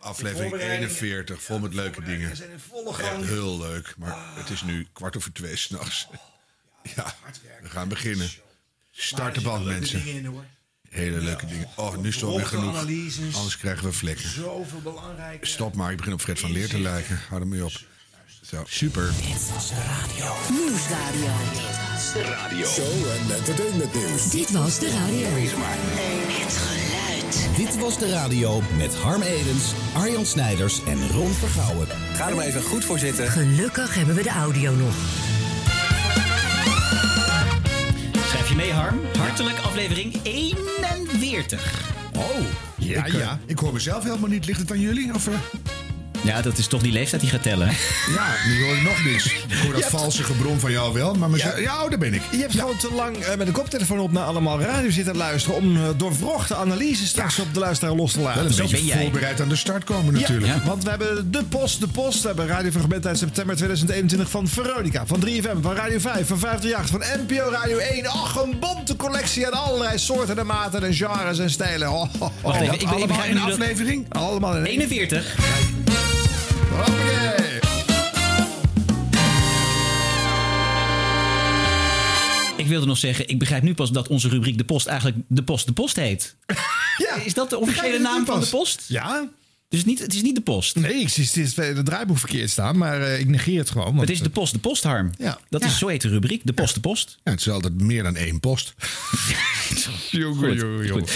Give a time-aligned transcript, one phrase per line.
[0.00, 2.28] aflevering 41, vol met leuke dingen.
[2.28, 3.26] We zijn in volle Echt gang.
[3.26, 3.94] heel leuk.
[3.98, 6.08] Maar het is nu kwart over twee s'nachts.
[6.96, 7.14] Ja,
[7.62, 8.30] we gaan beginnen.
[8.90, 10.04] Start de band, mensen.
[10.04, 10.44] Dingen in, hoor.
[10.88, 11.68] Hele leuke dingen.
[11.76, 12.76] Oh, nu is het alweer genoeg.
[13.34, 14.28] Anders krijgen we vlekken.
[14.28, 15.46] Zoveel belangrijke...
[15.46, 17.20] Stop maar, ik begin op Fred van Leer te lijken.
[17.28, 17.72] Hou er mee op.
[18.42, 19.10] Zo, super.
[20.50, 21.14] Nieuwsradio.
[22.64, 24.30] Show en entertainment nieuws.
[24.30, 26.19] Dit was de radio.
[27.60, 31.86] Dit was de radio met Harm Edens, Arjan Snijders en Ron Vergouwen.
[32.14, 33.26] Ga er maar even goed voor zitten.
[33.26, 34.94] Gelukkig hebben we de audio nog.
[38.28, 39.00] Schrijf je mee, Harm?
[39.18, 41.90] Hartelijk aflevering 41.
[42.16, 42.22] Oh,
[42.76, 43.38] Ja, ik, eh, ja.
[43.46, 44.46] ik hoor mezelf helemaal niet.
[44.46, 45.14] Ligt het aan jullie?
[45.14, 45.34] Of, eh?
[46.24, 47.68] Ja, dat is toch die leeftijd die gaat tellen.
[48.14, 49.24] Ja, nu hoor ik nog niks.
[49.26, 51.60] Ik hoor dat valse gebrom van jou wel, maar mezelf...
[51.60, 52.22] Ja, oh, daar ben ik.
[52.30, 55.56] Je hebt gewoon te lang eh, met een koptelefoon op naar allemaal radio zitten luisteren...
[55.56, 58.44] om uh, doorvrochte analyses straks op de luisteraar los te Wel laten.
[58.44, 59.00] een Zo beetje ben jij.
[59.00, 60.46] voorbereid aan de start komen natuurlijk.
[60.54, 60.62] Ja.
[60.64, 62.20] Want we hebben de post, de post.
[62.20, 66.88] We hebben radiofragment uit september 2021 van Veronica, van 3FM, van Radio 5, van 538,
[66.90, 68.06] van NPO Radio 1.
[68.06, 71.90] Ach, een bonte collectie aan allerlei soorten en maten en genres en stijlen.
[71.90, 72.30] Oh, oh, oh.
[72.42, 73.52] Wacht even, ik, Allemaal begrijp in een dat...
[73.52, 74.06] aflevering?
[74.08, 74.80] Allemaal in één.
[74.80, 75.36] 41.
[76.70, 77.58] Hoppakee.
[82.56, 85.42] Ik wilde nog zeggen, ik begrijp nu pas dat onze rubriek De Post eigenlijk De
[85.42, 86.36] Post De Post heet.
[86.96, 87.14] Ja.
[87.14, 88.46] Is dat de officiële naam van de?
[88.46, 88.84] Post?
[88.88, 89.28] Ja.
[89.70, 90.76] Dus het, niet, het is niet De Post.
[90.76, 93.86] Nee, ik zie het het draaiboek verkeerd staan, maar eh, ik negeer het gewoon.
[93.86, 95.10] want, Het is De Post De Post, Harm.
[95.18, 95.38] Ja.
[95.48, 97.18] Dat is zo heet de rubriek, De Post De Post.
[97.24, 98.74] Ja, het is altijd meer dan één post.
[100.10, 101.08] Jongen, Goed, jongen, jongen.
[101.08, 101.10] goed.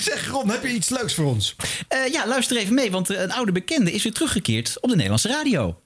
[0.00, 1.56] Zeg Ron, heb je iets leuks voor ons?
[1.88, 4.94] Eh, ja, luister even mee, want eh, een oude bekende is weer teruggekeerd op de
[4.94, 5.80] Nederlandse radio.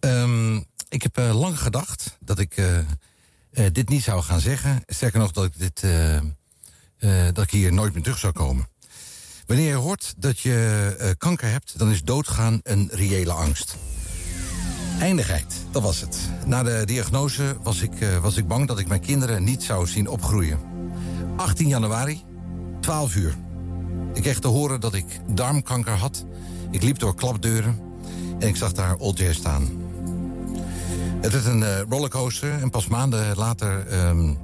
[0.00, 0.56] Ehm,
[0.88, 2.84] ik heb eh, lang gedacht dat ik eh, eh,
[3.72, 4.82] dit niet zou gaan zeggen.
[4.86, 5.82] Sterker nog, dat ik, dit,
[7.00, 8.68] eh, dat ik hier nooit meer terug zou komen.
[9.46, 13.76] Wanneer je hoort dat je eh, kanker hebt, dan is doodgaan een reële angst.
[15.00, 16.18] Eindigheid, dat was het.
[16.46, 19.86] Na de diagnose was ik, eh, was ik bang dat ik mijn kinderen niet zou
[19.86, 20.58] zien opgroeien.
[21.36, 22.22] 18 januari,
[22.80, 23.34] 12 uur.
[24.14, 26.24] Ik kreeg te horen dat ik darmkanker had.
[26.70, 27.80] Ik liep door klapdeuren
[28.38, 29.68] en ik zag daar Old Jazz staan.
[31.20, 33.86] Het is een rollercoaster en pas maanden later...
[33.86, 34.34] ehm,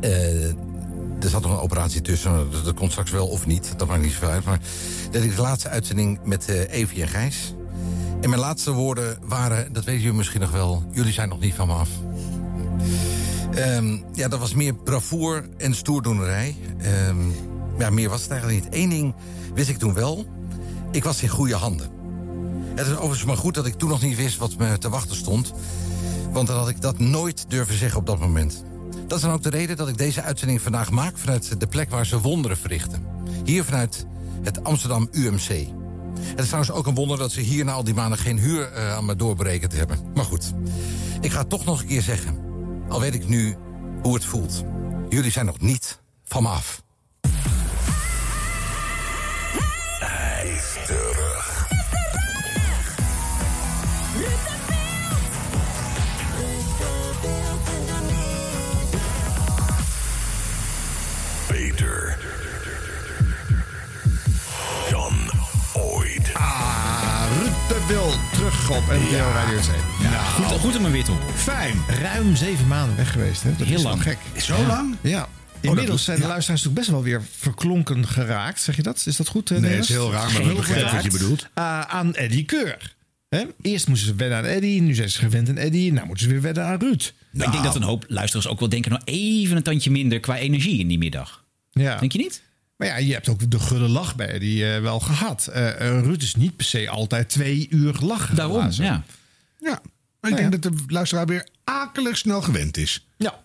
[0.00, 0.54] eh,
[1.20, 3.74] er zat nog een operatie tussen, dat, komt straks wel of niet.
[3.76, 4.44] Dat maakt niet zoveel uit.
[4.44, 4.60] Maar
[5.10, 7.54] dat ik de laatste uitzending met eh Evie en Gijs.
[8.20, 10.84] En mijn laatste woorden waren, dat weten jullie misschien nog wel...
[10.90, 11.88] jullie zijn nog niet van me af.
[13.54, 16.56] Ehm, ja, dat was meer bravoer en stoerdoenerij.
[16.78, 17.16] Ehm,
[17.78, 18.74] ja, meer was het eigenlijk niet.
[18.74, 19.14] Eén ding
[19.54, 20.26] wist ik toen wel.
[20.90, 21.90] Ik was in goede handen.
[22.74, 25.16] Het is overigens maar goed dat ik toen nog niet wist wat me te wachten
[25.16, 25.52] stond.
[26.32, 28.64] Want dan had ik dat nooit durven zeggen op dat moment.
[29.06, 31.18] Dat is dan ook de reden dat ik deze uitzending vandaag maak...
[31.18, 33.06] vanuit de plek waar ze wonderen verrichten.
[33.44, 34.06] Hier vanuit
[34.42, 35.48] het Amsterdam UMC.
[36.18, 38.18] Het is trouwens ook een wonder dat ze hier na al die maanden...
[38.18, 39.98] geen huur eh, aan me doorberekend hebben.
[40.14, 40.52] Maar goed,
[41.20, 42.38] ik ga het toch nog een keer zeggen.
[42.88, 43.56] Al weet ik nu
[44.02, 44.64] hoe het voelt.
[45.08, 46.84] Jullie zijn nog niet van me af.
[67.88, 69.76] Wil terug op NPO Radio 2.
[70.00, 70.18] Ja.
[70.22, 71.18] Goed, goed om een wit op.
[71.34, 71.74] Fijn.
[72.02, 73.56] Ruim zeven maanden weg geweest, hè?
[73.56, 74.02] Dat Heel is lang.
[74.02, 74.18] gek.
[74.36, 74.96] Zo lang?
[75.00, 75.28] Ja.
[75.60, 76.28] Inmiddels dat- zijn de ja.
[76.28, 78.60] luisteraars natuurlijk best wel weer verklonken geraakt.
[78.60, 79.02] Zeg je dat?
[79.06, 79.50] Is dat goed?
[79.50, 81.48] eh, Nee, het is heel raar, maar we Heel begrijpen wat je bedoelt.
[81.54, 82.94] Ah, aan Eddie Keur.
[83.28, 83.44] Hè?
[83.62, 85.92] Eerst moesten ze wennen aan Eddie, nu zijn ze gewend aan Eddie.
[85.92, 87.12] Nou moeten ze weer wennen aan Ruud.
[87.32, 88.90] Maar ik denk dat een hoop luisteraars ook wel denken...
[88.90, 91.44] nou even een tandje minder qua energie in die middag.
[91.72, 91.96] Ja.
[91.98, 92.42] Denk je niet?
[92.76, 95.46] Maar ja, je hebt ook de gulle lach bij Eddie eh, wel gehad.
[95.46, 98.36] Eh, eh, Ruud is niet per se altijd twee uur lachen.
[98.36, 99.04] Daarom, ja.
[99.58, 99.80] Ja,
[100.20, 103.06] maar ik Nou denk dat de luisteraar weer akelig snel gewend is.
[103.16, 103.40] Ja.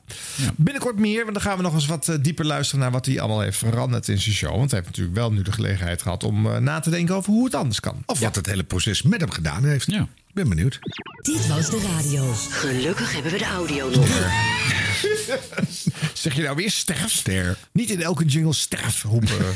[0.56, 3.42] Binnenkort meer, want dan gaan we nog eens wat dieper luisteren naar wat hij allemaal
[3.42, 4.56] heeft veranderd in zijn show.
[4.56, 7.46] Want hij heeft natuurlijk wel nu de gelegenheid gehad om na te denken over hoe
[7.46, 8.04] het anders kan.
[8.06, 9.92] Of wat het hele proces met hem gedaan heeft.
[9.92, 10.02] Ja.
[10.02, 10.80] Ik ben benieuwd.
[11.22, 12.34] Dit was de radio.
[12.34, 14.08] Gelukkig hebben we de audio nog.
[16.22, 17.12] Zeg je nou weer sterf?
[17.12, 17.58] Ster.
[17.72, 19.56] Niet in elke jingle sterf roepen.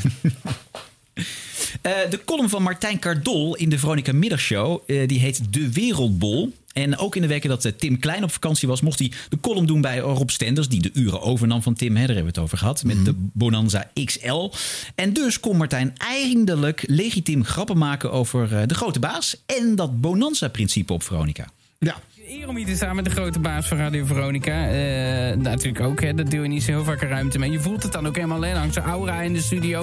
[1.82, 4.82] Eh, de column van Martijn Cardol in de Veronica Middagshow...
[4.86, 6.52] eh, die heet De Wereldbol.
[6.72, 8.80] En ook in de weken dat eh, Tim Klein op vakantie was...
[8.80, 10.68] mocht hij de column doen bij Rob Stenders...
[10.68, 11.96] die de uren overnam van Tim.
[11.96, 12.84] Hè, daar hebben we het over gehad.
[12.84, 14.50] Met de Bonanza XL.
[14.94, 18.12] En dus kon Martijn eindelijk legitiem grappen maken...
[18.12, 21.50] over eh, de grote baas en dat Bonanza-principe op Veronica.
[21.78, 22.00] ja.
[22.28, 24.68] Eer om hier te staan met de grote baas van Radio Veronica.
[24.68, 27.50] Eh, natuurlijk ook, hè, dat deel je niet zo heel vaak ruimte mee.
[27.50, 29.82] Je voelt het dan ook helemaal alleen langs de aura in de studio.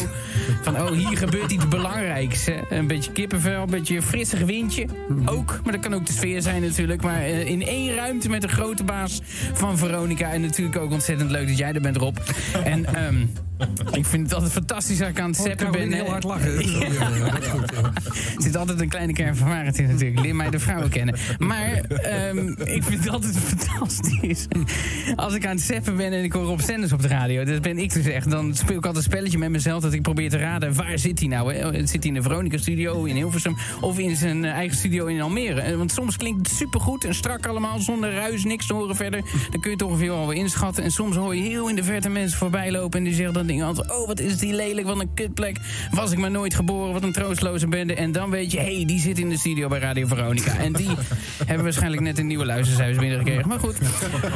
[0.61, 2.45] Van, oh, hier gebeurt iets belangrijks.
[2.45, 2.59] Hè.
[2.69, 4.85] Een beetje kippenvel, een beetje frissig windje.
[5.25, 7.01] Ook, maar dat kan ook de sfeer zijn natuurlijk.
[7.01, 9.21] Maar eh, in één ruimte met de grote baas
[9.53, 10.31] van Veronica.
[10.31, 12.17] En natuurlijk ook ontzettend leuk dat jij er bent, Rob.
[12.63, 13.25] En ehm,
[13.91, 15.91] ik vind het altijd fantastisch dat ik aan het zeppen ben.
[15.91, 16.55] heel hard lachen.
[18.35, 20.19] Er zit altijd een kleine kern van waarheid in natuurlijk.
[20.19, 21.15] Leer mij de vrouwen kennen.
[21.37, 21.81] Maar
[22.37, 24.47] ehm, ik vind het altijd fantastisch.
[25.15, 27.43] Als ik aan het ben en ik hoor Rob Stenders op de radio...
[27.43, 28.29] dat ben ik dus echt.
[28.29, 29.81] Dan speel ik altijd een spelletje met mezelf...
[29.81, 31.53] dat ik probeer te raden waar zit hij nou.
[31.53, 31.87] Hè?
[31.87, 33.57] Zit hij in de Veronica-studio in Hilversum...
[33.81, 35.61] of in zijn eh, eigen studio in Almere.
[35.61, 37.79] Eh, Want soms klinkt het supergoed en strak allemaal...
[37.79, 39.21] zonder ruis, niks te horen verder.
[39.51, 40.83] Dan kun je toch ongeveer al wel inschatten.
[40.83, 42.99] En soms hoor je heel in de verte mensen voorbij lopen...
[42.99, 43.81] en die zeggen dan dingen als...
[43.81, 45.57] oh, wat is die lelijk, wat een kutplek.
[45.91, 47.95] Was ik maar nooit geboren, wat een troostloze bende.
[47.95, 50.57] En dan weet je, hé, hey, die zit in de studio bij Radio Veronica.
[50.57, 50.89] En die
[51.45, 53.47] hebben waarschijnlijk net een nieuwe luistercijfers binnengekregen.
[53.47, 53.77] Maar goed,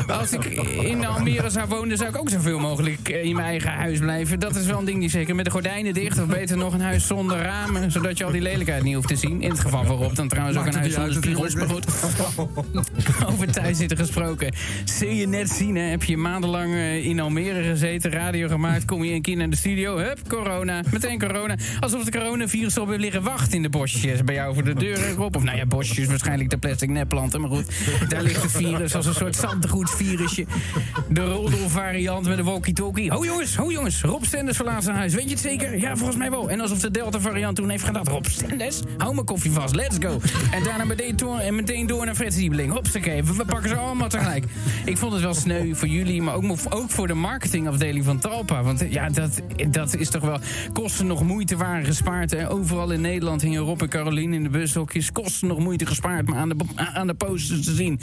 [0.07, 0.45] als ik
[0.81, 1.97] in Almere zou wonen...
[1.97, 4.39] zou ik ook zoveel mogelijk eh, in mijn eigen huis blijven.
[4.39, 6.19] Dat is wel een ding die zeker met de gordijnen dicht...
[6.19, 7.91] of beter nog een huis zonder ramen...
[7.91, 9.41] zodat je al die lelijkheid niet hoeft te zien.
[9.41, 11.55] In het geval van Rob dan trouwens ook een huis zonder spiegels.
[11.55, 11.85] Maar goed,
[13.31, 14.53] over thuis zitten gesproken.
[14.85, 15.83] Zul je net zien, hè?
[15.83, 18.11] heb je maandenlang eh, in Almere gezeten...
[18.11, 19.97] radio gemaakt, kom je een keer naar de studio...
[19.97, 21.55] hup, corona, meteen corona.
[21.79, 24.23] Alsof de coronavirus op heeft liggen wachten in de bosjes...
[24.23, 25.35] bij jou voor de deur, Rob.
[25.35, 27.41] Of nou ja, bosjes, waarschijnlijk de plastic nepplanten.
[27.41, 27.65] Maar goed,
[28.09, 30.45] daar ligt het virus als een soort zandgoedsvirusje.
[31.09, 33.11] De roddelvariant met de walkie-talkie.
[33.11, 35.13] Ho jongens, ho jongens, Rob Stenders verlaat zijn huis.
[35.13, 35.79] Weet je het zeker?
[35.79, 36.49] Ja, volgens mij wel.
[36.49, 38.07] En alsof de Delta-variant toen heeft gedaan.
[38.07, 40.19] Rob Stenders, hou mijn koffie vast, let's go.
[40.51, 42.73] En daarna meteen door, en meteen door naar Fred Siebeling.
[42.73, 44.45] We, we pakken ze allemaal tegelijk.
[44.85, 48.63] Ik vond het wel sneu voor jullie, maar ook, ook voor de marketingafdeling van Talpa.
[48.63, 50.39] Want ja, dat, dat is toch wel...
[50.73, 52.31] Kosten nog moeite waren gespaard.
[52.31, 52.49] Hè?
[52.49, 55.11] Overal in Nederland hingen Rob en Caroline in de bushokjes.
[55.11, 57.99] Kosten nog moeite gespaard, maar aan de, aan de posters te zien...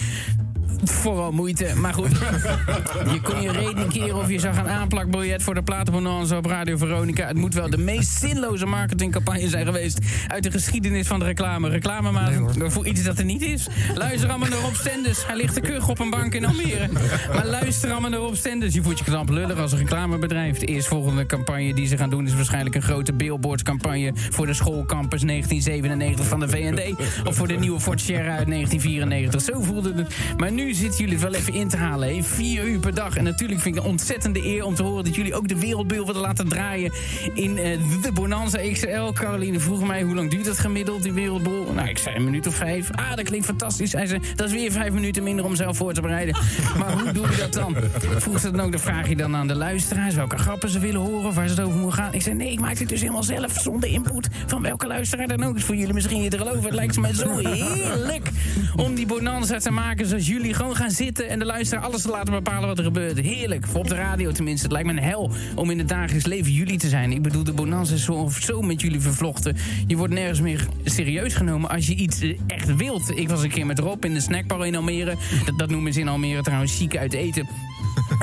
[0.84, 2.10] Vooral moeite, maar goed.
[3.12, 6.76] Je kon je reden keren of je zag een aanplakbiljet voor de platenbonanza op Radio
[6.76, 7.26] Veronica.
[7.26, 11.68] Het moet wel de meest zinloze marketingcampagne zijn geweest uit de geschiedenis van de reclame.
[11.68, 12.32] Reclame maar
[12.70, 13.66] voor iets dat er niet is.
[13.94, 15.26] Luister allemaal naar Rob Stenders.
[15.26, 16.88] Hij ligt te kuch op een bank in Almere.
[17.34, 18.74] Maar luister allemaal naar Rob Stenders.
[18.74, 20.58] Je voelt je knap lullig als een reclamebedrijf.
[20.58, 25.22] De eerstvolgende campagne die ze gaan doen is waarschijnlijk een grote billboardscampagne voor de schoolcampus
[25.22, 26.94] 1997 van de VND.
[27.26, 29.40] Of voor de nieuwe Ford Sierra uit 1994.
[29.40, 30.14] Zo voelde het.
[30.36, 32.14] Maar nu zitten jullie het wel even in te halen.
[32.14, 32.22] Hè?
[32.22, 33.16] Vier uur per dag.
[33.16, 36.06] En natuurlijk vind ik een ontzettende eer om te horen dat jullie ook de wereldbeeld
[36.06, 36.92] willen laten draaien
[37.34, 39.12] in eh, de Bonanza XL.
[39.12, 41.72] Caroline vroeg mij hoe lang duurt het gemiddeld, die wereldbol?
[41.72, 42.90] Nou, ik zei een minuut of vijf.
[42.90, 43.92] Ah, dat klinkt fantastisch.
[43.92, 46.36] Hij zei, dat is weer vijf minuten minder om zelf voor te bereiden.
[46.78, 47.76] Maar hoe doe je dat dan?
[48.16, 51.00] Vroeg ze dan ook, dan vraag je dan aan de luisteraars welke grappen ze willen
[51.00, 52.14] horen of waar ze het over moet gaan.
[52.14, 55.44] Ik zei, nee, ik maak het dus helemaal zelf zonder input van welke luisteraar dan
[55.44, 55.56] ook.
[55.56, 56.62] Is voor jullie misschien niet te geloven.
[56.62, 58.28] Het lijkt me zo heerlijk
[58.76, 62.08] om die Bonanza te maken zoals jullie gewoon gaan zitten en de luisteraar alles te
[62.08, 63.18] laten bepalen wat er gebeurt.
[63.18, 63.66] Heerlijk.
[63.66, 64.62] Voor op de radio tenminste.
[64.62, 67.12] Het lijkt me een hel om in het dagelijks leven jullie te zijn.
[67.12, 69.56] Ik bedoel, de bonanza is zo zo met jullie vervlochten.
[69.86, 73.18] Je wordt nergens meer serieus genomen als je iets eh, echt wilt.
[73.18, 75.16] Ik was een keer met Rob in de snackbar in Almere.
[75.44, 77.48] Dat, dat noemen ze in Almere trouwens chic uit eten.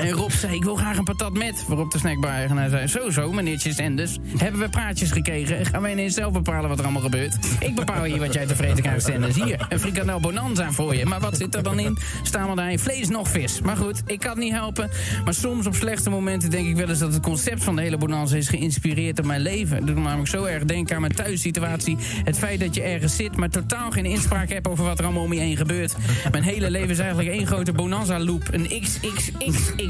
[0.01, 1.63] En Rob zei, ik wil graag een patat met.
[1.67, 4.17] Waarop de snackbar-eigenaar zei, zo zo, meneertje Stenders.
[4.37, 5.65] Hebben we praatjes gekregen?
[5.65, 7.35] Gaan wij ineens zelf bepalen wat er allemaal gebeurt?
[7.59, 9.35] Ik bepaal hier wat jij tevreden krijgt, Stenders.
[9.35, 11.05] Hier, een frikandel bonanza voor je.
[11.05, 11.97] Maar wat zit er dan in?
[12.23, 13.61] Stamelderij, vlees nog vis.
[13.61, 14.89] Maar goed, ik kan niet helpen.
[15.23, 17.97] Maar soms op slechte momenten denk ik wel eens dat het concept van de hele
[17.97, 19.77] bonanza is geïnspireerd op mijn leven.
[19.77, 21.97] Het doet me namelijk zo erg denken aan mijn thuissituatie.
[22.23, 25.23] Het feit dat je ergens zit, maar totaal geen inspraak hebt over wat er allemaal
[25.23, 25.95] om je heen gebeurt.
[26.31, 28.49] Mijn hele leven is eigenlijk één grote bonanza-loop.
[28.51, 28.69] Een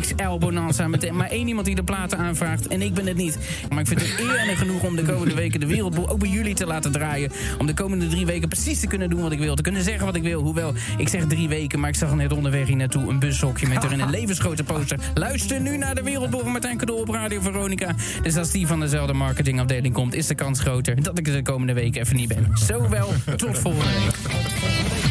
[0.01, 0.87] XXXXL bonanza.
[0.87, 3.37] Met maar één iemand die de platen aanvraagt en ik ben het niet.
[3.69, 6.29] Maar ik vind het eer en genoeg om de komende weken de wereldboel ook bij
[6.29, 7.31] jullie te laten draaien.
[7.57, 9.55] Om de komende drie weken precies te kunnen doen wat ik wil.
[9.55, 10.41] Te kunnen zeggen wat ik wil.
[10.41, 13.83] Hoewel, ik zeg drie weken, maar ik zag net onderweg hier naartoe een bushokje met
[13.83, 14.99] erin een levensgrote poster.
[15.13, 17.95] Luister nu naar de wereldboel van Martijn Cadeau op Radio Veronica.
[18.23, 21.41] Dus als die van dezelfde marketingafdeling komt, is de kans groter dat ik er de
[21.41, 22.47] komende weken even niet ben.
[22.53, 25.10] Zowel, tot volgende week.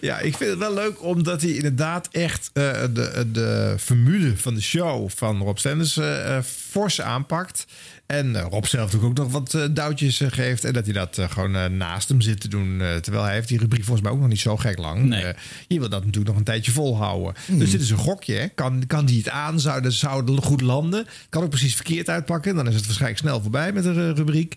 [0.00, 4.54] Ja, ik vind het wel leuk omdat hij inderdaad echt eh, de, de formule van
[4.54, 7.64] de show van Rob Stenders eh, eh, fors aanpakt.
[8.06, 10.64] En eh, Rob zelf natuurlijk ook nog wat eh, duwtjes geeft.
[10.64, 12.82] En dat hij dat gewoon naast hem zit te doen.
[13.02, 15.02] terwijl hij heeft die rubriek volgens mij ook nog niet zo gek lang.
[15.04, 15.24] Nee.
[15.24, 17.34] Eh, je wil dat natuurlijk nog een tijdje volhouden.
[17.48, 18.34] Dus dit is een gokje.
[18.34, 18.48] Hè?
[18.48, 19.60] Kan, kan die het aan?
[19.60, 21.06] Zou, dat- zou goed landen?
[21.28, 22.54] Kan ook precies verkeerd uitpakken.
[22.54, 24.56] Dan is het waarschijnlijk snel voorbij met de rubriek.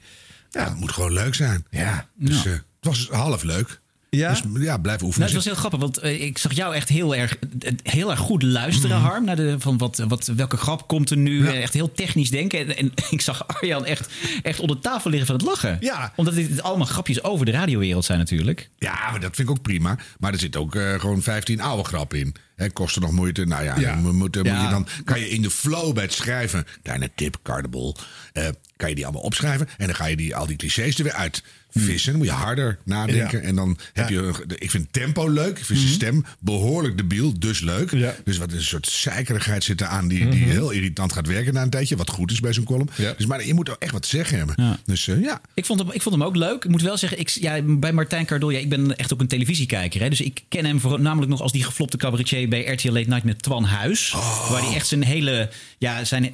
[0.50, 1.66] Ja, het moet gewoon leuk zijn.
[1.70, 3.80] Ja, Dus eh, het was half leuk.
[4.10, 4.30] Ja?
[4.30, 5.28] Dus ja, blijf oefenen.
[5.28, 8.12] Nou, het was heel grappig, want eh, ik zag jou echt heel erg, eh, heel
[8.12, 9.26] erg goed luisteren, Harm.
[9.26, 11.48] Naar de, van wat, wat, welke grap komt er nu?
[11.48, 12.60] Eh, Echt heel technisch denken.
[12.60, 14.10] En, en ik zag Arjan echt,
[14.44, 15.78] echt onder tafel liggen van het lachen.
[15.80, 16.14] Ja.
[16.16, 18.70] Omdat dit allemaal grapjes over de radiowereld zijn natuurlijk.
[18.78, 19.98] Ja, maar dat vind ik ook prima.
[20.20, 22.36] Maar er zit ook gewoon 15 oude grappen in.
[22.58, 23.46] Hè, kosten nog moeite.
[23.46, 24.02] Nou ja, Ja.
[24.02, 26.66] dan moet, je dan kan je in de flow bij het schrijven.
[26.82, 27.96] Kleine tip, cardable.
[28.34, 29.68] eh, kan je die allemaal opschrijven.
[29.78, 32.10] En dan ga je die, al die clichés er weer uit vissen.
[32.12, 33.42] Dan moet je harder nadenken.
[33.42, 33.48] Ja.
[33.48, 34.18] En dan heb je...
[34.18, 35.58] een- Ik vind tempo leuk.
[35.58, 37.40] Ik vind zijn stem behoorlijk debiel.
[37.40, 37.92] Dus leuk.
[37.92, 38.16] Ja.
[38.24, 40.08] Dus wat een soort zeikerigheid zit er aan.
[40.08, 41.96] Die, die heel irritant gaat werken na een tijdje.
[41.96, 42.90] Wat goed is bij zo'n column.
[42.96, 43.14] Ja.
[43.18, 44.80] Dus, maar je moet ook echt wat te zeggen hebben.
[44.86, 45.42] Dus eh, ja.
[45.54, 46.64] Ik vond, hem, ik vond hem ook leuk.
[46.64, 49.28] Ik moet wel zeggen, ik, ja, bij Martijn Cardol, ja, ik ben echt ook een
[49.28, 50.02] televisiekijker.
[50.02, 53.10] Hè, dus ik ken hem voor, namelijk nog als die geflopte cabaretier bij RTL Late
[53.10, 54.12] Night met Twan Huis.
[54.50, 56.34] Waar hij echt zijn hele, ja, zijn,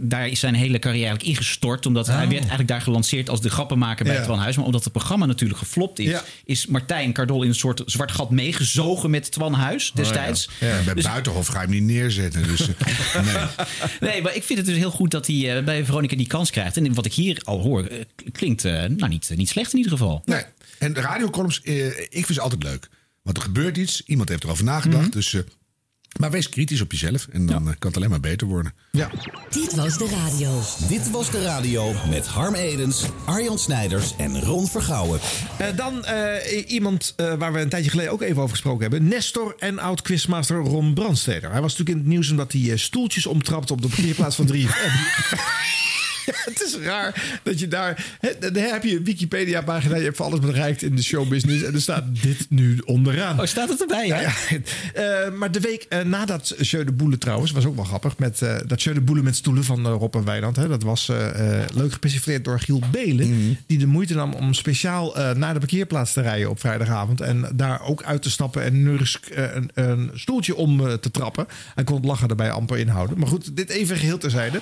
[0.00, 1.86] daar is zijn hele carrière eigenlijk ingestort.
[1.86, 4.22] Omdat hij werd eigenlijk daar gelanceerd als de grappenmaker bij Ja.
[4.22, 4.56] Twan Huis.
[4.56, 6.22] Maar omdat het programma natuurlijk geflopt is, Ja.
[6.44, 10.48] is Martijn Cardol in een soort zwart gat meegezogen met Twan Huis destijds.
[10.60, 12.42] Ja, bij Dus- Buitenhof ga je hem niet neerzetten.
[12.42, 14.10] Dus, eh, nee.
[14.10, 16.50] Nee, maar ik vind het dus heel goed dat hij eh, bij Veronica die kans
[16.50, 16.76] krijgt.
[16.76, 17.98] En wat ik hier al hoor, eh,
[18.32, 20.22] klinkt nou, niet, niet slecht in ieder geval.
[20.24, 20.42] Nee.
[20.78, 22.88] En de radiocolumns, eh, ik vind ze altijd leuk.
[23.22, 25.12] Want er gebeurt iets, iemand heeft erover nagedacht.
[25.12, 25.40] Dus, eh,
[26.18, 28.74] maar wees kritisch op jezelf en dan eh, kan het alleen maar beter worden.
[28.92, 29.10] Ja.
[29.50, 30.60] Dit was de radio.
[30.88, 35.20] Dit was de radio met Harm Edens, Arjan Snijders en Ron Vergouwen.
[35.58, 39.08] Eh, dan eh, iemand eh, waar we een tijdje geleden ook even over gesproken hebben.
[39.08, 41.50] Nestor en oud-quizmaster Ron Brandsteder.
[41.50, 44.92] Hij was natuurlijk in het nieuws omdat hij stoeltjes omtrapte op de parkeerplaats van 3FM.
[46.30, 48.18] Ja, het is raar dat je daar...
[48.38, 51.62] Dan heb je een Wikipedia-pagina, je hebt alles bereikt in de showbusiness...
[51.62, 53.40] en er staat dit nu onderaan.
[53.40, 54.20] Oh, staat het erbij, ja?
[54.20, 54.58] Ja, ja.
[54.94, 58.18] Eh, maar de week eh, nadat Jeu de Boele trouwens, was ook wel grappig.
[58.18, 60.56] Met, eh, dat Jeu de Boele met stoelen van Rob en Wijnand.
[60.56, 61.12] Hè, dat was
[61.74, 63.58] leuk gepersifleerd door Giel Belen.
[63.66, 67.20] Die de moeite nam om speciaal naar de parkeerplaats te rijden op vrijdagavond.
[67.20, 71.46] En daar ook uit te stappen en nursk een, een stoeltje om te trappen.
[71.74, 73.18] Hij kon het lachen erbij amper inhouden.
[73.18, 74.60] Maar goed, dit even geheel terzijde.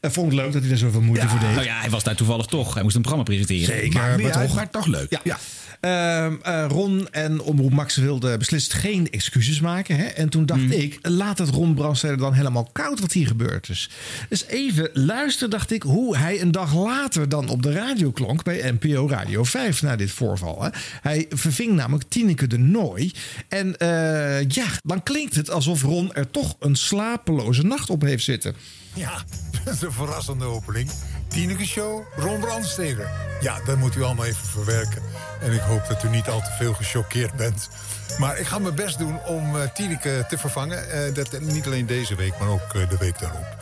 [0.00, 1.50] Vond het leuk dat hij er moeite voor deed.
[1.50, 2.74] Nou ja, hij was daar toevallig toch.
[2.74, 3.78] Hij moest een programma presenteren.
[3.78, 4.54] Zeker, Maar, maar toch.
[4.54, 5.18] maar toch leuk.
[5.24, 5.38] Ja.
[5.80, 9.96] Ehm, eh, Ron en Omroep Max wilden beslist geen excuses maken.
[9.96, 10.04] Hè?
[10.04, 13.90] En toen dacht ik, laat het Ron Brandsteder dan helemaal koud wat hier gebeurd is.
[14.28, 18.42] Dus even luister, dacht ik, hoe hij een dag later dan op de radio klonk
[18.44, 20.62] bij NPO Radio 5 na dit voorval.
[20.62, 20.68] Hè?
[21.02, 23.12] Hij verving namelijk Tineke de Nooi.
[23.48, 28.24] En eh, ja, dan klinkt het alsof Ron er toch een slapeloze nacht op heeft
[28.24, 28.54] zitten.
[28.94, 29.24] Ja,
[29.70, 30.90] dat is een verrassende opening.
[31.28, 33.10] Tineke Show, Ron Brandsteder.
[33.40, 35.02] Ja, dat moet u allemaal even verwerken.
[35.40, 37.68] En ik hoop dat u niet al te veel gechoqueerd bent.
[38.18, 40.90] Maar ik ga mijn best doen om eh Tineke te vervangen.
[40.90, 43.56] Eh, dat, niet alleen deze week, maar ook eh, de week daarop.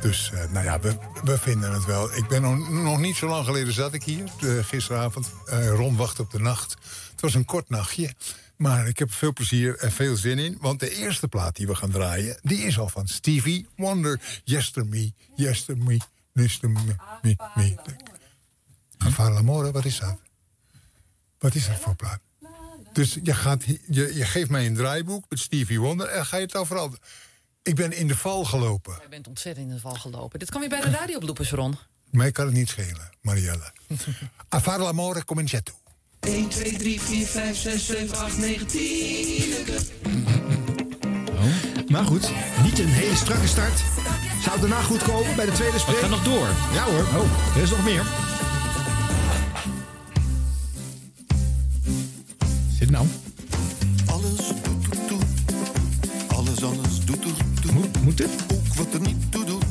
[0.00, 2.16] Dus eh, nou ja, we, we vinden het wel.
[2.16, 5.30] Ik ben nog, nog niet zo lang geleden zat ik hier, eh, gisteravond.
[5.46, 6.76] eh Ron wacht op de nacht.
[7.10, 8.14] Het was een kort nachtje.
[8.56, 10.58] Maar ik heb veel plezier en veel zin in.
[10.60, 12.38] Want de eerste plaat die we gaan draaien...
[12.42, 14.20] die is al van Stevie Wonder.
[14.44, 16.00] Yester me, yester me,
[16.32, 16.80] yester me,
[17.22, 17.74] me, me.
[19.16, 20.18] L'amore, wat is dat?
[21.38, 22.20] Wat is dat voor plaat?
[22.92, 26.06] Dus je, gaat, je, je geeft mij een draaiboek met Stevie Wonder...
[26.06, 26.96] en ga je het overal...
[27.62, 28.98] Ik ben in de val gelopen.
[29.02, 30.38] Je bent ontzettend in de val gelopen.
[30.38, 31.76] Dit kan weer bij de radiobloepers, Ron.
[32.10, 33.72] Mij kan het niet schelen, Marielle.
[34.54, 35.72] A fare l'amore cominciato.
[36.26, 39.54] 1, 2, 3, 4, 5, 6, 7, 8, 9, 10.
[41.88, 42.30] Maar goed,
[42.62, 43.80] niet een hele strakke start.
[44.42, 45.96] Zou daarna goed komen bij de tweede Het spreek?
[45.98, 46.48] gaat nog door.
[46.72, 47.00] Ja hoor.
[47.22, 48.02] Oh, er is nog meer.
[52.78, 53.06] Zit nou.
[54.06, 55.18] Alles doet toe toe.
[56.36, 57.72] Alles, alles doet toe toe.
[57.72, 58.30] Moet, moet dit?
[58.52, 59.64] Ook wat er niet toe doet.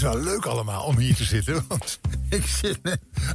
[0.00, 1.64] Is wel leuk allemaal om hier te zitten.
[1.68, 2.78] Want ik zit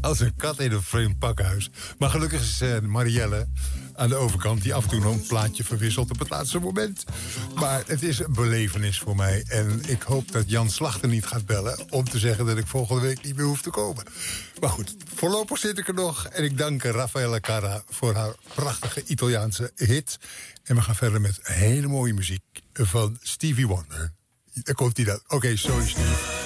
[0.02, 1.70] als een kat in een vreemd pakhuis.
[1.98, 3.48] Maar gelukkig is eh, Marielle
[3.96, 4.62] aan de overkant...
[4.62, 7.04] die af en toe nog een plaatje verwisselt op het laatste moment.
[7.56, 9.44] Maar het is een belevenis voor mij.
[9.48, 11.78] En ik hoop dat Jan Slachter niet gaat bellen...
[11.90, 14.04] om te zeggen dat ik volgende week niet meer hoef te komen.
[14.60, 16.26] Maar goed, voorlopig zit ik er nog.
[16.26, 20.20] En ik dank Raffaella Carra voor haar prachtige Italiaanse hit.
[20.64, 22.44] En we gaan verder met hele mooie muziek
[22.74, 24.14] van Stevie Wonder.
[24.54, 25.20] Daar komt hij dan.
[25.28, 26.45] Oké, sorry Steve.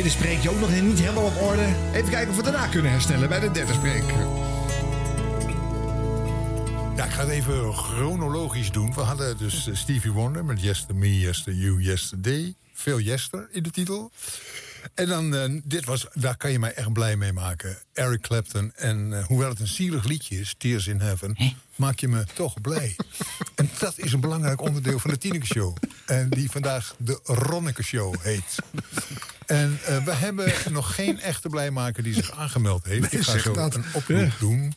[0.00, 1.74] Tweede spreekje ook nog niet helemaal op orde.
[1.94, 4.04] Even kijken of we daarna kunnen herstellen bij de derde spreek.
[6.96, 8.94] Ja, ik ga het even chronologisch doen.
[8.94, 12.54] We hadden dus eh, Stevie Wonder met Yester Me, Yester You, Yesterday.
[12.72, 14.10] Veel Yester in de titel.
[14.94, 17.78] En dan, eh, dit was, daar kan je mij echt blij mee maken.
[17.92, 18.72] Eric Clapton.
[18.74, 21.36] En eh, hoewel het een zielig liedje is, Tears in Heaven...
[21.76, 22.96] maak je me toch blij.
[23.54, 25.76] en dat is een belangrijk onderdeel van de Tineke Show.
[26.06, 28.54] En die vandaag de Ronneke Show heet.
[29.46, 33.12] En eh, we hebben nog geen echte blijmaker die zich aangemeld heeft.
[33.12, 33.74] Nee, Ik ga zo dat.
[33.74, 34.74] een oproep doen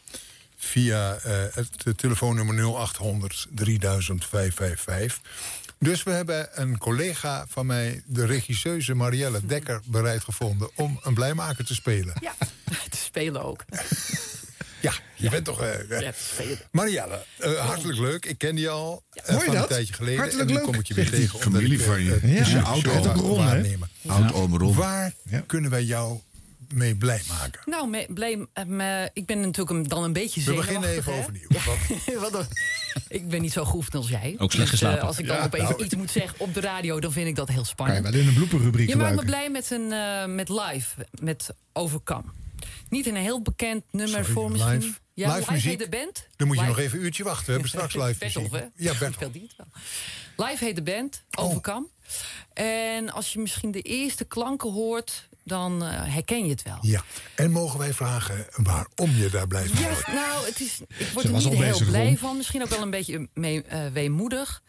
[0.57, 1.19] via
[1.53, 5.21] het telefoonnummer 0800 3555.
[5.83, 11.13] Dus we hebben een collega van mij, de regisseuse Marielle Dekker, bereid gevonden om een
[11.13, 12.13] blijmaker te spelen.
[12.21, 12.33] Ja,
[12.89, 13.63] te spelen ook.
[14.81, 15.61] Ja, je bent toch...
[15.61, 16.59] eh, eh, Ja, te spelen.
[16.71, 18.25] Marielle, eh, hartelijk leuk.
[18.25, 19.63] Ik ken die al eh, je van dat?
[19.63, 20.19] een tijdje geleden.
[20.19, 20.71] Hartelijk en nu leuk.
[20.71, 21.39] kom ik je weer tegen.
[21.39, 22.15] familie ik, van eh, je.
[22.15, 23.45] eh, Ja, de oud oom Ron, hè?
[23.45, 23.89] waarnemen.
[24.07, 24.73] Oud oom Ron.
[24.75, 25.13] Waar
[25.45, 26.19] kunnen wij jou
[26.73, 27.61] mee blij maken?
[27.65, 30.75] Nou, me, blij, eh, me- ik ben natuurlijk dan een beetje We zenuwachtig.
[30.79, 31.19] beginnen even hè?
[31.19, 32.19] overnieuw.
[32.21, 32.45] Wat dan?
[33.07, 34.35] ik ben niet zo geoefend als jij.
[34.37, 35.07] Ook slecht Dus, eh, geslapen.
[35.07, 35.83] als ik dan Ja, opeens nou.
[35.83, 38.03] iets moet zeggen op de radio, dan vind ik dat heel Kan je spannend.
[38.09, 42.23] wel in een blooperrubriek Je maakt me blij met, een, eh, met live, met Overcome.
[42.89, 44.95] Niet een heel bekend nummer Sorry, voor live- misschien.
[45.13, 45.69] Ja, live live, muziek?
[45.69, 46.27] heet de band.
[46.35, 47.45] Dan moet je Live- nog even een uurtje wachten.
[47.45, 48.67] We hebben straks live Bertolf, muziek.
[48.75, 48.83] hè?
[48.83, 49.13] Ja, Bertolf.
[49.13, 49.53] Speelt die het
[50.35, 50.47] wel.
[50.47, 51.87] Live heet de band, Overkam.
[52.53, 56.77] En als je misschien de eerste klanken hoort, dan eh, herken je het wel.
[56.81, 57.03] Ja,
[57.35, 60.07] en mogen wij vragen waarom je daar blij van Ja, wordt?
[60.07, 62.37] nou, het is, ik word Ze er was niet al heel blij van.
[62.37, 64.61] Misschien ook wel een beetje mee, eh, weemoedig.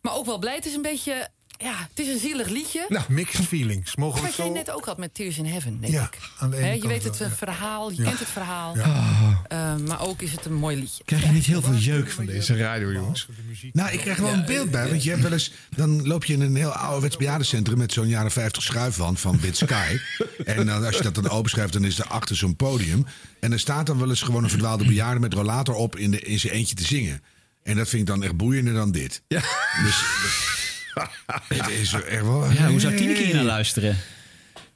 [0.00, 0.54] Maar ook wel blij.
[0.54, 1.28] Het is een beetje...
[1.62, 2.86] Ja, het is een zielig liedje.
[2.88, 3.96] Nou, mixed feelings.
[3.96, 4.52] Mogen we Wat het jij zo...
[4.52, 6.18] net ook had met Tears in Heaven, denk Ja, ik.
[6.38, 7.34] aan de ene Hè, je weet het wel, ja.
[7.34, 8.04] verhaal, je Ja.
[8.04, 8.76] kent het verhaal.
[8.76, 9.42] Ja.
[9.48, 11.04] Eh, maar ook is het een mooi liedje.
[11.04, 13.28] Krijg je niet heel veel jeuk van deze radio, jongens?
[13.72, 14.88] Nou, ik krijg wel een beeld bij.
[14.88, 15.52] Want je hebt wel eens.
[15.76, 17.78] Dan loop je in een heel ouderwets bejaardencentrum.
[17.78, 19.96] met zo'n jaren 50 schuifwand van Bit Sky.
[20.44, 23.06] en dan, als je dat dan openschrijft, dan is er achter zo'n podium.
[23.40, 26.20] En er staat dan wel eens gewoon een verdwaalde bejaarde met rollator op in, de,
[26.20, 27.22] in zijn eentje te zingen.
[27.62, 29.22] En dat vind ik dan echt boeiender dan dit.
[29.28, 29.40] Ja.
[29.84, 30.02] Dus.
[31.48, 32.50] Het is echt wel.
[32.52, 33.96] Ja, hoe zou Tineke hier naar luisteren?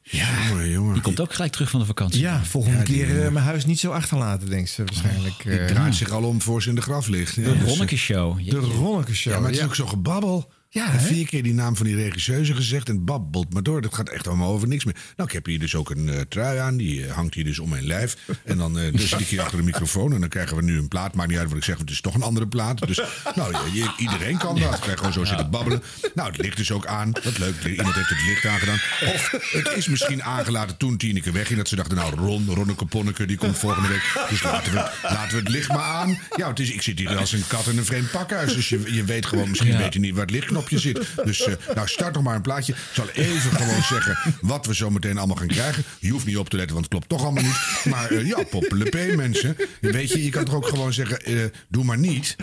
[0.03, 0.93] Ja, jongen, jongen.
[0.93, 2.21] Die komt ook gelijk terug van de vakantie.
[2.21, 5.43] Ja, volgende Ja, keer eh, eh, mijn huis niet zo achterlaten, denkt ze waarschijnlijk.
[5.43, 5.67] Die eh.
[5.67, 7.35] draait zich al om voor ze in de graf ligt.
[7.35, 8.51] Ja, De dus, Ronneke Show.
[8.51, 9.33] de Ronneke Show.
[9.33, 10.53] Ja, maar het is ook zo gebabbel.
[10.75, 10.99] Ja, hè?
[10.99, 13.81] vier keer die naam van die regisseuse gezegd en babbelt maar door.
[13.83, 14.95] Dat gaat echt allemaal over niks meer.
[15.17, 16.77] Nou, ik heb hier dus ook een eh, trui aan.
[16.77, 18.17] Die eh, hangt hier dus om mijn lijf.
[18.45, 20.13] En dan eh, dus zit ik hier achter de microfoon.
[20.13, 21.15] En dan krijgen we nu een plaat.
[21.15, 22.87] Maakt niet uit wat ik zeg, want het is toch een andere plaat.
[22.87, 23.01] Dus
[23.35, 24.75] nou, ja, je- iedereen kan dat.
[24.75, 25.83] Ik krijg gewoon zo zitten babbelen.
[26.15, 27.13] Nou, het licht dus ook aan.
[27.25, 27.65] Wat leuk.
[27.65, 28.79] Iemand heeft het licht aangedaan.
[29.15, 31.59] Of het is misschien aangelaten toen Tineke wegging.
[31.59, 34.27] Dat ze dachten, nou, Ron, Ronneke Ponneke, die komt volgende week.
[34.29, 36.19] Dus laten we, laten we het licht maar aan.
[36.37, 38.55] Ja, het is, ik zit hier als een kat in een vreemd pakhuis.
[38.55, 39.79] Dus je, je weet gewoon, misschien Ja.
[39.79, 40.31] weet je niet waar het
[40.69, 41.07] zit.
[41.25, 42.73] Dus eh, nou, start nog maar een plaatje.
[42.73, 45.85] Ik zal even gewoon zeggen wat we zo meteen allemaal gaan krijgen.
[45.99, 47.85] Je hoeft niet op te letten, want het klopt toch allemaal niet.
[47.85, 49.57] Maar eh, ja, poppelepé mensen.
[49.81, 52.37] Weet je, je kan toch ook gewoon zeggen, eh, doe maar niet.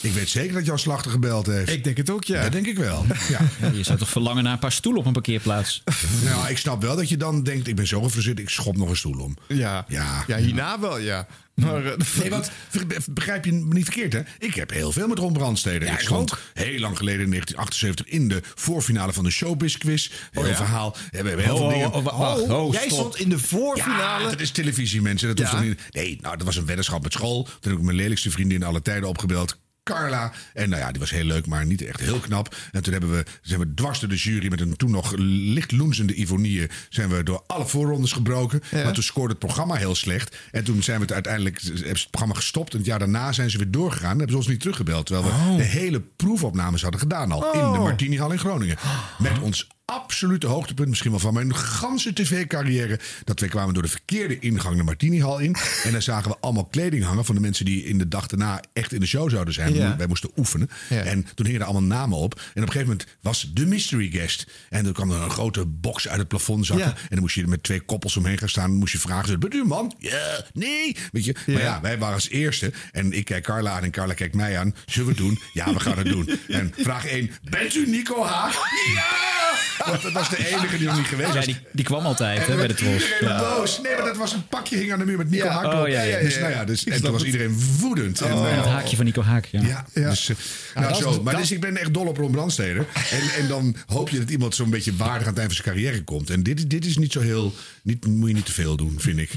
[0.00, 1.70] Ik weet zeker dat jouw slachter gebeld heeft.
[1.70, 2.42] Ik denk het ook, ja.
[2.42, 3.06] Dat denk ik wel.
[3.28, 3.40] Ja.
[3.60, 5.82] Ja, je zou toch verlangen naar een paar stoelen op een parkeerplaats?
[6.24, 8.88] Nou, ik snap wel dat je dan denkt, ik ben zo gefrustreerd, ik schop nog
[8.88, 9.36] een stoel om.
[9.48, 9.84] Ja.
[9.88, 10.24] Ja.
[10.26, 11.26] ja, hierna wel, ja.
[11.54, 12.50] Maar, eh, Nee, want
[13.10, 14.20] begrijp je me niet verkeerd, hè?
[14.38, 15.84] Ik heb heel veel met Ron Brandstede.
[15.84, 20.10] Ja, ik stond heel lang geleden in 1978 in de voorfinale van de Showbiz Quiz.
[20.30, 20.54] Heel ja?
[20.56, 20.96] verhaal.
[21.10, 21.92] Ja, we hebben heel veel Oh, dingen.
[21.92, 22.40] oh, oh, wacht.
[22.40, 24.22] oh, Oh, jij stond in de voorfinale.
[24.24, 25.36] Ja, dat is televisie, mensen.
[25.36, 25.80] Dat hoeft niet.
[25.90, 27.42] Nee, nou, dat was een weddenschap met school.
[27.42, 29.58] Toen heb ik mijn lelijkste vriendin alle tijden opgebeld.
[29.94, 30.32] Carla.
[30.54, 32.56] En nou ja, die was heel leuk, maar niet echt heel knap.
[32.72, 35.72] En toen hebben we, zijn we dwars door de jury met een toen nog licht
[35.72, 36.70] loensende Ivonie...
[36.88, 38.62] zijn we door alle voorrondes gebroken.
[38.72, 40.36] Maar toen scoorde het programma heel slecht.
[40.50, 42.72] En toen zijn we het uiteindelijk het programma gestopt.
[42.72, 44.10] En het jaar daarna zijn ze weer doorgegaan.
[44.10, 45.06] En hebben ze ons niet teruggebeld.
[45.06, 47.52] Terwijl we de hele proefopnames hadden gedaan al.
[47.52, 48.76] In de Martini Hall in Groningen.
[49.18, 52.98] Met ons absolute hoogtepunt misschien wel van mijn ganse tv-carrière.
[53.24, 55.56] Dat we kwamen door de verkeerde ingang de Martini-hal in.
[55.84, 58.60] En daar zagen we allemaal kleding hangen van de mensen die in de dag daarna
[58.72, 59.74] echt in de show zouden zijn.
[59.74, 59.96] Ja.
[59.96, 60.70] Wij moesten oefenen.
[60.88, 61.02] Ja.
[61.02, 62.34] En toen hingen er allemaal namen op.
[62.34, 64.46] En op een gegeven moment was de mystery guest.
[64.68, 66.86] En toen kwam er een grote box uit het plafond zakken.
[66.86, 66.92] Ja.
[66.94, 68.70] En dan moest je er met twee koppels omheen gaan staan.
[68.70, 69.94] Dan moest je vragen, bent u een man?
[69.98, 70.96] Ja, nee.
[71.12, 71.34] Weet je?
[71.46, 71.60] Maar Ja.
[71.62, 72.72] ja, wij waren als eerste.
[72.92, 74.74] En ik kijk Carla aan en Carla kijkt mij aan.
[74.86, 75.38] Zullen we het doen?
[75.52, 76.28] Ja, we gaan het doen.
[76.48, 77.30] En vraag 1.
[77.50, 78.54] Bent u Nico Haag?
[78.94, 79.39] Ja!
[79.86, 81.44] Want dat was de enige die nog niet geweest Ja, was.
[81.44, 82.92] die, die kwam altijd hè, bij de Tros.
[82.92, 83.40] Iedereen Ja.
[83.56, 83.80] boos.
[83.82, 85.50] Nee, maar dat was een pakje hing aan de muur met Nico Ja.
[85.52, 85.64] Haak.
[85.64, 86.40] Oh, ja, ja, ja, Dus, ja.
[86.40, 88.20] nou ja, dus, en toen was iedereen woedend.
[88.20, 89.44] En, En eh, het haakje van Nico Haak.
[89.44, 89.60] Ja.
[89.62, 90.08] ja, Ja.
[90.10, 90.36] dus, eh,
[90.82, 91.10] nou zo.
[91.10, 92.86] is- maar dat- dus ik ben echt dol op Ron Brandsteder.
[93.10, 95.76] En, en dan hoop je dat iemand zo'n beetje waardig aan het eind van zijn
[95.76, 96.30] carrière komt.
[96.30, 97.54] En dit, dit is niet zo heel...
[97.82, 99.30] Niet, moet je niet te veel doen, vind ik.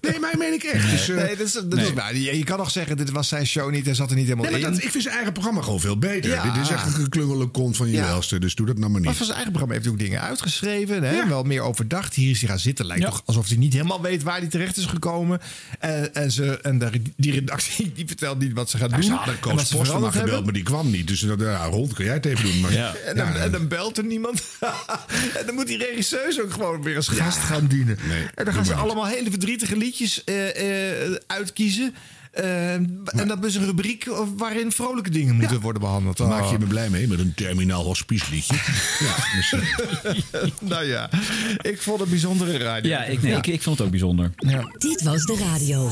[0.00, 0.90] Nee, maar meen ik echt.
[0.90, 2.16] Dus, eh, Nee, dat is, dat is waar.
[2.16, 3.84] Je, je kan nog zeggen, dit was zijn show niet.
[3.84, 4.70] Hij zat er niet helemaal nee, in.
[4.70, 6.30] dat, ik vind zijn eigen programma gewoon veel beter.
[6.30, 6.52] Ja.
[6.52, 8.04] Dit is echt een klungele kont van je Ja.
[8.06, 8.38] welste.
[8.38, 9.18] Dus doe dat nou maar Wat niet.
[9.18, 9.77] was zijn eigen programma?
[9.78, 11.02] Heeft ook dingen uitgeschreven.
[11.02, 11.28] Hè?
[11.28, 12.14] Wel meer overdacht.
[12.14, 12.86] Hier is hij gaan zitten.
[12.86, 15.40] Lijkt toch alsof hij niet helemaal weet waar hij terecht is gekomen.
[15.78, 19.04] En, en, ze, en de, die redactie die vertelt niet wat ze gaat Ja, doen.
[19.04, 21.06] ze hadden en Koos veranderd gebeld, maar die kwam niet.
[21.06, 22.60] Dus dat, ja, Ron, kun jij het even doen?
[22.60, 22.70] Maar,
[23.06, 24.42] En, dan, Ja, en dan belt er niemand.
[25.38, 27.98] en dan moet die regisseurs ook gewoon weer als gast gaan dienen.
[28.34, 31.94] en dan gaan ze allemaal hele verdrietige liedjes eh, eh, uitkiezen.
[32.38, 36.16] Eh, en dat is een rubriek waarin vrolijke dingen moeten worden behandeld.
[36.16, 36.58] Daar maak je Oh.
[36.60, 38.54] me blij mee met een terminaal hospice liedje.
[39.06, 39.62] ja, misschien.
[40.70, 41.10] nou ja,
[41.60, 42.90] ik vond het bijzondere radio.
[42.90, 44.32] Ja, ik, nee, Ik, ik vond het ook bijzonder.
[44.78, 45.90] Dit was de radio.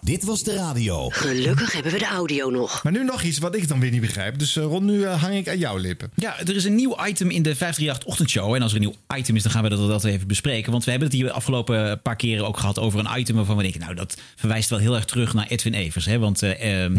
[0.00, 1.08] Dit was de radio.
[1.08, 2.82] Gelukkig hebben we de audio nog.
[2.82, 4.38] Maar nu nog iets wat ik dan weer niet begrijp.
[4.38, 6.10] Dus eh, Ron, nu eh, hang ik aan jouw lippen.
[6.14, 8.54] Ja, er is een nieuw item in de 538 ochtendshow.
[8.54, 10.72] En als er een nieuw item is, dan gaan we dat, dat even bespreken.
[10.72, 13.56] Want we hebben het hier de afgelopen paar keren ook gehad over een item waarvan
[13.56, 16.06] we denken, nou, dat verwijst wel heel erg terug naar Edwin Evers.
[16.06, 16.18] Hè?
[16.18, 16.96] Want eh, ehm,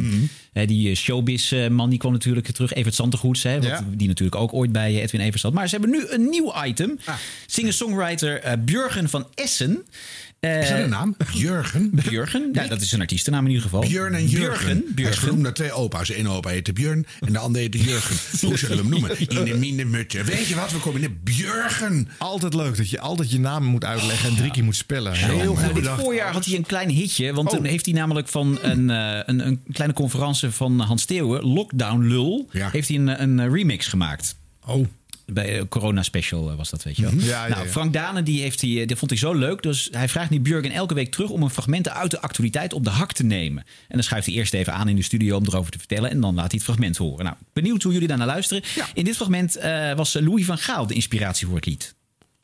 [0.53, 3.55] eh, die showbiz-man die kwam natuurlijk terug, Evert Santegoeds, hè?
[3.55, 3.85] Wat, Ja.
[3.95, 5.53] die natuurlijk ook ooit bij Edwin Evers zat.
[5.53, 6.99] Maar ze hebben nu een nieuw item.
[7.45, 9.83] Singer-songwriter eh Björgen van Essen.
[10.43, 11.15] Eh, Is dat een naam?
[11.33, 11.89] Jurgen?
[12.09, 12.49] Björgen?
[12.53, 13.81] Ja, dat is een artiestennaam in ieder geval.
[13.81, 14.65] Björn en Jurgen.
[14.67, 14.93] Björgen.
[14.95, 16.07] Hij is genoemd naar twee opa's.
[16.07, 18.15] De ene opa heette Björn en de andere heette Jurgen.
[18.47, 19.19] Hoe zullen we hem noemen?
[19.19, 20.23] In de minemutte.
[20.23, 20.71] Weet je wat?
[20.71, 22.07] We komen in Björgen.
[22.17, 25.13] Altijd leuk dat je altijd je naam moet uitleggen en drie keer moet spellen.
[25.13, 26.01] Heel Nou, goed dit bedacht.
[26.01, 27.33] voorjaar had hij een klein hitje.
[27.33, 27.55] Want Oh.
[27.57, 32.01] toen heeft hij namelijk van een, eh, een, een kleine conferentie van Hans Steeuwen, Lockdown
[32.07, 34.35] Lul, heeft hij een, een remix gemaakt.
[34.65, 34.85] Oh.
[35.25, 37.11] Bij een corona special eh, was dat, weet je wel.
[37.11, 37.25] Mhm.
[37.25, 37.71] Ja, nou, ja.
[37.71, 39.61] Frank Dane die heeft hij, die vond hij zo leuk.
[39.61, 42.83] Dus hij vraagt nu Björgen elke week terug om een fragmenten uit de actualiteit op
[42.83, 43.63] de hak te nemen.
[43.63, 46.09] En dan schuift hij eerst even aan in de studio om erover te vertellen.
[46.09, 47.25] En dan laat hij het fragment horen.
[47.25, 48.63] Nou, benieuwd hoe jullie daar naar luisteren.
[48.93, 51.95] In dit fragment eh, was Louis van Gaal de inspiratie voor het lied.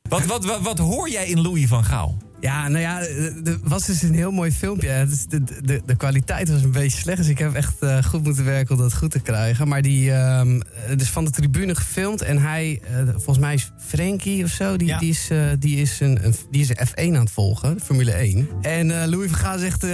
[0.10, 2.18] Wat, wat, wat, wat hoor jij in Louis van Gaal?
[2.41, 2.99] Ja, nou ja,
[3.45, 4.88] er was dus een heel mooi filmpje.
[4.89, 8.04] Het is- De, de, de kwaliteit was een beetje slecht, dus ik heb echt eh,
[8.04, 9.67] goed moeten werken om dat goed te krijgen.
[9.67, 13.71] Maar die, ehm, het is van de tribune gefilmd en hij, eh, volgens mij is
[13.88, 17.15] Frenkie of zo, die, die, is, eh, die, is een, een, die is een F1
[17.15, 18.47] aan het volgen, Formule 1.
[18.62, 19.89] En eh, Louis van Gaal zegt, eh,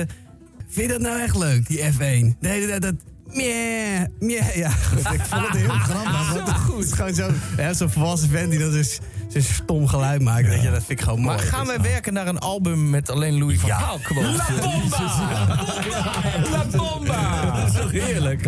[0.67, 2.37] vind je dat nou echt leuk, die F1?
[2.39, 2.81] Nee, dat...
[2.81, 2.93] dat
[3.25, 4.69] Meh, meh, ja.
[5.13, 6.33] Ik vond het heel grappig.
[6.33, 7.31] want Het is gewoon zo,
[7.73, 8.99] zo'n volwassen vent die dat dus
[9.43, 10.47] zo'n stom geluid maakt.
[10.47, 11.35] Weet je, dat vind ik gewoon mooi.
[11.35, 13.99] Maar gaan wij werken naar een album met alleen Louis van Gaal?
[14.09, 14.21] La
[16.51, 17.51] La bomba!
[17.55, 18.43] Dat is toch heerlijk?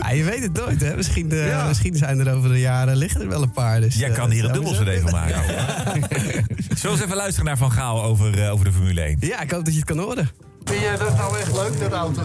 [0.00, 0.96] Ja, je weet het nooit, hè?
[0.96, 1.66] Misschien, eh, Ja.
[1.66, 3.80] misschien zijn er over de jaren liggen er wel een paar.
[3.80, 5.44] Dus, Jij eh, kan hier een dat dubbel van maken.
[5.44, 6.44] Zullen
[6.82, 9.16] we eens even luisteren naar Van Gaal over, eh, over de Formule 1?
[9.20, 10.30] Ja, ik hoop dat je het kan horen.
[10.64, 12.22] Vind je dat nou echt leuk, dat auto?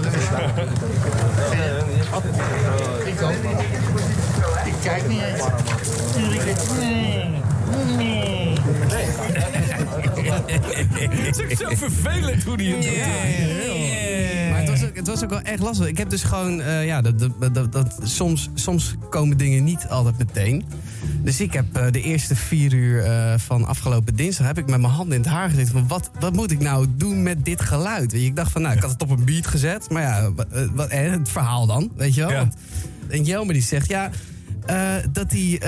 [3.05, 3.59] Ik ook niet.
[4.65, 5.43] Ik kijk niet eens.
[6.17, 6.39] Nee.
[10.99, 12.97] Het is ook zo vervelend hoe die het doet.
[14.49, 15.87] Maar het was, ook, het was ook wel echt lastig.
[15.87, 19.87] Ik heb dus gewoon, eh, ja, dat, dat, dat, dat- soms, soms komen dingen niet
[19.89, 20.63] altijd meteen.
[21.23, 24.47] Dus ik heb eh, de eerste vier uur eh, van afgelopen dinsdag...
[24.47, 26.87] heb ik met mijn handen in het haar gezeten van wat, wat moet ik nou
[26.97, 28.11] doen met dit geluid?
[28.11, 29.89] Weet je, ik dacht van, nou, ik had het op een beat gezet.
[29.89, 32.29] Maar ja, wa- eh, wat, en het verhaal dan, weet je wel?
[32.31, 32.37] Ja.
[32.37, 32.55] Want-
[33.09, 34.09] en Jelmer die zegt, ja...
[35.11, 35.59] dat hij,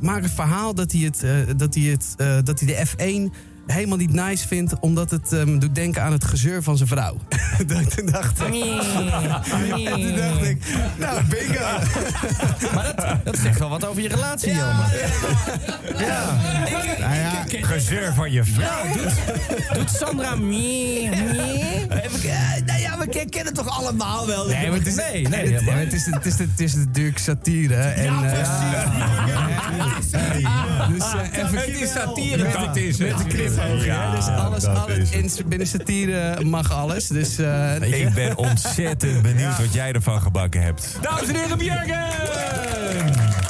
[0.00, 1.24] maak een verhaal dat hij, het,
[1.58, 2.14] dat, hij het,
[2.46, 3.34] dat hij de F1
[3.66, 4.74] helemaal niet nice vindt...
[4.80, 7.16] omdat het hem doet denken aan het gezeur van zijn vrouw.
[7.96, 8.46] toen dacht ik...
[8.46, 10.62] En toen dacht ik,
[10.98, 11.60] nou, bingo.
[12.74, 14.54] Maar dat, dat zegt wel wat over je relatie.
[14.54, 14.88] Ja.
[16.98, 18.84] Nou ja, gezeur van je vrouw.
[18.92, 19.12] Doet,
[19.72, 21.86] doet Sandra meer, meer?
[22.66, 24.46] Nou ja, we kennen het toch allemaal wel?
[24.46, 26.74] Nee, maar het is, nee, nee, het, ja, maar het, is, het, is, het is
[26.74, 27.74] natuurlijk satire.
[27.74, 28.30] En, ja,
[30.88, 33.08] Dus uh, even Het is satire, dat is het.
[33.08, 33.24] Met de
[33.84, 37.06] Ja, dus alles, alles in, binnen satire mag alles.
[37.06, 37.74] Dus, eh.
[37.80, 40.98] Ik ben ontzettend benieuwd wat jij ervan gebakken hebt.
[41.00, 43.41] Dames en heren, Björgen!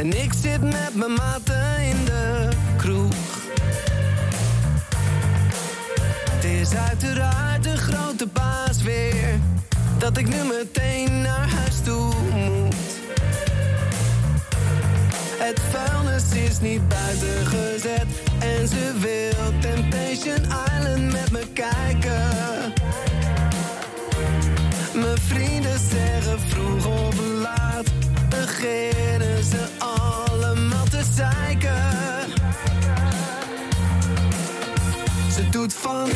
[0.00, 3.14] En ik zit met mijn maten in de kroeg.
[6.30, 9.40] Het is uiteraard een grote baas weer.
[9.98, 12.74] Dat ik nu meteen naar huis toe moet.
[15.38, 18.06] Het vuilnis is niet buiten gezet.
[18.38, 22.72] En ze wil Temptation Island met me kijken.
[24.94, 27.86] Mijn vrienden zeggen vroeg of laat
[28.28, 28.46] te
[31.20, 31.82] zeiken.
[35.34, 36.08] Ze doet van.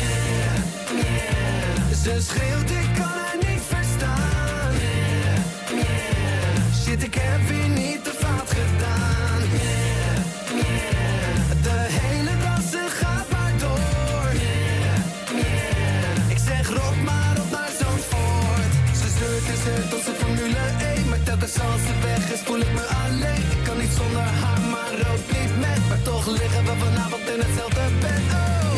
[2.03, 4.73] Ze schreeuwt, ik kan haar niet verstaan.
[6.83, 9.41] Shit, ik heb hier niet te vaat gedaan.
[11.61, 14.31] De hele dag, gaat maar door.
[16.27, 18.97] Ik zeg, rot maar op naar zo'n voort.
[18.97, 19.07] Ze
[19.63, 20.65] zeurt tot ze Formule
[20.95, 21.09] 1.
[21.09, 23.43] Maar telkens als ze weg is, voel ik me alleen.
[23.57, 24.54] Ik kan niet zonder haar.
[26.25, 28.21] Toch liggen we vanavond in hetzelfde bed.
[28.31, 28.73] Oh.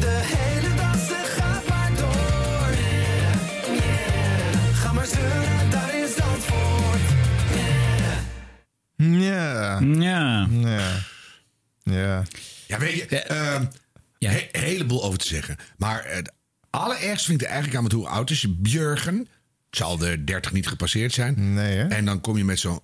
[0.00, 2.74] De hele dag ze gaat maar door.
[4.74, 7.00] Ga maar zeuren daar in Zandvoort.
[8.96, 9.78] Ja.
[9.80, 10.48] Ja.
[10.50, 10.90] Ja.
[11.82, 12.22] Ja.
[12.66, 13.64] Ja, weet je, ehm,
[14.18, 15.56] he- een heleboel over te zeggen.
[15.76, 16.32] Maar het
[16.70, 19.18] allerergste vind ik eigenlijk aan met hoe oud is Björgen.
[19.18, 21.54] Het zal de 30 niet gepasseerd zijn.
[21.54, 21.84] Nee, hè?
[21.88, 22.80] En dan kom je met zo'n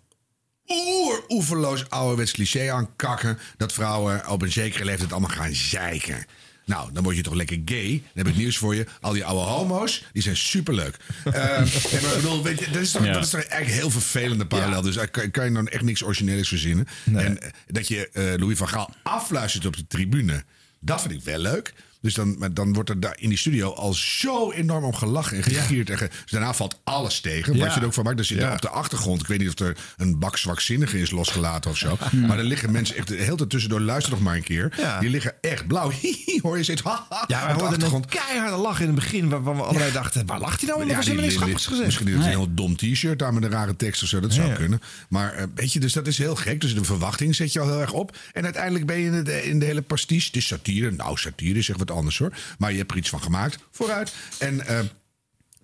[0.68, 3.38] oer oeverloos ouderwets cliché aan kakken...
[3.57, 6.26] dat vrouwen op een zekere leeftijd allemaal gaan zeiken.
[6.64, 7.90] Nou, dan word je toch lekker gay.
[7.90, 8.87] Dan heb ik nieuws voor je.
[9.00, 10.96] Al die oude homo's, die zijn superleuk.
[11.24, 11.68] Eh, en
[12.02, 13.12] maar ik bedoel, weet je, dat, is toch, Ja.
[13.12, 14.83] dat is toch eigenlijk heel vervelende parallel.
[14.83, 16.87] Dus daar kan, kan je dan echt niks origineels verzinnen.
[17.14, 20.44] En eh, dat je eh, Louis van Gaal afluistert op de tribune...
[20.81, 21.72] dat vind ik wel leuk.
[22.01, 25.43] Dus dan, dan wordt er daar in die studio al zo enorm om gelachen en
[25.43, 25.91] gegierd.
[25.91, 27.57] En ge- dus daarna valt alles tegen.
[27.57, 27.65] Ja.
[27.65, 28.27] Wat je er ook van maakt.
[28.27, 28.53] Zit er Ja.
[28.53, 29.21] op de achtergrond.
[29.21, 31.99] Ik weet niet of er een bak zwakzinnige is losgelaten of zo.
[32.27, 33.81] Maar er liggen mensen echt de hele tijd tussendoor.
[33.81, 34.73] Luister nog maar een keer.
[34.77, 35.01] Ja.
[35.01, 35.91] Die liggen echt blauw.
[36.43, 36.83] Hoor je steeds.
[36.83, 39.29] Ha, ha, Ja, de hoorden een keiharde lach in het begin...
[39.29, 40.89] waarvan we allebei dachten, waar lacht hij nou?
[40.91, 41.85] Er was die- niks grappigs gezegd.
[41.85, 42.15] Misschien Nee.
[42.17, 44.21] een heel dom t-shirt daar met een rare tekst of zo.
[44.21, 44.55] Dat zou Ja.
[44.55, 44.81] kunnen.
[45.09, 46.61] Maar eh, weet je, dus dat is heel gek.
[46.61, 48.17] Dus de verwachting zet je al heel erg op.
[48.33, 50.27] En uiteindelijk ben je in de, in de hele pastiche.
[50.27, 50.91] Het is satire.
[50.91, 52.33] Nou, satire is echt wat anders hoor.
[52.59, 53.59] Maar je hebt er iets van gemaakt.
[53.70, 54.12] Vooruit.
[54.38, 54.66] En...
[54.66, 54.79] eh,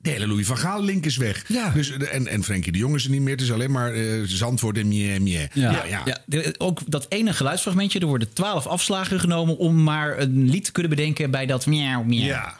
[0.00, 1.44] de hele Louis van Gaal link is weg.
[1.48, 1.70] Ja.
[1.70, 3.32] Dus, de- en, en Frenkie de Jong is er niet meer.
[3.32, 5.38] Het is alleen maar eh, Zandvoort en mie, mie.
[5.38, 5.48] Ja.
[5.70, 6.02] Ja, ja.
[6.04, 7.98] Ja, de- ook dat ene geluidsfragmentje.
[8.00, 12.02] Er worden twaalf afslagen genomen om maar een lied te kunnen bedenken bij dat miauw,
[12.02, 12.24] miauw.
[12.26, 12.56] Ja.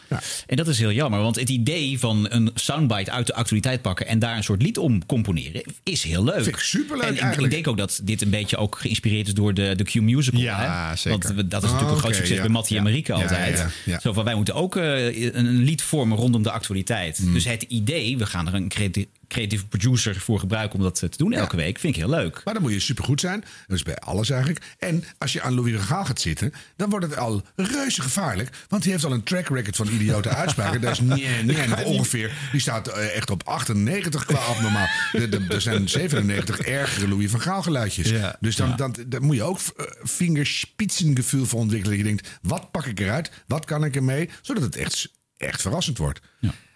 [0.46, 4.06] En dat is heel jammer, want het idee van een soundbite uit de actualiteit pakken
[4.06, 6.34] en daar een soort lied om componeren is heel leuk.
[6.42, 7.52] Vind ik superleuk en ik- eigenlijk.
[7.52, 10.40] Ik denk ook dat dit een beetje ook geïnspireerd is door de, de Q Musical.
[10.40, 10.96] Ja, hè?
[10.96, 11.34] zeker.
[11.34, 12.42] Want dat is natuurlijk een groot oké, succes ja.
[12.42, 12.82] bij Mattie en.
[12.82, 13.66] Marieke altijd.
[14.00, 17.18] Zo van, wij moeten ook eh, een, lied vormen rondom de actualiteit.
[17.18, 17.32] Mm.
[17.32, 21.08] Dus het idee, we gaan er een creati- creatieve producer voor gebruiken om dat eh,
[21.08, 22.40] te doen elke week, vind ik heel leuk.
[22.44, 23.44] Maar dan moet je supergoed zijn.
[23.66, 24.64] Dat is bij alles eigenlijk.
[24.78, 28.50] En als je aan Louis van Gaal gaat zitten, dan wordt het al reuze gevaarlijk.
[28.68, 30.80] Want hij heeft al een track record van idiote uitspraken.
[30.80, 32.32] Dat is nee, nee, nog ongeveer.
[32.52, 34.86] Die staat eh, echt op 98 qua abnormaal.
[35.48, 38.08] Er- zijn 97 ergere Louis van Gaal geluidjes.
[38.10, 38.36] Ja.
[38.40, 41.96] Dus dan, dan, dan moet je ook uh, vingerspitsengevoel voor ontwikkelen.
[41.96, 43.30] Je denkt, wat pak ik eruit?
[43.46, 44.30] Wat kan ik ermee?
[44.42, 46.20] Zodat het echt, echt verrassend wordt.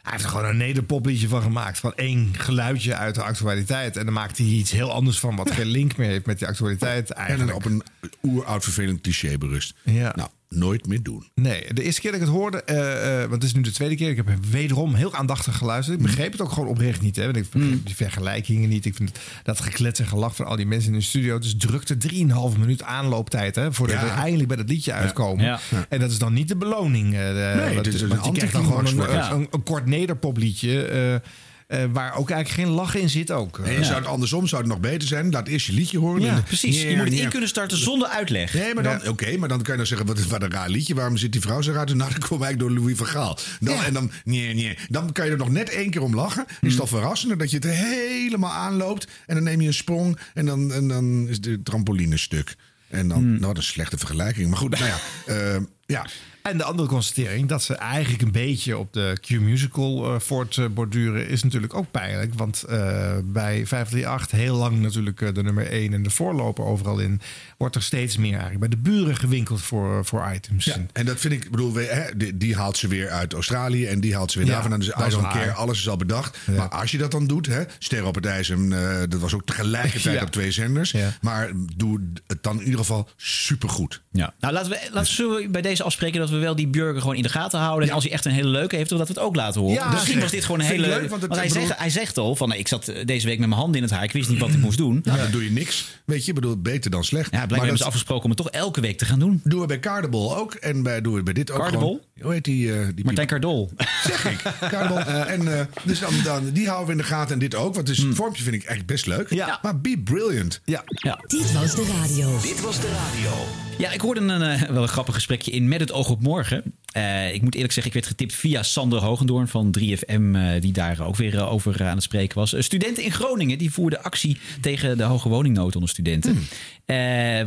[0.08, 1.78] Hij heeft er gewoon een nederpopliedje van gemaakt.
[1.78, 3.96] Van één geluidje uit de actualiteit.
[3.96, 5.36] En dan maakt hij iets heel anders van.
[5.36, 7.48] Wat geen link meer heeft met die actualiteit En eigenlijk.
[7.48, 7.82] dan op een
[8.22, 9.74] oeroud vervelend cliché berust.
[9.82, 10.12] Ja.
[10.16, 11.24] Nou, nooit meer doen.
[11.34, 13.70] Nee, de eerste keer dat ik het hoorde, eh, eh, want het is nu de
[13.70, 15.96] tweede keer, ik heb wederom heel aandachtig geluisterd.
[15.98, 17.16] Ik begreep het ook gewoon oprecht niet.
[17.16, 18.84] Hè, want ik begreep die vergelijkingen niet.
[18.86, 21.38] Ik vind het- dat geklets en gelach van al die mensen in de studio.
[21.38, 24.04] Dus drukte 3,5 minuut aanlooptijd hè, voordat Ja.
[24.04, 25.44] we eindelijk bij dat liedje uitkomen.
[25.44, 25.58] Ja.
[25.88, 27.14] En dat is dan niet de beloning.
[27.14, 31.22] eh, Nee, want- is een want je krijgt dan gewoon een, een, een kort nederpopliedje.
[31.68, 33.60] Eh, waar ook eigenlijk geen lach in zit ook.
[33.80, 35.30] Zou het andersom zou het nog beter zijn.
[35.30, 36.22] Laat eerst je liedje horen.
[36.22, 38.54] Ja, En- Precies, je moet het in kunnen starten zonder uitleg.
[38.54, 40.94] Nee, maar dan, oké, maar dan kan je dan zeggen, wat, wat een raar liedje.
[40.94, 41.96] Waarom zit die vrouw zo raar?
[41.96, 43.38] Nou, dan kom ik door Louis van Gaal.
[43.60, 44.78] Dan, En dan, nee, nee.
[44.88, 46.46] dan kan je er nog net één keer om lachen.
[46.60, 49.06] Is het al verrassender dat je het helemaal aanloopt.
[49.26, 50.18] En dan neem je een sprong.
[50.34, 52.54] En dan, en dan is de trampoline stuk.
[52.88, 53.32] En dan, Mm.
[53.32, 54.48] nou, wat een slechte vergelijking.
[54.48, 54.98] Maar goed, nou ja.
[55.54, 56.06] eh, ja.
[56.48, 61.42] En de andere constatering, dat ze eigenlijk een beetje op de Q-musical eh voortborduren, is
[61.42, 62.34] natuurlijk ook pijnlijk.
[62.34, 62.78] Want eh,
[63.24, 67.20] bij 538, heel lang natuurlijk eh, de nummer 1 en de voorloper overal in,
[67.58, 70.64] wordt er steeds meer eigenlijk bij de buren gewinkeld voor, voor items.
[70.64, 73.32] Ja, en dat vind ik, ik bedoel, we- hè, die, die haalt ze weer uit
[73.32, 74.78] Australië en die haalt ze weer Ja, daarvan.
[74.78, 75.32] Dus I don't waar.
[75.32, 76.38] care, alles is al bedacht.
[76.56, 79.34] Maar als je dat dan doet, hè, Sterren op het IJs, en, eh, dat was
[79.34, 80.22] ook tegelijkertijd Ja.
[80.24, 80.90] op twee zenders.
[80.90, 81.12] Ja.
[81.20, 84.02] Maar doe het dan in ieder geval supergoed.
[84.12, 84.34] Ja.
[84.40, 87.22] Nou, laten we, laten we bij deze afspreken dat we wel die burger gewoon in
[87.22, 87.88] de gaten houden.
[87.88, 89.74] En als hij echt een hele leuke heeft, dat we het ook laten horen.
[89.76, 90.86] Ja, Misschien was dit gewoon een hele...
[90.86, 93.48] leuk, want hij, bedoel- zegt, hij zegt al van, ik zat eh, deze week met
[93.48, 94.04] mijn handen in het haar.
[94.04, 95.00] Ik wist niet wat ik moest doen.
[95.04, 95.86] Nou, dan doe je niks.
[96.04, 97.24] Weet je, bedoel, beter dan slecht.
[97.24, 99.40] Ja, blijkbaar maar hebben ze dat afgesproken om het toch elke week te gaan doen.
[99.44, 100.54] doen we bij Cardebol ook.
[100.54, 102.00] En bij, doen we bij dit ook gewoon.
[102.20, 102.72] Hoe heet die?
[102.72, 103.70] eh die Martijn Cardol.
[104.04, 104.68] zeg ik.
[104.70, 104.98] Cardebol.
[104.98, 107.74] Eh, en, eh, dus dan, dan, die houden we in de gaten en dit ook.
[107.74, 109.30] Want het vormpje vind ik echt best leuk.
[109.34, 109.58] Ja.
[109.62, 110.60] Maar be brilliant.
[110.64, 110.84] Ja.
[110.86, 111.20] Ja.
[111.26, 112.40] Dit was de radio.
[112.40, 113.30] Dit was de radio.
[113.78, 116.62] Ja, ik hoorde een, eh, wel een grappig gesprekje in met het oog op morgen.
[116.92, 120.72] Eh, ik moet eerlijk zeggen, ik werd getipt via Sander Hogendoorn van 3FM, eh, die
[120.72, 122.54] daar ook weer over aan het spreken was.
[122.58, 126.46] Studenten in Groningen die voerden actie tegen de hoge woningnood onder studenten.
[126.88, 126.96] Eh,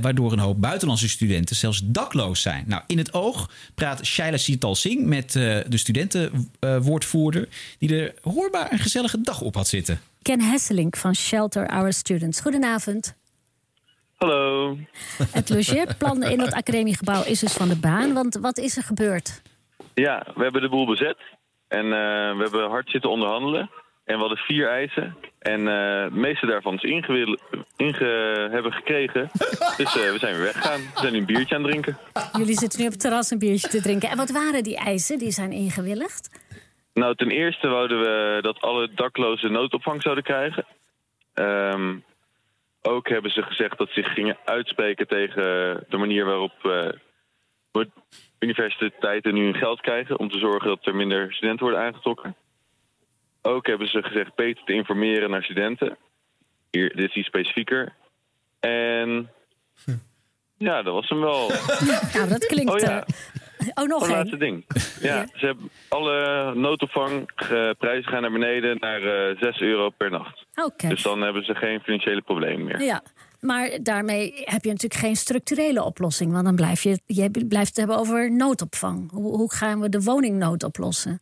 [0.02, 2.64] waardoor een hoop buitenlandse studenten zelfs dakloos zijn.
[2.68, 8.72] Nou, in het oog praat Shaila Sital Singh met eh, de studentenwoordvoerder, die er hoorbaar
[8.72, 10.02] een gezellige dag op had zitten.
[10.22, 12.42] Ken Hesselink van Shelter Our Students.
[12.42, 13.16] Goedenavond.
[14.16, 14.78] Hallo.
[15.32, 18.14] Het logeerplan in het academiegebouw is dus van de baan.
[18.14, 19.42] Want wat is er gebeurd?
[19.94, 21.18] Ja, we hebben de boel bezet.
[21.68, 23.70] En eh, we hebben hard zitten onderhandelen.
[24.06, 25.16] En we hadden vier eisen.
[25.42, 27.38] En eh, de meeste daarvan ze ingewil-
[27.76, 28.06] inge
[28.52, 29.30] hebben gekregen.
[29.78, 30.80] Dus eh, we zijn weer weggegaan.
[30.80, 31.98] We zijn nu een biertje aan het drinken.
[32.38, 34.10] Jullie zitten nu op het terras een biertje te drinken.
[34.10, 36.30] En wat waren die eisen die zijn ingewilligd?
[36.94, 40.66] Nou, ten eerste wouden we dat alle daklozen noodopvang zouden krijgen.
[41.34, 41.96] Ehm,
[42.82, 45.44] ook hebben ze gezegd dat ze zich gingen uitspreken tegen
[45.90, 47.82] de manier waarop eh,
[48.40, 50.20] universiteiten nu hun geld krijgen...
[50.20, 52.36] om te zorgen dat er minder studenten worden aangetrokken.
[53.42, 55.98] Ook hebben ze gezegd beter te informeren naar studenten.
[56.72, 57.94] Hier, dit is iets specifieker.
[58.60, 59.30] En
[60.58, 61.52] ja, dat was hem wel.
[62.14, 62.72] Nou, dat klinkt...
[62.72, 63.06] Oh ja.
[63.58, 64.66] eh, oh, nog Een laatste ding.
[65.02, 70.46] Ja, ze hebben alle noodopvangprijzen gaan naar beneden naar eh 6 euro per nacht.
[70.64, 70.88] Oké.
[70.88, 72.82] Dus dan hebben ze geen financiële problemen meer.
[72.82, 73.04] Ja,
[73.40, 76.32] maar daarmee heb je natuurlijk geen structurele oplossing.
[76.32, 79.12] Want dan blijf je, je blijft het hebben over noodopvang.
[79.12, 81.22] Hoe, hoe gaan we de woningnood oplossen?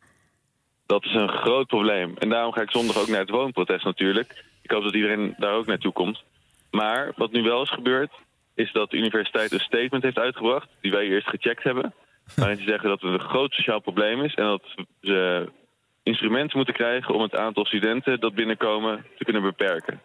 [0.90, 2.14] Dat is een groot probleem.
[2.18, 4.44] En daarom ga ik zondag ook naar het woonprotest natuurlijk.
[4.62, 6.24] Ik hoop dat iedereen daar ook naartoe komt.
[6.72, 8.12] Maar wat nu wel is gebeurd,
[8.56, 10.68] is dat de universiteit een statement heeft uitgebracht...
[10.82, 11.94] die wij eerst gecheckt hebben.
[12.36, 14.34] Waarin ze zeggen dat het een groot sociaal probleem is...
[14.34, 14.64] en dat
[15.02, 15.50] ze
[16.04, 20.02] instrumenten moeten krijgen om het aantal studenten dat binnenkomen te kunnen beperken.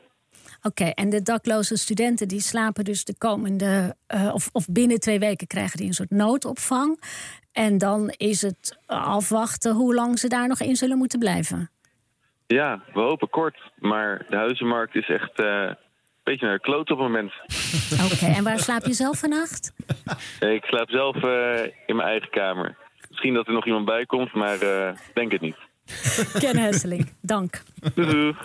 [0.63, 3.97] Oké, en de dakloze studenten die slapen dus de komende...
[4.07, 6.99] eh, of, of binnen twee weken krijgen die een soort noodopvang.
[7.55, 11.71] En dan is het afwachten hoe lang ze daar nog in zullen moeten blijven.
[12.47, 13.71] Ja, we hopen kort.
[13.79, 15.77] Maar de huizenmarkt is echt eh, een
[16.23, 17.33] beetje naar de kloot op het moment.
[18.13, 19.73] Oké, en waar slaap je zelf vannacht?
[20.41, 22.77] Ik slaap zelf eh, in mijn eigen kamer.
[23.09, 25.57] Misschien dat er nog iemand bij komt, maar eh, ik denk het niet.
[26.41, 27.63] Ken Hesseling, dank.
[27.95, 28.37] Doeg.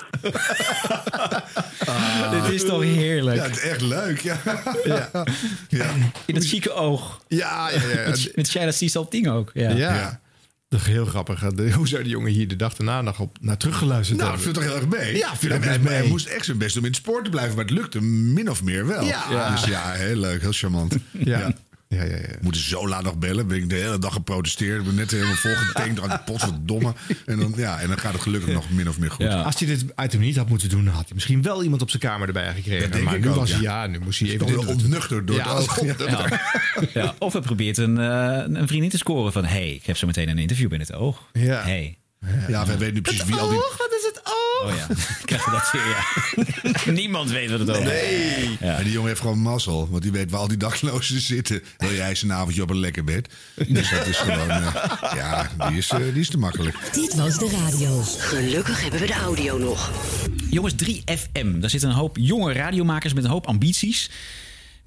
[2.32, 3.38] Dit is toch heerlijk.
[3.38, 4.20] Ja, het is echt leuk.
[4.20, 4.38] Ja.
[4.86, 5.10] Ja.
[5.70, 5.90] Ja.
[6.26, 7.22] In dat chique oog.
[7.28, 8.08] Ja, ja, ja.
[8.10, 9.52] Met, met Shaila Salting ook.
[9.54, 9.70] Ja.
[9.70, 10.20] Ja.
[10.70, 11.40] Dat is heel grappig.
[11.50, 14.54] De- Hoe zou die jongen hier de dag daarna nog op, naar teruggeluisterd Nou, hebben?
[14.54, 15.18] vind het toch heel erg mee.
[15.18, 16.08] Ja, vind ik hij, mee.
[16.08, 18.64] moest echt zijn best om in het spoor te blijven, maar het lukte min of
[18.64, 19.04] meer wel.
[19.04, 19.52] Ja.
[19.52, 20.96] Dus ja, heel leuk, heel charmant.
[21.12, 21.54] Ja.
[21.96, 22.28] Ja, ja, ja.
[22.42, 23.48] Moeten zo laat nog bellen.
[23.48, 24.80] Ben ik de hele dag geprotesteerd.
[24.80, 25.96] Ik ben net helemaal volgetankt.
[25.96, 26.94] Draak pot wat domme.
[27.26, 29.28] En dan, ja, en dan gaat het gelukkig nog min of meer goed.
[29.28, 31.90] Als hij dit item niet had moeten doen, dan had hij misschien wel iemand op
[31.90, 32.92] zijn kamer erbij gekregen.
[32.92, 33.84] Dat maar ik nu ook, was hij, ja.
[33.84, 38.60] ja, nu moest hij even dit ontnuchterd door Ja, het Of hij probeert een, eh,
[38.60, 39.46] een vriendin te scoren van...
[39.46, 41.30] hey, ik heb zo meteen een interview binnen het oog.
[41.34, 41.62] Ja.
[41.62, 41.98] Hey.
[42.48, 43.58] Ja, wij weten nu precies wie al die...
[43.58, 44.39] wat is het oog?
[44.64, 44.88] Oh ja,
[45.26, 46.92] krijgen we dat weer, ja.
[47.02, 48.58] Niemand weet wat het over Nee.
[48.60, 48.78] Ja.
[48.78, 49.88] En die jongen heeft gewoon mazzel.
[49.90, 51.64] Want die weet waar al die daklozen zitten.
[51.78, 53.30] Wil jij eens een avondje op een lekker bed?
[53.68, 54.50] Dus dat is gewoon...
[54.50, 54.74] eh,
[55.16, 56.78] ja, die is, eh, die is te makkelijk.
[56.94, 58.02] Dit was de radio.
[58.18, 59.92] Gelukkig hebben we de audio nog.
[60.50, 61.60] Jongens, 3FM.
[61.60, 64.10] Daar zitten een hoop jonge radiomakers met een hoop ambities.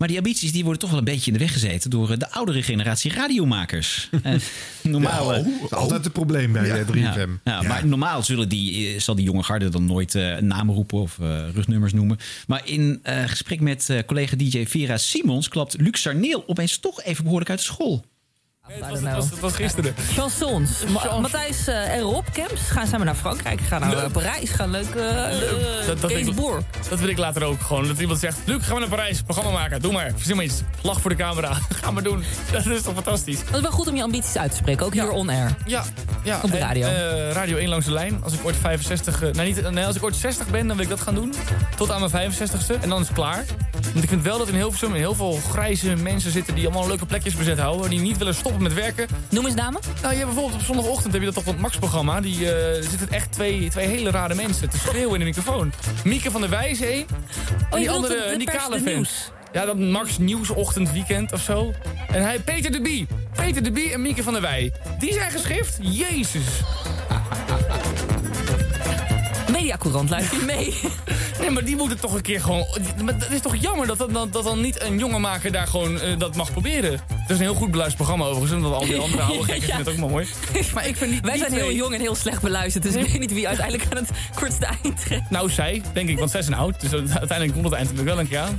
[0.03, 1.91] Maar die ambities die worden toch wel een beetje in de weg gezeten...
[1.91, 4.09] door eh, de oudere generatie radiomakers.
[4.23, 4.35] Eh,
[4.83, 5.35] normaal...
[5.35, 6.95] eh, altijd het probleem bij eh, 3FM.
[6.95, 11.19] Ja, ja, maar normaal zullen die, zal die jonge garde dan nooit namen roepen of
[11.19, 12.19] eh, rugnummers noemen.
[12.47, 17.23] Maar in gesprek met eh, collega DJ Vera Simons klapt Luc Sarneel opeens toch even
[17.23, 18.05] behoorlijk uit de school.
[18.81, 19.95] Het was, het was gisteren.
[20.15, 20.71] Chansons.
[21.05, 23.61] Ma- Matthijs eh, en Rob Kemps gaan samen naar Frankrijk.
[23.61, 24.51] Gaan naar eh, Parijs.
[24.51, 24.95] Gaan leuk.
[24.95, 26.63] eh Dat, dat, Kees wil ik, Boer.
[26.89, 27.87] dat wil ik later ook gewoon.
[27.87, 29.81] Dat iemand zegt, Luc, gaan we naar Parijs, programma maken.
[29.83, 30.61] Doe maar, verzin maar iets.
[30.83, 31.53] Lach voor de camera.
[31.83, 32.25] Ga maar doen.
[32.53, 33.39] Dat is toch fantastisch.
[33.45, 34.87] Dat is wel goed om je ambities uit te spreken.
[34.87, 35.55] Ook hier on-air.
[35.67, 35.85] Ja,
[36.23, 36.41] ja.
[36.43, 36.87] Op de en, radio.
[36.87, 38.21] eh, radio 1 langs de lijn.
[38.25, 39.23] Als ik ooit 65...
[39.23, 41.35] eh, nou, niet, nee, als ik ooit 60 ben, dan wil ik dat gaan doen.
[41.77, 42.81] Tot aan mijn 65ste.
[42.83, 43.45] En dan is het klaar.
[43.93, 46.55] Want ik vind wel dat in Hilversum heel veel grijze mensen zitten...
[46.55, 47.91] die allemaal leuke plekjes bezet houden.
[47.91, 49.07] Die niet willen stoppen met werken.
[49.31, 49.81] Noem eens namen.
[50.01, 52.21] Nou, je hebt bijvoorbeeld op zondagochtend heb je dat van het Max-programma.
[52.21, 55.73] Die eh, zitten echt twee, twee hele rare mensen te schreeuwen in de microfoon.
[56.05, 56.91] Mieke van der Wijze, hé.
[56.91, 57.05] En
[57.71, 59.07] je die andere, de- de die kale.
[59.53, 61.73] Ja, dat Max Nieuwsochtend Weekend of zo.
[62.13, 63.07] En hij, Peter de Bie.
[63.37, 64.73] Peter de Bie en Mieke van der Wij.
[64.99, 65.79] Die zijn geschift?
[65.81, 66.45] Jezus.
[69.63, 70.75] Mediacourant, luister je mee?
[71.41, 72.67] Nee, maar die moeten toch een keer gewoon...
[73.05, 75.67] Maar het is toch jammer dat, dat, dat, dat dan niet een jonge maker daar
[75.67, 76.91] gewoon eh, dat mag proberen.
[76.93, 78.53] Het is een heel goed beluisterd programma overigens.
[78.53, 79.75] En dat al die andere oude gekken Ja.
[79.75, 80.27] vinden het ook maar mooi.
[80.75, 82.85] Maar ik vind niet, Wij zijn heel jong en heel slecht beluisterd.
[82.85, 85.31] Dus ik weet niet wie uiteindelijk aan het kortste eind trekt.
[85.31, 86.81] Nou, zij, denk ik, want zij zijn oud.
[86.81, 88.59] Dus uiteindelijk komt het eind natuurlijk wel een keer aan.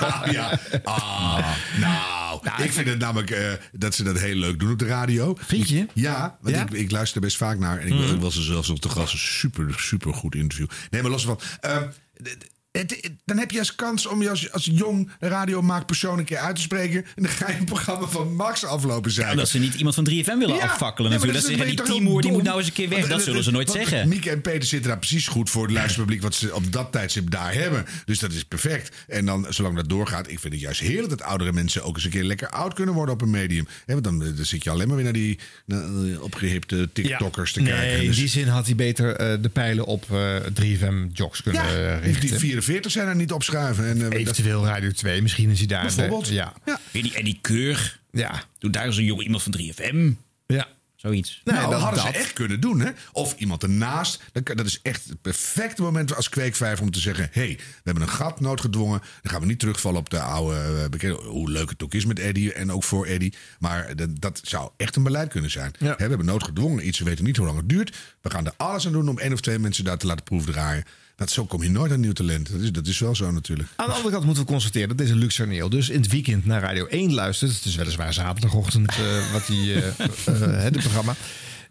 [0.00, 0.58] Nou ja.
[0.84, 1.38] Ah,
[1.80, 5.36] nou, ik vind het namelijk eh, dat ze dat heel leuk doen op de radio.
[5.40, 5.86] Vind je?
[5.94, 6.62] Ja, want Ja?
[6.62, 7.78] Ik, ik luister er best vaak naar.
[7.78, 9.11] En ik, ik was er zelfs op de gast.
[9.12, 10.66] Een super, super goed interview.
[10.90, 11.40] Nee, maar los van.
[11.60, 11.82] eh,
[12.22, 16.38] d- Het, dan heb je als kans om je als, als jong radiomaakpersoon een keer
[16.38, 17.04] uit te spreken.
[17.14, 19.30] En dan ga je een programma van Max aflopen zijn.
[19.30, 21.40] Omdat ze niet iemand van 3FM willen afvakkelen natuurlijk.
[21.40, 23.08] Dat ze zeggen, die Timoer die moet nou eens een keer weg.
[23.08, 24.08] Dat zullen ze nooit zeggen.
[24.08, 26.22] Mieke en Peter zitten daar precies goed voor het luisterpubliek...
[26.22, 27.84] wat ze op dat tijdstip daar hebben.
[28.04, 28.96] Dus dat is perfect.
[29.08, 31.08] En dan, zolang dat doorgaat, ik vind het juist heerlijk...
[31.08, 33.66] dat oudere mensen ook eens een keer lekker oud kunnen worden op een medium.
[33.86, 36.88] Hè, want dan, eh, dan zit je alleen maar weer naar die naar, eh, opgehipte
[36.92, 38.00] TikTokkers te nee, kijken.
[38.00, 41.98] in Dus die zin had hij beter eh, de pijlen op eh 3FM-jocks kunnen ja,
[41.98, 42.20] richten.
[42.20, 43.84] die 44 zijn er niet opschuiven.
[43.86, 45.82] En, eh, Eventueel Radio 2, misschien is hij daar.
[45.82, 46.28] Bijvoorbeeld.
[46.28, 46.52] Ja.
[46.90, 48.00] Weer die Eddie Keur.
[48.10, 48.42] Ja.
[48.58, 50.12] Doe daar eens een jonge iemand van 3FM.
[50.46, 50.66] Ja.
[50.96, 51.40] Zoiets.
[51.44, 52.12] Nou, dat dat- hadden dat.
[52.14, 52.90] ze echt kunnen doen, hè?
[53.12, 54.22] Of iemand ernaast.
[54.32, 57.28] Dat, kan- dat is echt het perfecte moment als kweekvijver om te zeggen...
[57.32, 58.98] hé, hey, we hebben een gat noodgedwongen.
[59.22, 61.14] Dan gaan we niet terugvallen op de oude eh, bekende...
[61.22, 63.34] hoe leuk het ook is met Eddie en ook voor Eddie.
[63.58, 65.72] Maar dat, dat zou echt een beleid kunnen zijn.
[65.78, 67.96] Hè, we hebben noodgedwongen iets, we weten niet hoe lang het duurt.
[68.20, 70.84] We gaan er alles aan doen om één of twee mensen daar te laten proefdraaien.
[71.22, 72.52] Dat, zo kom je nooit aan nieuw talent.
[72.52, 73.68] Dat is, dat is wel zo natuurlijk.
[73.76, 76.60] Aan de andere kant moeten we constateren dat deze Luxerneel dus in het weekend naar
[76.60, 77.54] Radio 1 luistert.
[77.54, 79.86] Het is weliswaar zaterdagochtend eh, wat hij, eh,
[80.56, 81.14] eh, het programma.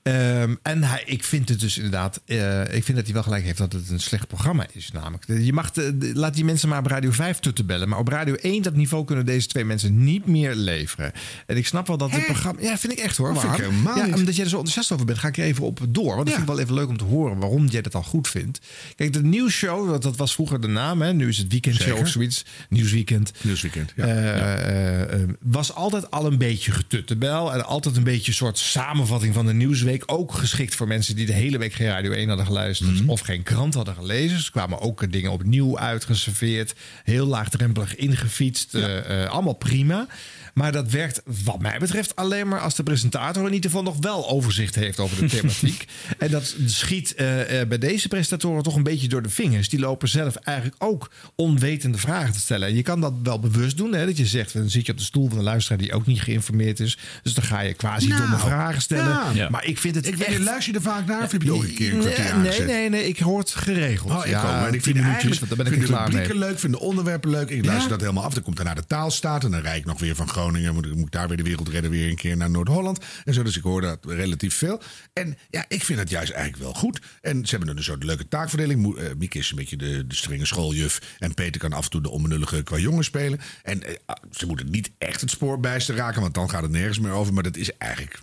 [0.04, 3.43] Ehm, en hij, ik vind het dus inderdaad, eh, ik vind dat hij wel gelijk
[3.43, 4.91] heeft dat het een slecht programma is.
[4.93, 7.89] Namelijk, je mag de, laat die mensen maar op Radio 5 tutten bellen.
[7.89, 11.12] Maar op Radio 1, dat niveau kunnen deze twee mensen niet meer leveren.
[11.45, 12.62] En ik snap wel dat het programma.
[12.62, 13.30] Ja, vind ik echt hoor.
[13.32, 13.62] Ik Harm.
[13.62, 14.16] helemaal ja, niet.
[14.16, 16.16] omdat jij er zo enthousiast over bent, ga ik er even op door.
[16.16, 18.28] Want dat vind ik wel even leuk om te horen waarom jij dat al goed
[18.28, 18.60] vindt.
[18.95, 21.14] Kijk, de nieuwsshow, dat, dat was vroeger de naam, hè?
[21.14, 22.02] nu is het weekendshow Zeker.
[22.02, 22.45] of zoiets.
[22.70, 23.32] Nieuwsweekend.
[23.41, 24.06] Nieuwsweekend, ja.
[24.06, 27.54] Eh, eh, eh, was altijd al een beetje getuttebel.
[27.54, 29.91] En altijd een beetje een soort samenvatting van de nieuwsweek.
[30.06, 33.00] Ook geschikt voor mensen die de hele week geen Radio 1 hadden geluisterd.
[33.02, 33.10] Mhm.
[33.10, 34.38] Of geen krant hadden gelezen.
[34.38, 36.74] Dus kwamen ook eh, dingen opnieuw uitgeserveerd.
[37.04, 38.76] Heel laagdrempelig ingefietst.
[38.76, 40.08] eh, eh, allemaal prima.
[40.54, 43.97] Maar dat werkt wat mij betreft alleen maar als de presentator in ieder geval nog
[43.99, 45.86] wel overzicht heeft over de thematiek.
[46.18, 49.70] en dat schiet eh, eh, bij deze presentatoren toch een beetje door de vingers.
[49.70, 52.68] Die lopen zelf eigenlijk ook onwetende vragen te stellen.
[52.68, 53.93] En je kan dat wel bewust doen.
[53.93, 54.06] Hè?
[54.06, 56.22] Dat je zegt, dan zit je op de stoel van een luisteraar die ook niet
[56.22, 56.97] geïnformeerd is.
[57.24, 59.20] Dus dan ga je quasi domme Nou, vragen stellen.
[59.36, 59.49] ja.
[59.49, 60.39] Maar ik vind het Ik echt...
[60.39, 62.66] luister je er vaak naar of heb je ook een keer een kwartier nee, aangezet?
[62.66, 64.12] nee, nee, nee, ik hoor het geregeld.
[64.12, 64.49] Oh, ik ja, ook.
[64.62, 66.74] Maar ik vind minuutjes, want dan ben ik er vind de klaar rubrieken leuk, vind
[66.74, 67.49] de onderwerpen leuk.
[67.49, 67.89] Ik luister Ja?
[67.89, 68.34] dat helemaal af.
[68.34, 69.43] Dan komt daarna de taalstaat.
[69.43, 70.74] En dan rijd ik nog weer van Groningen.
[70.74, 71.92] Moet, moet daar weer de wereld redden.
[71.92, 73.00] Weer een keer naar Noord-Holland.
[73.24, 73.44] En zo.
[73.44, 74.82] Dus ik hoor dat relatief veel.
[75.14, 77.02] En ja, ik vind het juist eigenlijk wel goed.
[77.22, 78.82] En ze hebben een soort leuke taakverdeling.
[78.82, 81.16] Mo- eh, Mieke is een beetje de, de strenge schooljuf.
[81.20, 83.39] En Peter kan af en toe de onbenullige qua jongen spelen.
[83.64, 86.22] En eh, ah, ze moeten niet echt het spoor bijster raken.
[86.22, 87.34] Want dan gaat het nergens meer over.
[87.34, 88.20] Maar dat is eigenlijk...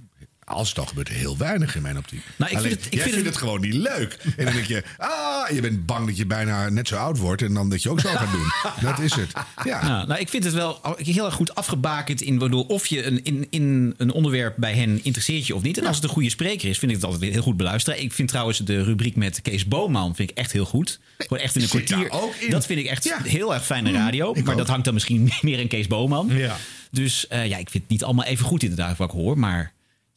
[0.49, 2.23] Als het al gebeurt, heel weinig in mijn optiek.
[2.37, 4.19] Nou, ik vind het- ik jij vind vindt het- het gewoon niet leuk.
[4.37, 7.43] En dan denk je, ah, je bent bang dat je bijna net zo oud wordt.
[7.43, 8.47] En dan dat je ook zo gaat doen.
[8.81, 9.33] Dat is het.
[9.65, 10.05] Ja.
[10.07, 13.47] Nou, ik vind het wel heel erg goed afgebakend in waardoor of je een, in,
[13.51, 15.79] in een onderwerp bij hen interesseert je of niet.
[15.79, 18.03] En als het een goede spreker is, vind ik het altijd weer heel goed beluisteren.
[18.03, 21.01] Ik vind trouwens de rubriek met Kees Boman vind ik echt heel goed.
[21.19, 22.11] Gewoon echt in een kwartier.
[22.41, 22.51] in.
[22.51, 23.23] Dat vind ik echt Ja.
[23.23, 24.31] heel erg fijne radio.
[24.35, 24.59] ik maar ook.
[24.59, 26.27] dat hangt dan misschien meer in Kees Boman.
[26.33, 26.57] Ja.
[26.91, 29.39] Dus eh, ja, ik vind het niet allemaal even goed inderdaad wat ik hoor.
[29.39, 29.73] Maar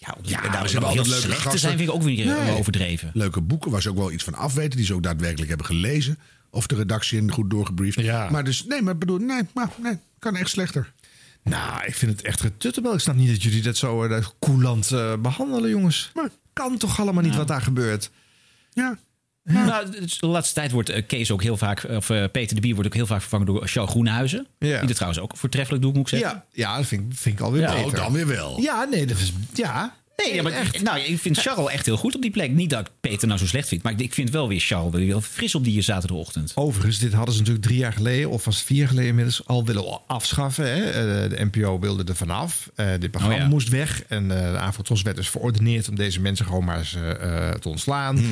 [0.08, 1.60] ja, om Ja, daar hebben heel altijd leuke slecht te gasten.
[1.60, 2.58] zijn vind ik ook weer Nee.
[2.58, 3.12] overdreven.
[3.14, 4.78] Leuke boeken waar ze ook wel iets van afweten.
[4.78, 6.18] Die ze ook daadwerkelijk hebben gelezen.
[6.50, 8.00] Of de redactie in goed doorgebriefd.
[8.00, 8.30] Ja.
[8.30, 10.94] Maar dus, nee, maar ik bedoel, nee, maar, nee, kan echt slechter.
[11.44, 12.94] Nou, ik vind het echt getuttebel.
[12.94, 16.12] Ik snap niet dat jullie dat zo eh, coulant eh, behandelen, jongens.
[16.14, 18.12] Maar kan toch allemaal niet wat daar gebeurt?
[18.74, 18.98] Ja.
[19.44, 19.86] Nou,
[20.20, 22.90] de laatste tijd wordt eh, Kees ook heel vaak, of eh, Peter de Bier wordt
[22.90, 24.48] ook heel vaak vervangen door Charles Groenhuizen.
[24.60, 24.78] Ja.
[24.78, 26.44] Die dat trouwens ook voortreffelijk doet, moet ik zeggen.
[26.54, 27.86] Ja, ja dat vind, ik- vind ik alweer Ja, beter.
[27.86, 28.60] Oh, dan weer wel.
[28.62, 29.34] Ja, nee, dat is...
[29.54, 32.52] Ja, Nee, ja, maar nou, ik vind Charles echt heel goed op die plek.
[32.52, 35.22] Niet dat ik Peter nou zo slecht vind, maar ik vind wel weer Charles weer
[35.22, 36.52] fris op die zaterdagochtend.
[36.56, 39.48] Overigens, dit hadden ze natuurlijk drie jaar geleden, of was het vier jaar geleden inmiddels,
[39.48, 40.66] al willen afschaffen.
[40.66, 40.84] Hè?
[40.90, 42.70] Eh, De NPO wilde er vanaf.
[42.76, 43.50] Eh dit programma Oh ja.
[43.50, 44.04] moest weg.
[44.08, 47.56] En eh de Avotros werd dus verordeneerd om deze mensen gewoon maar eens eh, eh,
[47.56, 48.16] te ontslaan.
[48.16, 48.26] Mhm.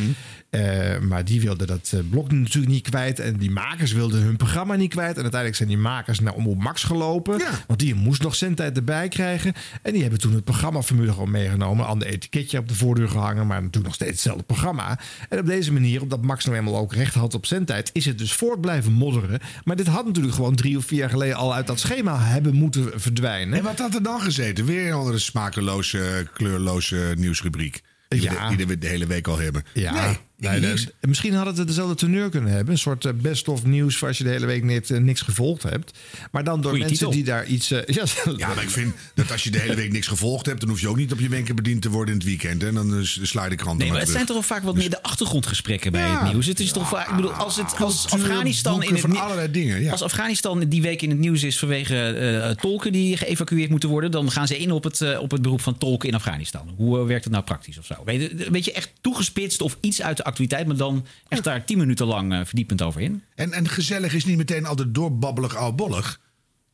[0.49, 3.19] Eh, maar die wilden dat eh, blok natuurlijk niet kwijt.
[3.19, 5.15] En die makers wilden hun programma niet kwijt.
[5.15, 7.41] En uiteindelijk zijn die makers naar Omroep Max gelopen.
[7.67, 9.53] Want die moest nog zendtijd erbij krijgen.
[9.81, 11.85] En die hebben toen het programmaformule gewoon meegenomen.
[11.85, 13.47] Ander etiketje op de voordeur gehangen.
[13.47, 14.99] Maar natuurlijk nog steeds hetzelfde programma.
[15.29, 17.89] En op deze manier, omdat Max nou eenmaal ook recht had op zendtijd...
[17.93, 19.39] is het dus voort blijven modderen.
[19.63, 21.35] Maar dit had natuurlijk gewoon drie of vier jaar geleden...
[21.35, 23.57] al uit dat schema hebben moeten verdwijnen.
[23.57, 24.65] En wat had er dan gezeten?
[24.65, 27.81] Weer een andere smakeloze, kleurloze nieuwsrubriek.
[28.07, 28.29] Die, Ja.
[28.33, 29.63] we, de, die we de hele week al hebben.
[29.73, 30.85] Ja, Nee, nee, niks.
[30.85, 32.73] de- misschien had het dezelfde teneur kunnen hebben.
[32.73, 35.63] Een soort eh, best-of nieuws voor als je de hele week niet, eh, niks gevolgd
[35.63, 35.97] hebt.
[36.31, 37.11] Maar dan door Goeie mensen titel.
[37.11, 37.71] die daar iets...
[37.71, 38.03] eh, ja,
[38.37, 40.59] Ja, maar ik vind dat als je de hele week niks gevolgd hebt...
[40.59, 42.63] dan hoef je ook niet op je wenken bediend te worden in het weekend.
[42.63, 44.89] En dan sla je de krant Nee, er maar het zijn toch vaak wat meer
[44.89, 46.23] de achtergrondgesprekken bij Ja.
[46.23, 46.45] het nieuws.
[46.45, 49.51] Het is toch vaak, ik bedoel, als, het, als Cultuur, Afghanistan in het van allerlei
[49.51, 49.91] dingen, ja.
[49.91, 54.31] Als Afghanistan die week in het nieuws is vanwege tolken die geëvacueerd moeten worden, dan
[54.31, 56.69] gaan ze in op het, op het beroep van tolken in Afghanistan.
[56.75, 57.95] Hoe werkt het nou praktisch of zo?
[58.05, 61.65] Weet je, Een beetje echt toegespitst of iets uit de actualiteit, maar dan echt daar
[61.65, 63.23] tien minuten lang eh, verdiepend over in.
[63.35, 66.19] En, en gezellig is niet meteen altijd doorbabbelig oudbollig.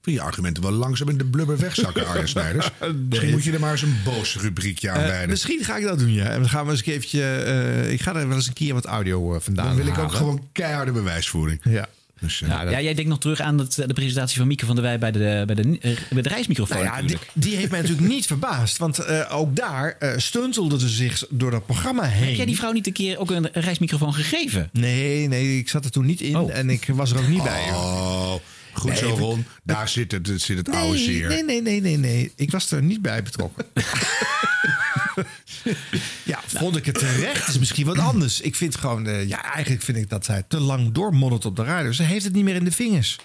[0.02, 2.70] Vind je argumenten wel langzaam in de blubber wegzakken, Arjen Snijders?
[3.10, 5.30] Misschien moet je er maar eens een boos rubriekje aan Eh, wijden.
[5.30, 6.26] misschien ga ik dat doen, ja.
[6.30, 7.22] En dan gaan we eens een keertje...
[7.24, 10.12] eh, ik ga er wel eens een keer wat audio vandaan Dan wil ik ook
[10.12, 11.60] gewoon keiharde bewijsvoering.
[11.64, 11.88] Ja.
[12.26, 14.84] Dus, eh, Ja, jij denkt nog terug aan het, de presentatie van Mieke van der
[14.84, 16.78] Wij bij de, bij de, eh, bij de reismicrofoon.
[16.78, 17.32] Nou ja, die, natuurlijk.
[17.34, 18.78] die heeft mij natuurlijk niet verbaasd.
[18.78, 22.28] Want eh, ook daar eh stuntelden ze zich door dat programma heen.
[22.28, 24.70] Heb jij die vrouw niet een keer ook een reismicrofoon gegeven?
[24.72, 26.50] Nee, nee, ik zat er toen niet in.
[26.50, 27.64] En ik was er ook niet bij.
[27.70, 28.34] Oh,
[28.72, 29.46] goed Nee, zo, ik- Ron.
[29.64, 31.28] Daar zit het, zit het oude zeer.
[31.28, 32.32] nee, nee, nee, nee, nee.
[32.36, 33.66] Ik was er niet bij betrokken.
[36.24, 37.40] ja, vond ik het terecht?
[37.40, 38.42] Dat is misschien wat anders.
[38.42, 41.64] Ik vind gewoon, eh, ja, eigenlijk vind ik dat zij te lang doormoddert op de
[41.64, 41.92] radio.
[41.92, 43.20] Ze heeft het niet meer in de vingers.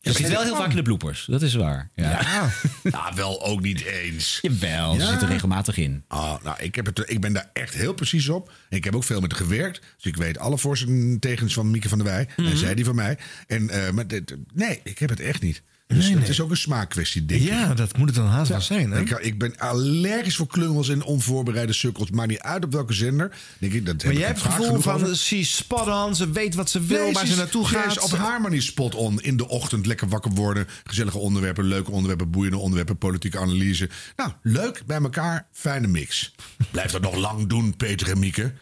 [0.00, 1.90] Ze zit wel heel vaak in de bloopers, dat is waar.
[1.94, 2.10] Ja.
[2.10, 2.50] Ja.
[2.90, 4.38] Nou, wel ook niet eens.
[4.42, 6.04] Jawel, ze zit er regelmatig in.
[6.08, 8.52] Ah, nou, ik, heb het, ik ben daar echt heel precies op.
[8.68, 9.80] Ik heb ook veel met haar gewerkt.
[9.96, 12.28] Dus ik weet alle voor's en tegens van Mieke van der Wij.
[12.36, 12.48] Mhm.
[12.48, 13.18] En zij die van mij.
[13.46, 15.62] En, eh, maar dit- nee, ik heb het echt niet.
[15.94, 16.30] Dus Nee, het nee.
[16.30, 17.48] is ook een smaakkwestie, denk ik.
[17.48, 18.90] Ja, dat moet het dan haast wel zijn.
[18.90, 19.00] Hè?
[19.00, 22.10] Ik, ik ben allergisch voor klungels en onvoorbereide sukkels.
[22.10, 23.32] Maakt niet uit op welke zender.
[23.58, 26.54] Denk ik, dat Maar jij hebt het gevoel van, ze is spot on, ze weet
[26.54, 27.86] wat ze wil, Nee, waar ze naartoe gaat.
[27.96, 29.20] is op haar manier spot on.
[29.20, 30.66] In de ochtend lekker wakker worden.
[30.84, 33.88] Gezellige onderwerpen, leuke onderwerpen, boeiende onderwerpen, politieke analyse.
[34.16, 35.46] Nou, leuk bij elkaar.
[35.52, 36.34] Fijne mix.
[36.70, 38.52] Blijf dat nog lang doen, Peter en Mieke.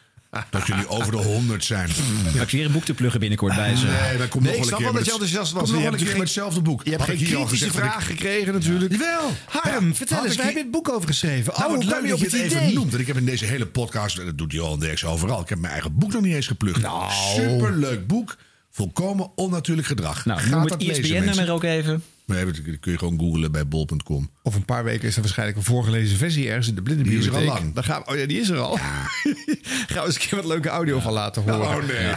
[0.51, 1.89] Dat jullie over de honderd zijn.
[2.39, 3.87] Heb je weer een boek te pluggen binnenkort bij ze?
[3.87, 5.71] Nee, dat komt Nee, nog ik wel een keer dat je enthousiast was.
[5.71, 6.85] Je hebt met hetzelfde boek.
[6.85, 8.93] Je hebt geen ik kritische ik- vragen gekregen natuurlijk.
[8.93, 9.31] Jawel.
[9.49, 11.53] Harm, vertel eens, ik waar heb je het boek over geschreven?
[11.59, 12.75] Nou, oh, leuk dat op je het het even idee?
[12.75, 12.89] noemt.
[12.91, 15.41] Want ik heb in deze hele podcast, en dat doet Johan Derks overal.
[15.41, 16.81] Ik heb mijn eigen boek nog niet eens geplukt.
[16.81, 17.11] Nou.
[17.35, 18.37] Superleuk boek.
[18.71, 20.25] Volkomen onnatuurlijk gedrag.
[20.25, 21.49] Nou, Gaat noem het ISBN-nummer mensen?
[21.49, 22.03] ook even.
[22.31, 24.31] Nee, dat kun je gewoon googlen bij bol.com.
[24.43, 27.33] Of een paar weken is er waarschijnlijk een voorgelezen versie ergens in de blindenbibliotheek.
[27.33, 27.75] Die is er al lang.
[27.75, 28.77] Dan gaan we, oh ja, die is er al.
[28.77, 31.61] gaan we eens een keer wat leuke audio van laten horen.
[31.61, 32.13] Oh nee.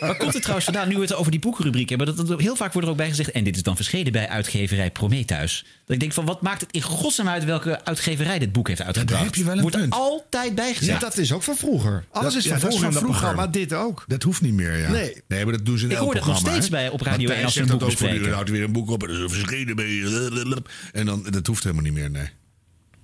[0.00, 2.06] Waar komt het trouwens vandaan, nu we het over die boekenrubriek hebben?
[2.16, 4.28] Dat, dat, heel vaak wordt er ook bij gezegd, en dit is dan verschenen bij
[4.28, 5.64] uitgeverij Prometheus.
[5.86, 8.82] Dat ik denk van, wat maakt het in godsnaam uit welke uitgeverij dit boek heeft
[8.82, 9.24] uitgebracht?
[9.24, 11.00] heb je wel een wordt er altijd bij Ja, gezegd.
[11.00, 12.04] dat is ook van vroeger.
[12.10, 13.20] Alles Dat- is ja, van dat is vroeger van vroeger.
[13.20, 13.52] programma.
[13.52, 14.04] Dit ook.
[14.06, 14.90] Dat hoeft niet meer, ja.
[14.90, 15.22] Nee.
[15.28, 17.00] nee maar dat doen ze in Ik elk hoor dat nog programma, steeds bij op
[17.00, 18.32] Radio 1 als ze een boek bespreken.
[18.32, 20.62] houdt weer een boek op en dan is verschenen bij.
[20.92, 22.28] En dan, dat hoeft helemaal niet meer, nee.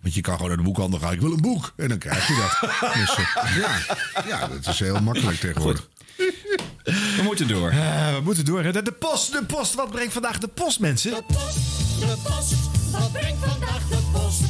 [0.02, 1.12] Want je kan gewoon naar de boekhandel gaan.
[1.12, 1.72] Ik wil een boek.
[1.76, 2.70] En dan krijg je dat.
[2.94, 5.88] Dus, eh, ja, ja, dat is heel makkelijk tegenwoordig.
[6.86, 7.70] We moeten door.
[7.70, 8.62] Eh, we moeten door.
[8.62, 8.72] hè.
[8.72, 9.74] De, de post, de post.
[9.74, 11.10] Wat brengt vandaag de post, mensen?
[11.10, 11.56] De post,
[12.00, 12.54] de post,
[12.90, 13.88] wat brengt vandaag?
[13.88, 14.40] De post,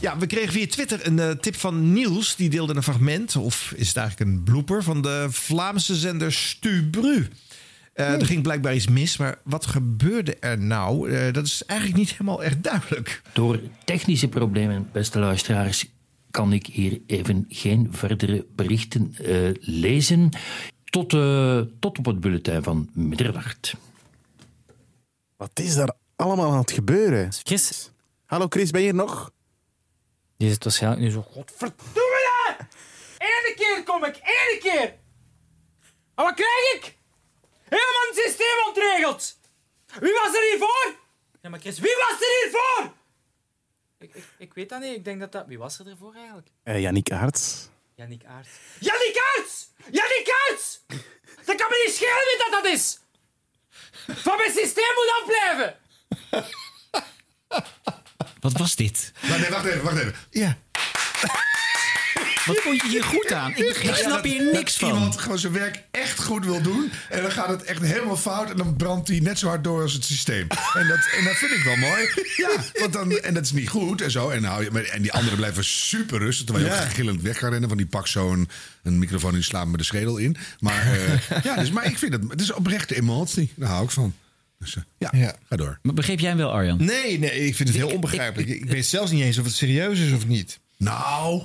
[0.00, 2.36] Ja, we kregen via Twitter een eh, tip van Niels.
[2.36, 4.82] Die deelde een fragment, of is het eigenlijk een blooper...
[4.82, 7.28] van de Vlaamse zender Stubru.
[7.92, 11.10] Eh, Er ging blijkbaar iets mis, maar wat gebeurde er nou?
[11.10, 13.22] Eh, dat is eigenlijk niet helemaal echt duidelijk.
[13.32, 15.86] Door technische problemen, beste luisteraars,
[16.30, 20.28] kan ik hier even geen verdere berichten eh, lezen.
[20.84, 23.74] Tot, eh, tot op het bulletin van middernacht.
[25.36, 27.32] Wat is daar allemaal aan het gebeuren?
[27.42, 27.90] Chris.
[28.24, 29.30] Hallo Chris, ben je er nog?
[30.40, 31.26] Die zit waarschijnlijk nu zo...
[31.92, 32.66] Doe me dat!
[33.18, 34.98] Eén keer kom ik, één keer!
[36.14, 36.96] En wat krijg ik?
[37.64, 39.38] Helemaal het systeem ontregeld!
[40.00, 40.94] Wie was er hiervoor?
[41.42, 41.78] Ja, maar Chris...
[41.78, 42.92] Wie was er hiervoor?
[43.98, 44.94] Ik, ik, ik weet dat niet.
[44.94, 45.46] Ik denk dat dat...
[45.46, 46.48] Wie was er ervoor eigenlijk?
[46.62, 47.68] Eh Yannick Aerts.
[47.94, 48.48] Yannick Aert.
[48.78, 49.68] Jannik Aerts!
[49.90, 50.80] Jannik Aerts!
[51.44, 52.98] Dat kan me niet schelen wie dat dat is!
[54.24, 55.78] Van mijn systeem moet afblijven!
[58.40, 59.12] Wat was dit?
[59.50, 60.14] Wacht even, wacht even.
[60.30, 60.56] Ja.
[62.46, 63.56] Wat vond je hier goed aan?
[63.56, 64.98] Ik, snap hier niks dat van.
[64.98, 66.92] iemand gewoon zijn werk echt goed wil doen.
[67.08, 68.50] En dan gaat het echt helemaal fout.
[68.50, 70.46] En dan brandt hij net zo hard door als het systeem.
[70.74, 72.08] En dat, en dat vind ik wel mooi.
[72.36, 74.28] Ja, want dan, en dat is niet goed en zo.
[74.30, 76.46] En, hou je, en die anderen blijven super rustig.
[76.46, 76.82] Terwijl je Ja.
[76.84, 77.68] ook gillend weg gaat rennen.
[77.68, 78.32] Want die pakt zo
[78.82, 80.36] een, microfoon en slaat me de schedel in.
[80.60, 83.52] Maar, eh, ja, dus, maar ik vind het, het is oprechte emotie.
[83.56, 84.14] Daar hou ik van.
[84.60, 85.34] Dus eh, ja, Ja.
[85.48, 85.78] ga door.
[85.82, 86.84] Maar begreep jij hem wel, Arjan?
[86.84, 88.48] Nee, nee, ik vind het heel onbegrijpelijk.
[88.48, 90.60] Ik, weet zelfs niet eens of het serieus is of niet.
[90.76, 91.42] Nou...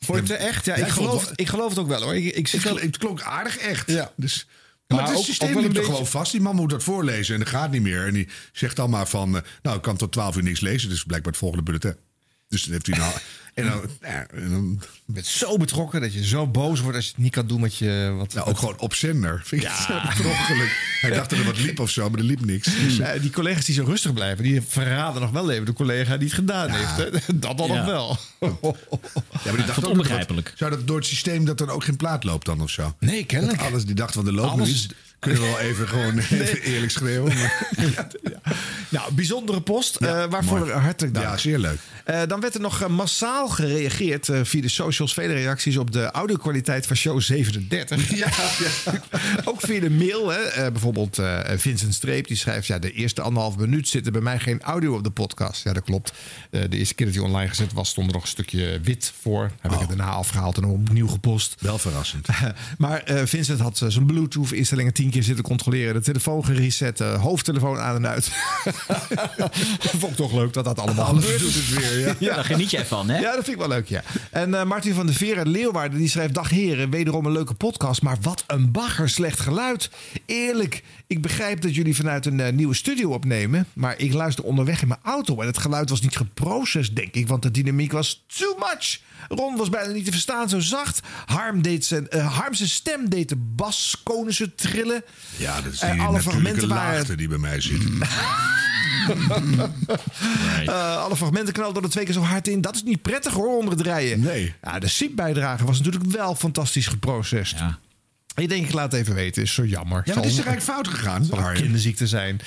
[0.00, 0.64] Vond je het echt?
[0.64, 2.14] Ja, Ja, ik, geloof, het wel- ik geloof het ook wel hoor.
[2.14, 2.76] Ik, ik Ik, zit wel...
[2.78, 3.90] het klonk aardig echt.
[3.90, 4.12] Ja.
[4.16, 4.46] Dus,
[4.86, 6.32] Maar maar het ook- systeem ook wel liep er beetje- gewoon vast.
[6.32, 8.06] Die man moet dat voorlezen en dat gaat niet meer.
[8.06, 9.36] En die zegt dan maar van...
[9.36, 10.88] eh, nou, ik kan tot 12 uur niks lezen.
[10.88, 11.96] Dus blijkbaar het volgende bulletin.
[12.52, 13.12] Dus dan heeft hij nou...
[13.54, 13.80] En dan,
[14.12, 17.20] ja, en dan Je bent zo betrokken dat je zo boos wordt als je het
[17.22, 18.14] niet kan doen wat je...
[18.16, 19.42] Wat, nou, ook gewoon op zender.
[19.44, 20.96] Vind ik het zo betrokkelijk.
[21.00, 22.68] Hij dacht dat er wat liep of zo, maar er liep niks.
[22.86, 26.26] Dus, die collega's die zo rustig blijven, die verraden nog wel even de collega die
[26.26, 26.96] het gedaan heeft.
[27.26, 27.34] Hè?
[27.38, 27.74] Dat dan Ja.
[27.76, 28.18] nog wel.
[28.40, 28.48] ja,
[29.44, 30.52] maar die dacht ook dat- onbegrijpelijk.
[30.56, 32.94] Zou dat door het systeem dat er ook geen plaat loopt dan of zo?
[32.98, 33.60] Nee, kennelijk.
[33.60, 34.88] Alles, die dacht van de loopt Alles- nu iets.
[35.22, 37.34] Kunnen we wel even gewoon even eerlijk schreeuwen.
[37.34, 37.68] Maar,
[38.88, 39.96] Nou, bijzondere post.
[39.96, 40.72] eh, waarvoor mooi.
[40.72, 41.26] hartelijk dank.
[41.26, 41.78] Ja, zeer leuk.
[42.04, 45.14] Eh, dan werd er nog eh, massaal gereageerd via de socials.
[45.14, 48.10] Vele reacties op de audiokwaliteit van show 37.
[48.22, 48.28] Ja,
[49.44, 50.28] Ook via de mail.
[50.28, 50.70] Hè.
[50.72, 51.18] Bijvoorbeeld
[51.56, 52.66] Vincent Streep die schrijft...
[52.66, 55.64] Ja, de eerste anderhalf minuut zit er bij mij geen audio op de podcast.
[55.64, 56.12] Ja, dat klopt.
[56.50, 57.88] De eerste keer dat hij online gezet was...
[57.88, 59.50] stond er nog een stukje wit voor.
[59.60, 61.54] Heb ik het daarna afgehaald en opnieuw gepost.
[61.58, 62.26] Wel verrassend.
[62.78, 65.94] maar Vincent had zijn Bluetooth-instellingen tien keer zitten controleren.
[65.94, 67.00] De telefoon gereset.
[67.00, 68.30] eh, hoofdtelefoon aan en uit.
[69.98, 71.40] Vond ik toch leuk dat dat allemaal Alles gebeurt.
[71.40, 72.34] doet het weer, ja.
[72.34, 73.18] Daar geniet je van, hè?
[73.18, 74.02] Ja, dat vind ik wel leuk, ja.
[74.30, 76.34] En eh, Martin van der Veer uit Leeuwarden die schrijft...
[76.34, 79.90] Dag heren, wederom een leuke podcast, maar wat een bagger slecht geluid.
[80.26, 83.66] Eerlijk, ik begrijp dat jullie vanuit een eh, nieuwe studio opnemen...
[83.72, 87.28] maar ik luister onderweg in mijn auto en het geluid was niet geprocessed, denk ik...
[87.28, 88.98] want de dynamiek was too much.
[89.28, 91.00] Ron was bijna niet te verstaan, zo zacht.
[91.26, 92.06] Harm deed zijn,
[92.50, 95.02] zijn stem deed de baskonussen trillen.
[95.36, 97.82] Ja, dat is Eh, die alle natuurlijke fragmenten waren- die bij mij zit.
[100.66, 102.60] Eh, alle fragmenten knalden er twee keer zo hard in.
[102.60, 104.20] Dat is niet prettig hoor, onder het rijden.
[104.20, 104.54] Nee.
[104.62, 107.58] Ja, de SIP-bijdrage was natuurlijk wel fantastisch geprocessed.
[108.36, 109.42] Ik denk, ik laat het even weten.
[109.42, 110.02] Is zo jammer.
[110.04, 111.24] Ja, wat is er eigenlijk fout gegaan?
[111.24, 112.40] Zal een kinderziekte zijn.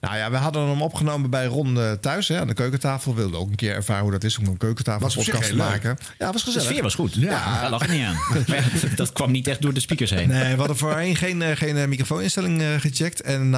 [0.00, 3.14] Nou ja, we hadden hem opgenomen bij Ron eh, thuis hè, aan de keukentafel.
[3.14, 5.32] We wilden ook een keer ervaren hoe dat is om een keukentafel Was op zich
[5.32, 5.98] podcast te maken.
[6.18, 6.68] Ja, was De gezellig.
[6.68, 7.14] sfeer was goed.
[7.14, 8.16] Ja, daar lag niet aan.
[8.46, 8.62] Ja,
[8.96, 10.28] dat kwam niet echt door de speakers heen.
[10.28, 13.20] Nee, we hadden voorheen geen, eh, geen eh, microfooninstelling gecheckt.
[13.20, 13.50] En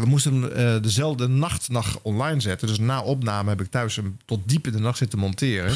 [0.00, 2.68] we moesten hem eh, dezelfde nacht nog online zetten.
[2.68, 5.74] Dus na opname heb ik thuis hem tot diep in de nacht zitten monteren.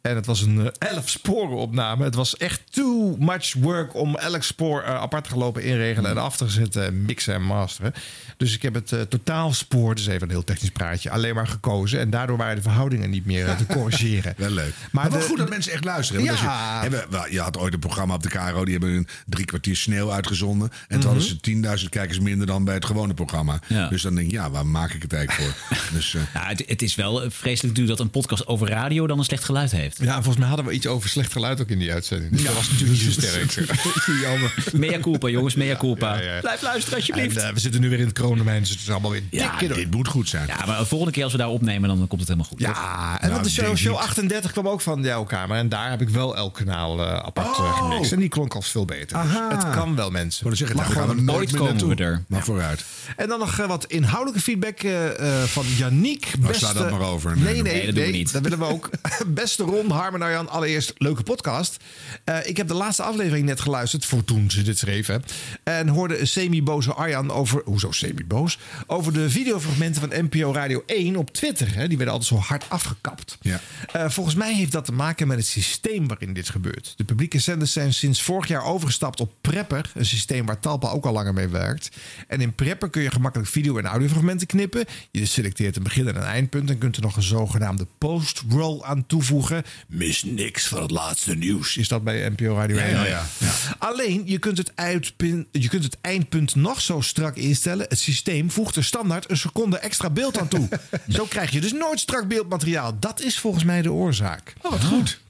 [0.00, 2.04] En het was een eh, elf sporen opname.
[2.04, 6.36] Het was echt too much work om elk spoor eh, apart gelopen inregelen en af
[6.36, 7.94] te zetten, mixen en masteren.
[8.36, 12.00] Dus ik heb het eh, totaalspoor, dus even een heel technisch praatje, alleen maar gekozen.
[12.00, 14.34] En daardoor waren de verhoudingen niet meer eh, te corrigeren.
[14.36, 14.72] Wel leuk.
[14.92, 16.22] Maar, wel de- goed dat mensen echt luisteren.
[16.22, 16.32] Ja.
[16.34, 19.44] je, hebben, wel, je had ooit een programma op de KRO, die hebben een drie
[19.44, 20.70] kwartier sneeuw uitgezonden.
[20.70, 21.06] En toen Mhm.
[21.08, 21.40] hadden ze
[21.80, 23.60] 10.000 kijkers minder dan bij het gewone programma.
[23.66, 23.88] Ja.
[23.88, 25.76] Dus dan denk je, ja, waar maak ik het eigenlijk voor?
[25.96, 29.06] dus, eh, Ja, het, het is wel eh, vreselijk duur dat een podcast over radio
[29.06, 29.87] dan een slecht geluid heeft.
[29.96, 32.32] Ja, volgens mij hadden we iets over slecht geluid ook in die uitzending.
[32.32, 33.52] Dus dat was natuurlijk niet zo sterk.
[34.22, 34.54] Jammer.
[34.72, 36.20] Mea culpa, jongens, mea culpa.
[36.40, 37.36] Blijf luisteren, alsjeblieft.
[37.36, 39.50] En, eh, we zitten nu weer in het coronamijn, dus het is allemaal weer Ja,
[39.50, 39.76] dikke door.
[39.76, 40.46] dit moet goed zijn.
[40.46, 42.58] Ja, maar de volgende keer als we daar opnemen, dan komt het helemaal goed.
[42.58, 42.68] toch?
[42.68, 44.00] Ja, en Nou, want de show, show niet.
[44.00, 45.56] 38 kwam ook van jouw kamer.
[45.56, 47.78] En daar heb ik wel elk kanaal eh, apart eh, Oh.
[47.90, 48.12] gemixt.
[48.12, 49.22] En die klonk al veel beter.
[49.22, 50.42] Dus het kan wel, mensen.
[50.42, 52.24] Wilde zeggen, gaan we gewoon nooit komen we er.
[52.26, 52.84] Maar vooruit.
[53.16, 56.32] En dan nog wat inhoudelijke feedback eh, eh, van Yannick.
[56.40, 57.36] Nou, sla dat maar over.
[57.36, 58.32] Nee, Nee, nee, dat doen we niet.
[58.32, 58.90] dat willen we ook.
[59.26, 61.76] Beste Ron, Harm en Arjan, allereerst leuke podcast.
[62.24, 65.24] Eh, ik heb de laatste aflevering net geluisterd, voor toen ze dit schreven.
[65.62, 67.62] En hoorde semi-boze Arjan over...
[67.64, 68.58] Hoezo semi-boos?
[68.86, 71.74] Over de videofragmenten van NPO Radio 1 op Twitter.
[71.74, 73.38] Hè, die werden altijd zo hard afgekapt.
[73.40, 73.60] Ja.
[73.92, 76.94] Eh, volgens mij heeft dat te maken met het systeem waarin dit gebeurt.
[76.96, 79.90] De publieke zenders zijn sinds vorig jaar overgestapt op Prepper.
[79.94, 81.90] Een systeem waar Talpa ook al langer mee werkt.
[82.28, 84.84] En in Prepper kun je gemakkelijk video- en audiofragmenten knippen.
[85.10, 86.70] Je selecteert een begin en een eindpunt.
[86.70, 89.64] En kunt er nog een zogenaamde post-roll aan toevoegen.
[89.88, 91.76] Mis niks van het laatste nieuws.
[91.76, 92.90] Is dat bij NPO Radio 1?
[92.90, 93.50] Ja, ja, ja.
[93.78, 97.86] Alleen, je kunt, het uitpin- je kunt het eindpunt nog zo strak instellen.
[97.88, 100.68] Het systeem voegt er standaard een seconde extra beeld aan toe.
[101.08, 102.98] zo krijg je dus nooit strak beeldmateriaal.
[102.98, 104.52] Dat is volgens mij de oorzaak.
[104.62, 105.20] Oh, wat goed.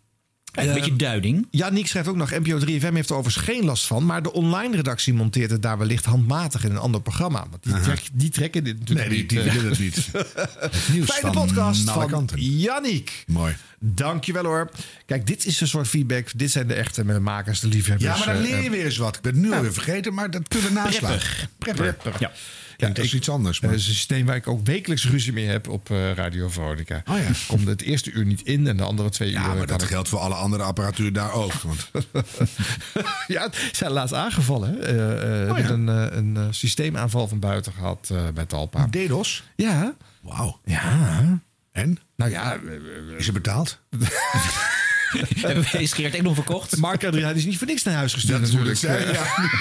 [0.52, 1.46] Een beetje duiding.
[1.50, 4.06] Yannick schrijft ook nog: NPO 3FM heeft er overigens geen last van.
[4.06, 7.46] Maar de online redactie monteert het daar wellicht handmatig in een ander programma.
[7.50, 9.44] Want die, trek- die trekken dit natuurlijk Nee, die, niet.
[9.44, 9.54] die eh.
[9.56, 10.08] willen het niet.
[10.92, 12.40] Nieuws Fijne podcast van kanten.
[12.40, 13.24] Yannick.
[13.26, 13.56] Mooi.
[13.78, 14.70] Dankjewel hoor.
[15.06, 16.28] Kijk, dit is een soort feedback.
[16.36, 18.18] Dit zijn de echte makers, de liefhebbers.
[18.18, 19.16] Ja, maar dan eh, leer je weer eens wat.
[19.16, 21.18] Ik ben het nu alweer vergeten, maar dat kunnen we naslaan.
[21.58, 21.96] Prepper.
[22.18, 22.32] Ja.
[22.80, 23.60] Ja, dat is iets anders.
[23.60, 23.74] Maar.
[23.74, 27.02] is een systeem waar ik ook wekelijks ruzie mee heb op eh, Radio Veronica.
[27.10, 27.24] Oh ja.
[27.48, 29.34] Komt het eerste uur niet in en de andere twee uur.
[29.34, 31.52] Ja, maar dat ik- geldt voor alle andere apparatuur daar ook.
[31.52, 31.90] Want
[33.26, 34.70] ja, ze zijn laatst aangevallen.
[34.74, 34.78] Hè?
[34.78, 35.92] Eh, eh, Oh, hebben ja.
[35.92, 38.86] een, eh, een eh, systeemaanval van buiten gehad eh, bij Talpa.
[38.86, 39.44] DDoS?
[39.56, 39.94] Ja.
[40.22, 40.60] Wauw.
[40.64, 41.40] Ja.
[41.72, 41.98] En?
[42.16, 42.52] Nou ja.
[42.54, 43.78] eh, eh, Is er betaald?
[45.46, 46.76] Hebben we Geert nog verkocht?
[46.76, 48.78] Mark Adriaan is niet voor niks naar huis gestuurd Dat natuurlijk.
[48.78, 48.96] Ja,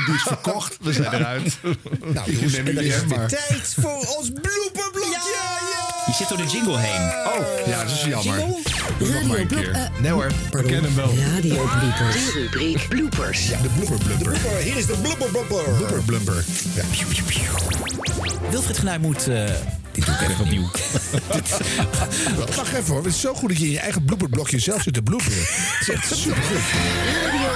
[0.05, 0.77] die is verkocht.
[0.81, 1.57] We zijn eruit.
[2.13, 3.27] Nou, jongens, neem jullie hem maar.
[3.27, 5.86] Tijd voor ons blooperblokje.
[6.07, 7.01] Je zit door de jingle heen.
[7.41, 8.37] Oh, ja, dat is jammer.
[8.99, 9.89] Doe nog maar een keer.
[10.01, 11.13] Nee hoor, we kennen hem wel.
[11.35, 12.25] Radio bloopers.
[12.25, 13.47] De rubriek bloopers.
[13.47, 14.35] De blooper blumper.
[14.63, 15.63] Hier is de blooper blooper.
[15.63, 16.45] Blooper blumper.
[16.75, 16.83] Ja.
[18.49, 19.27] Wilfried Genuij moet...
[19.27, 19.45] eh,
[19.91, 20.69] dit doe ik even opnieuw.
[22.55, 23.03] Wacht even hoor.
[23.03, 25.37] Het is zo goed dat je in je eigen blooperblokje zelf zit te bloeperen.
[25.39, 26.57] Het is echt supergoed.
[27.25, 27.49] Radio,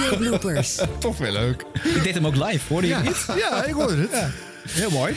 [0.00, 0.78] radio bloopers.
[0.98, 1.64] Toch weer leuk.
[1.94, 3.26] Ik deed hem ook live, hoorde je niet?
[3.38, 4.10] Ja, ik hoorde het.
[4.70, 5.14] Heel mooi.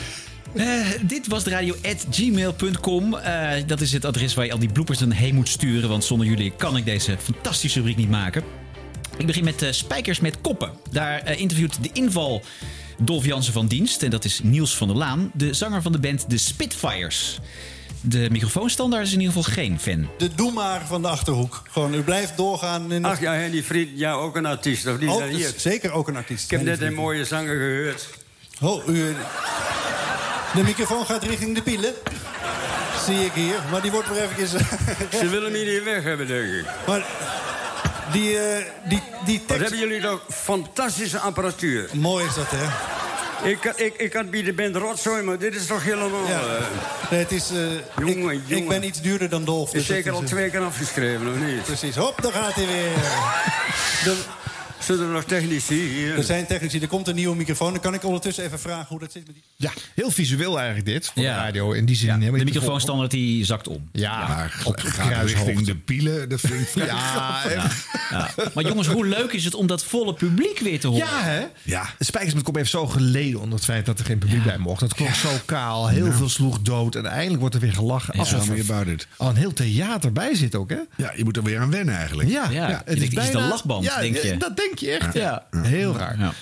[0.54, 3.14] Eh, dit was de radio at gmail.com.
[3.14, 5.88] Eh, dat is het adres waar je al die bloopers dan heen moet sturen.
[5.88, 8.42] Want zonder jullie kan ik deze fantastische rubriek niet maken.
[9.16, 10.72] Ik begin met eh, Spijkers met Koppen.
[10.90, 12.42] Daar interviewt de inval
[12.98, 14.02] Dolf Jansen van dienst.
[14.02, 17.38] En dat is Niels van der Laan, de zanger van de band The Spitfires.
[18.00, 20.08] De microfoonstandaard is in ieder geval geen fan.
[20.18, 21.62] De doe maar van de achterhoek.
[21.70, 22.92] Gewoon, u blijft doorgaan.
[22.92, 25.08] In Ach ja, Henny Vriend, ja, ook een artiest, of niet?
[25.08, 26.44] Ook, dus zeker ook een artiest.
[26.44, 28.08] Ik heb Henny net een mooie zanger gehoord.
[28.60, 29.14] Oh, u...
[30.54, 31.92] De microfoon gaat richting de pielen.
[33.04, 33.54] Zie ik hier.
[33.70, 34.50] Maar die wordt weer eventjes...
[35.20, 36.64] Ze willen me niet weg hebben, denk ik.
[36.86, 37.02] Maar
[38.12, 39.62] die, eh, die, die Wat tekst...
[39.62, 41.88] hebben jullie toch fantastische apparatuur.
[41.92, 42.66] Mooi is dat, hè?
[43.48, 46.26] Ik, ik, ik had bij de band rotzooi, maar dit is toch helemaal...
[46.28, 46.40] Ja.
[46.40, 46.64] eh,
[47.10, 47.50] Nee, het is...
[47.50, 47.56] eh,
[48.06, 48.62] jongen, ik, jongen.
[48.62, 49.66] ik ben iets duurder dan Dolf.
[49.68, 51.62] Is dus zeker het al is, twee keer afgeschreven, of niet?
[51.62, 51.96] Precies.
[51.96, 52.90] Hop, daar gaat hij weer.
[54.04, 54.22] De-
[54.80, 56.16] Zullen er nog technici hier?
[56.16, 56.78] er zijn technici.
[56.80, 57.72] Er komt een nieuwe microfoon.
[57.72, 59.44] Dan kan ik ondertussen even vragen hoe dat zit met die...
[59.56, 61.10] Ja, heel visueel eigenlijk dit.
[61.14, 61.34] Voor Ja.
[61.36, 61.72] de radio.
[61.72, 63.88] In die zin De microfoonstandaard die zakt om.
[63.92, 65.64] Ja, Maar op gaat richting kruishoogte.
[65.64, 67.42] de pielen, dat vind ik vrij Ja.
[68.10, 68.30] Ja.
[68.54, 71.06] Maar jongens, hoe leuk is het om dat volle publiek weer te horen?
[71.06, 71.42] Ja, hè?
[71.62, 71.88] Ja.
[71.98, 74.58] De Spijkers met Kop heeft zo geleden onder het feit dat er geen publiek bij
[74.58, 74.80] mocht.
[74.80, 76.94] Dat klonk zo kaal, heel veel sloeg dood.
[76.94, 78.14] En eindelijk wordt er weer gelachen.
[78.14, 80.78] Ja, Alsof er al een heel theater bij zit ook, hè?
[80.96, 82.28] Ja, je moet er weer aan wennen eigenlijk.
[82.28, 84.36] Ja, het is een lachband, ja, denk je?
[84.36, 85.14] Dat denk je echt.
[85.14, 85.46] Ja.
[85.50, 86.18] Heel raar.
[86.18, 86.32] Ja.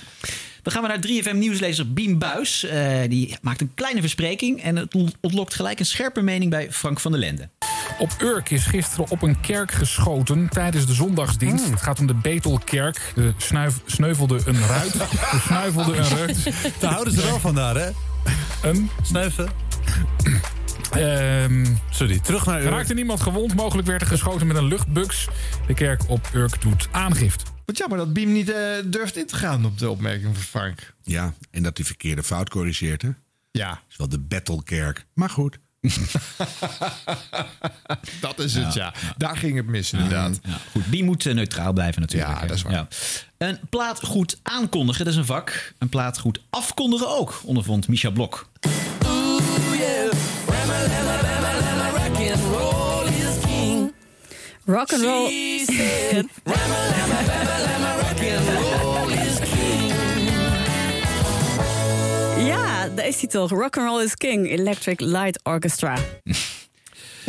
[0.63, 2.65] Dan gaan we naar 3FM nieuwslezer Biem Buis.
[2.65, 7.01] Eh, die maakt een kleine verspreking en het ontlokt gelijk een scherpe mening bij Frank
[7.01, 7.49] van der Lende.
[7.99, 11.63] Op Urk is gisteren op een kerk geschoten tijdens de zondagsdienst.
[11.65, 11.73] Hmm.
[11.73, 13.13] Het gaat om de Betelkerk.
[13.15, 14.95] De snuif, sneuvelde een ruit.
[15.33, 16.45] Er snuivelde een ruit.
[16.79, 17.91] Daar houden ze wel van daar, hè?
[18.63, 18.91] Een?
[19.03, 19.49] Snuiven.
[20.91, 22.73] Ehm, Sorry, terug naar er Urk.
[22.73, 23.55] raakte niemand gewond.
[23.55, 25.29] Mogelijk werd er geschoten met een luchtbux.
[25.67, 27.45] De kerk op Urk doet aangifte.
[27.69, 30.95] Wat jammer dat Biem niet eh, durft in te gaan op de opmerking van Frank.
[31.03, 33.11] Ja, en dat die verkeerde fout corrigeert, hè?
[33.51, 33.83] Ja.
[33.91, 35.07] is wel de Battlekerk.
[35.13, 35.59] Maar goed.
[38.21, 38.95] Dat is het, ja.
[39.17, 40.41] Daar ging het mis, inderdaad.
[40.43, 42.41] Ja, goed, Biem moet eh, neutraal blijven natuurlijk.
[42.41, 42.73] Ja, dat is waar.
[42.73, 42.89] Ja.
[43.39, 45.73] Een plaat goed aankondigen, dat is een vak.
[45.79, 48.49] Een plaat goed afkondigen ook, ondervond Misha Blok.
[54.69, 55.31] Rock and roll.
[62.47, 63.51] Ja, daar is hij toch.
[63.51, 64.51] Rock and roll is king.
[64.51, 65.97] Electric Light Orchestra.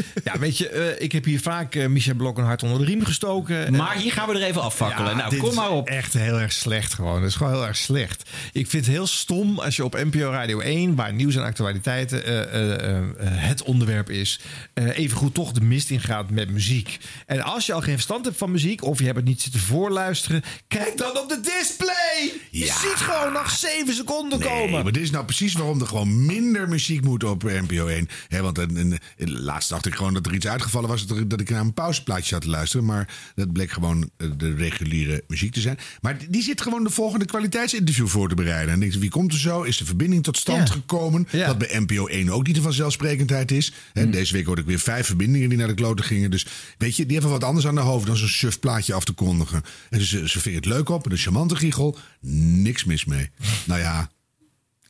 [0.23, 2.85] Ja, weet je, eh, ik heb hier vaak eh, Michel Blok een hart onder de
[2.85, 3.75] riem gestoken.
[3.75, 5.17] Maar hier gaan we er even afvakkelen.
[5.17, 5.87] nou, kom maar op.
[5.87, 7.19] Echt heel erg slecht gewoon.
[7.21, 8.29] Dat is gewoon heel erg slecht.
[8.53, 12.25] Ik vind het heel stom als je op NPO Radio 1, waar nieuws en actualiteiten
[12.25, 14.39] eh, eh, eh, eh, het onderwerp is,
[14.73, 16.97] eh even goed toch de mist ingaat met muziek.
[17.25, 19.59] En als je al geen verstand hebt van muziek, of je hebt het niet zitten
[19.61, 22.31] voorluisteren, kijk dan op de display.
[22.51, 22.73] Je Ja.
[22.79, 24.83] ziet gewoon nog zeven seconden Nee, komen.
[24.83, 28.09] maar dit is nou precies waarom er gewoon minder muziek moet op NPO 1.
[28.27, 31.05] Hè, want een, een, een- laatst dacht ik gewoon dat er iets uitgevallen was...
[31.07, 32.85] dat, dat ik naar een pauzeplaatje zat te luisteren.
[32.85, 35.77] Maar dat bleek gewoon eh, de reguliere muziek te zijn.
[36.01, 38.73] Maar die- zit gewoon de volgende kwaliteitsinterview voor te bereiden.
[38.73, 39.61] En denk je, wie komt er zo?
[39.61, 40.73] Is de verbinding tot stand Ja.
[40.73, 41.27] gekomen?
[41.31, 43.73] Dat bij NPO 1 ook niet een vanzelfsprekendheid is.
[43.93, 44.11] Hè, Mm.
[44.11, 46.31] Deze week hoorde ik weer vijf verbindingen die naar de kloten gingen.
[46.31, 46.45] Dus
[46.77, 48.05] weet je, die hebben wat anders aan de hoofd...
[48.05, 49.61] dan zo'n suf plaatje af te kondigen.
[49.89, 51.97] En ze, ze vingen het leuk op, een charmante giegel.
[52.21, 53.29] Niks mis mee.
[53.63, 54.09] Nou ja...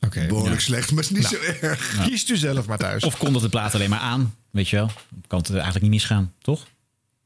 [0.00, 0.26] Oké.
[0.26, 0.66] Behoorlijk Ja.
[0.66, 1.44] slecht, maar het is niet Nou.
[1.60, 1.96] zo erg.
[1.96, 2.04] Ja.
[2.04, 3.02] Kiest u zelf maar thuis.
[3.04, 4.90] Of kondigt de plaat alleen maar aan, weet je wel.
[5.26, 6.66] Kan het eigenlijk niet misgaan, toch?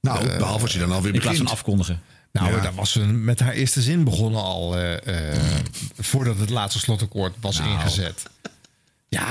[0.00, 1.60] Nou, behalve als je dan alweer In plaats van begint.
[1.60, 2.02] afkondigen.
[2.32, 2.60] Nou, Ja.
[2.60, 4.76] daar was ze met haar eerste zin begonnen al.
[4.78, 5.38] eh, eh,
[5.98, 7.70] voordat het laatste slotakkoord was Nou.
[7.70, 8.22] ingezet.
[9.08, 9.26] Ja.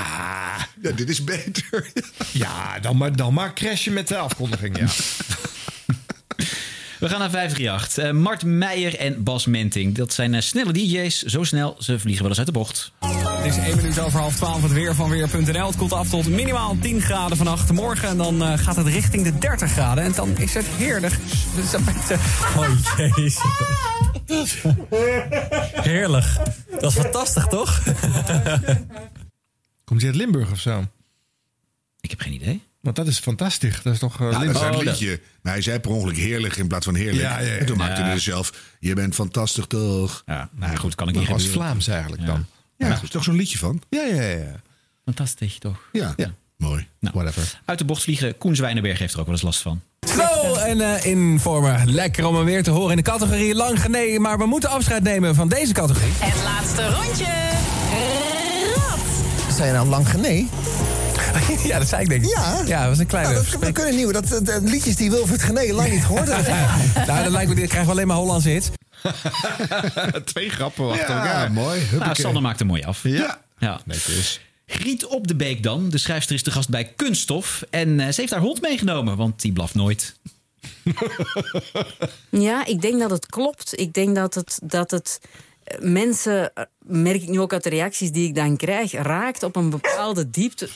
[0.82, 1.92] Ja, dit is beter.
[2.32, 4.86] Ja, dan maar, dan maar crashen met de afkondiging, ja.
[7.00, 8.04] We gaan naar 538.
[8.04, 9.94] Eh, Mart Meijer en Bas Menting.
[9.94, 11.22] Dat zijn eh, snelle DJ's.
[11.22, 12.92] Zo snel, ze vliegen wel eens uit de bocht.
[13.44, 15.66] Het is 1 minuut over half 12 het weer van Weer.nl.
[15.66, 17.72] Het koelt af tot minimaal 10 graden vannacht.
[17.72, 20.04] Morgen en dan eh, gaat het richting de 30 graden.
[20.04, 21.14] En dan is het heerlijk.
[21.54, 21.74] Dus
[22.56, 22.68] Oh
[23.16, 24.62] jezus.
[25.72, 26.26] Heerlijk.
[26.80, 27.82] Dat is fantastisch, toch?
[29.84, 30.84] Komt hij uit Limburg of zo?
[32.00, 32.62] Ik heb geen idee.
[32.80, 33.82] Want dat is fantastisch.
[33.82, 34.78] Dat is toch uh, Ja, dat is Limburg?
[34.78, 35.20] een liedje.
[35.42, 37.22] Maar hij zei per ongeluk heerlijk in plaats van heerlijk.
[37.22, 37.56] Ja, ja, ja.
[37.56, 38.52] En toen maakte hij er zelf...
[38.80, 40.22] Je bent fantastisch toch?
[40.26, 41.66] Ja, nou goed, kan ik Dat niet was gebeuren.
[41.68, 42.46] Vlaams eigenlijk dan.
[42.76, 43.82] Ja, er is toch zo'n liedje van?
[43.88, 44.60] Ja, ja, ja.
[45.04, 45.88] Fantastisch, toch?
[45.92, 46.34] Ja, Ja.
[46.56, 46.86] mooi.
[47.00, 47.60] Whatever.
[47.64, 48.38] Uit de bocht vliegen.
[48.38, 49.80] Koen Zwijnenberg heeft er ook wel eens last van.
[50.08, 51.90] Zo, en eh in vormen.
[51.90, 54.20] Lekker om hem weer te horen in de categorie lang genee.
[54.20, 56.12] Maar we moeten afscheid nemen van deze categorie.
[56.14, 57.32] Het laatste rondje.
[58.76, 59.54] Rad.
[59.54, 60.48] Zei je nou lang genee?
[61.70, 62.30] ja, dat zei ik denk ik.
[62.30, 62.62] Ja.
[62.66, 63.32] Ja, dat was een kleine...
[63.32, 64.10] Nou, dat, we kunnen nieuw.
[64.12, 66.48] Dat, dat, dat liedjes die Wilfried Genee lang niet gehoord heeft.
[67.08, 68.68] nou, dat lijkt me, dit krijgen we alleen maar Hollandse hits.
[70.32, 71.52] Twee grappen achter Ja, elkaar.
[71.52, 71.82] mooi.
[71.98, 72.14] Nou.
[72.14, 73.02] Sander maakt er mooi af.
[73.02, 73.40] Ja.
[73.58, 73.80] Ja.
[73.84, 74.40] Netjes.
[74.66, 75.88] Griet op de Beek dan.
[75.88, 77.62] De schrijfster is de gast bij Kunststof.
[77.70, 80.14] En eh, ze heeft haar hond meegenomen, want die blaft nooit.
[82.30, 83.78] Ja, ik denk dat het klopt.
[83.78, 85.20] Ik denk dat het, dat het
[85.80, 89.56] mensen, eh, merk ik nu ook uit de reacties die ik dan krijg, raakt op
[89.56, 90.68] een bepaalde diepte.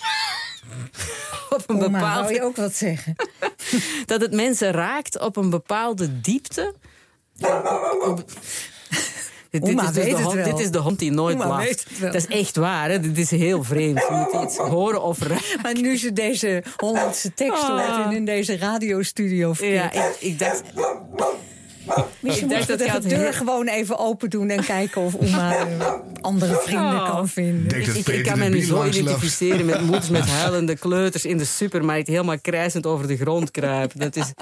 [1.56, 2.22] op een Oma, bepaalde.
[2.22, 3.14] wou je ook wat zeggen?
[4.06, 6.74] dat het mensen raakt op een bepaalde diepte.
[9.50, 10.44] Dit, is dus de hond, wel.
[10.44, 12.00] dit is de hond die nooit blaft.
[12.00, 13.00] Dat is echt waar, hè?
[13.00, 13.98] dit is heel vreemd.
[13.98, 15.60] Je moet iets horen of raken.
[15.62, 18.06] Maar nu ze deze Hollandse tekst Ah.
[18.06, 20.62] en in deze radiostudio Ja, ik, ik dacht...
[22.20, 24.64] Misschien ik moet dacht je dat de hij had deur gewoon even open doen en
[24.64, 25.56] kijken of Oma
[26.20, 27.10] andere vrienden Oh.
[27.10, 27.80] kan vinden.
[27.80, 31.44] Ik, ik, ik kan me nu zo identificeren met moeders met huilende kleuters in de
[31.44, 32.06] supermarkt...
[32.08, 33.98] helemaal krijzend over de grond kruipen.
[34.00, 34.32] Dat, is,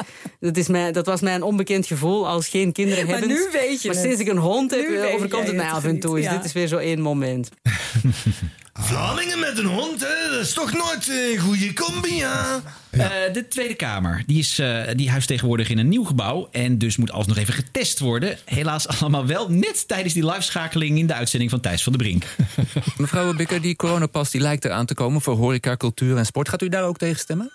[0.41, 3.37] dat, is mijn, dat was mij een onbekend gevoel als geen kinderen Maar hebben.
[3.37, 4.05] nu weet je Maar het.
[4.07, 6.15] sinds ik een hond heb, Nu eh, overkomt het mij af en toe.
[6.17, 6.37] Dus ja.
[6.37, 7.49] dit is weer zo één moment.
[8.79, 10.31] Vlamingen met een hond, hè?
[10.31, 12.63] dat is toch nooit een goede combi, ja?
[12.91, 16.49] Eh, de Tweede Kamer die, is, eh, die huist tegenwoordig in een nieuw gebouw.
[16.53, 18.39] En dus moet alsnog even getest worden.
[18.45, 22.25] Helaas allemaal wel net tijdens die liveschakeling in de uitzending van Thijs van de Brink.
[22.97, 26.49] Mevrouw Bikker, die coronapas die lijkt eraan te komen voor horeca, cultuur en sport.
[26.49, 27.51] Gaat u daar ook tegen stemmen?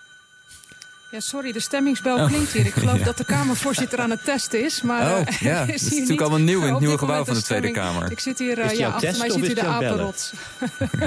[1.12, 2.28] Ja, sorry, de stemmingsbel Oh.
[2.28, 2.66] klinkt hier.
[2.66, 3.03] Ik geloof Ja.
[3.03, 4.82] dat de Kamervoorzitter aan het testen is.
[4.82, 7.26] Maar, Oh, eh, ja, is dat is natuurlijk niet allemaal nieuw in het nieuwe gebouw
[7.26, 7.72] van de Tweede.
[7.72, 8.12] Kamer.
[8.12, 10.32] Ik zit hier, eh, ja, achter mij ziet u de apenrots.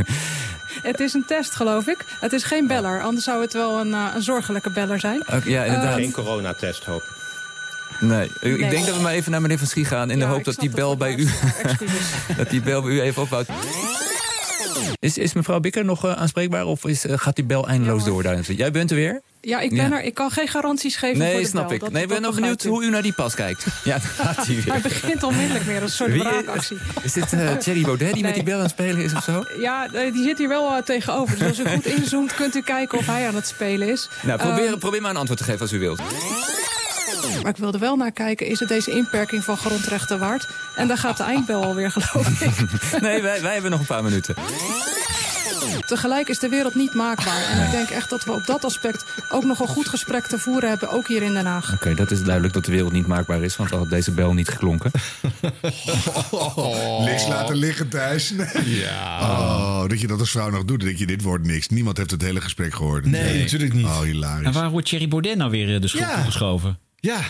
[0.82, 2.04] het is een test, geloof ik.
[2.20, 5.20] Het is geen beller, anders zou het wel een, eh, een zorgelijke beller zijn.
[5.20, 5.98] Oké, ja, inderdaad.
[5.98, 7.12] Eh, coronatest, hoop ik.
[8.00, 10.10] Nee, ik denk dat we maar even naar meneer Van Schie gaan...
[10.10, 11.28] in de hoop dat die bel bij u...
[12.36, 13.48] dat die bel bij u even ophoudt.
[14.98, 18.22] Is, is mevrouw Bikker nog aanspreekbaar of is, gaat die bel eindeloos door?
[18.22, 18.40] daar?
[18.40, 19.20] Jij bent er weer?
[19.44, 19.96] Ja, ik, ben Ja.
[19.96, 21.74] Er, ik kan geen garanties geven voor Nee, de snap bel.
[21.74, 21.80] ik.
[21.80, 22.68] Dat- nee, ik ben nog benieuwd u.
[22.68, 23.66] hoe u naar die pas kijkt.
[23.84, 24.64] Ja, gaat hij weer.
[24.72, 26.76] Hij begint onmiddellijk weer, een soort Wie- braakactie.
[27.02, 29.44] Is dit eh Thierry Baudet die met die bel aan het spelen is of zo?
[29.58, 31.38] Ja, eh, die zit hier wel eh, tegenover.
[31.38, 34.08] Dus als u goed inzoomt, kunt u kijken of hij aan het spelen is.
[34.22, 36.00] Nou, probeer, Ehm, probeer maar een antwoord te geven als u wilt.
[37.42, 40.46] Maar ik wilde wel naar kijken, is het deze inperking van grondrechten waard?
[40.76, 42.50] En daar gaat de eindbel alweer, geloof ik.
[43.00, 44.34] Nee, wij, wij hebben nog een paar minuten.
[45.86, 47.44] Tegelijk is de wereld niet maakbaar.
[47.50, 50.38] En ik denk echt dat we op dat aspect ook nog een goed gesprek te
[50.38, 51.72] voeren hebben, ook hier in Den Haag.
[51.74, 54.32] Oké, dat is duidelijk dat de wereld niet maakbaar is, want dan had deze bel
[54.32, 54.90] niet geklonken.
[57.04, 58.30] Niks laten liggen, Thijs.
[58.30, 58.78] Nee.
[58.78, 59.20] Ja.
[59.20, 60.78] Oh, dat je dat als vrouw nog doet.
[60.78, 61.68] Dan denk je, dit wordt niks.
[61.68, 63.06] Niemand heeft het hele gesprek gehoord.
[63.06, 63.84] Nee, natuurlijk niet.
[63.86, 64.46] Oh, hilarisch.
[64.46, 66.14] En waar wordt Thierry Baudet nou weer eh, de schuld Ja.
[66.14, 66.78] toegeschoven?
[67.00, 67.20] Ja.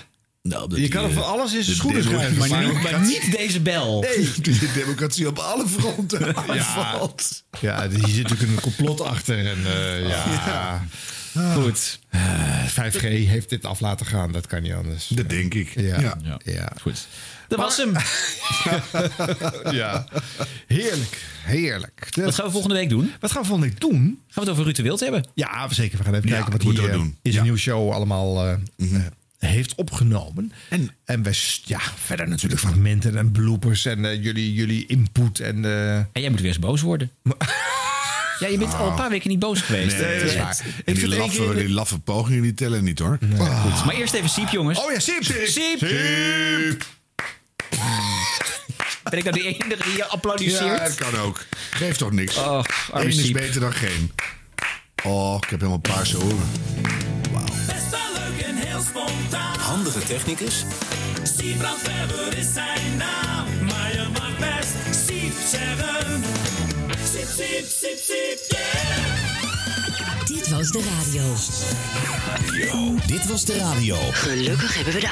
[0.48, 2.48] Nou, Je kan er van alles in zijn schoenen schuiven.
[2.48, 4.00] Maar, maar niet deze bel.
[4.00, 4.30] Nee.
[4.42, 6.34] De democratie op alle fronten Ja.
[6.34, 7.44] aanvalt.
[7.60, 9.38] Ja, hier zit natuurlijk een complot achter.
[9.46, 10.84] En, eh, ja.
[11.54, 11.98] Goed.
[12.08, 14.32] Eh, 5G heeft dit af laten gaan.
[14.32, 15.06] Dat kan niet anders.
[15.08, 15.72] Dat denk ik.
[15.80, 16.00] Ja.
[16.00, 16.18] Ja.
[16.44, 16.72] ja.
[16.80, 17.06] Goed.
[17.48, 17.92] Dat was hem.
[19.80, 20.06] ja.
[20.66, 21.22] Heerlijk.
[21.42, 22.08] Heerlijk.
[22.14, 23.12] Wat gaan we volgende week doen?
[23.20, 23.98] Wat gaan we volgende week doen?
[24.28, 25.28] Gaan we het over Ruud de Wild hebben?
[25.34, 25.98] Ja, zeker.
[25.98, 27.06] We gaan even Ja, kijken wat hij moeten eh, doen.
[27.06, 27.42] in zijn Ja.
[27.42, 29.00] nieuwe show allemaal eh, Mhm.
[29.44, 30.52] Heeft opgenomen.
[30.68, 35.40] En, en we, ja, verder natuurlijk fragmenten en bloopers en eh, jullie, jullie input.
[35.40, 37.10] En, eh, En jij moet weer eens boos worden.
[38.38, 39.98] Ja, je bent al een paar weken niet boos geweest.
[39.98, 40.60] Nee, dat is waar.
[40.84, 43.18] Ik die laffe, keer- die laffe pogingen die tellen niet hoor.
[43.38, 43.62] Ah.
[43.62, 43.84] Goed.
[43.84, 44.78] Maar eerst even Siep, jongens.
[44.84, 45.22] Oh ja, Siep!
[45.46, 45.80] Siep!
[49.10, 50.78] Ben ik nou de enige die je applaudisseert?
[50.78, 51.44] Ja, dat kan ook.
[51.70, 52.36] Geeft toch niks.
[52.36, 53.32] Oh, Eén is Siep.
[53.32, 54.12] beter dan geen.
[55.04, 56.38] Oh, ik heb helemaal paarse oren.
[57.66, 57.90] Best
[60.06, 60.64] technicus.
[61.22, 63.46] Siebrand Weber is zijn naam.
[63.64, 64.74] Maar je mag best
[65.06, 66.22] Siep zeggen.
[67.12, 69.24] Siep, siep, siep, siep, yeah.
[70.26, 71.22] Dit was de radio.
[73.06, 73.96] Dit was de radio.
[74.12, 75.10] Gelukkig hebben we de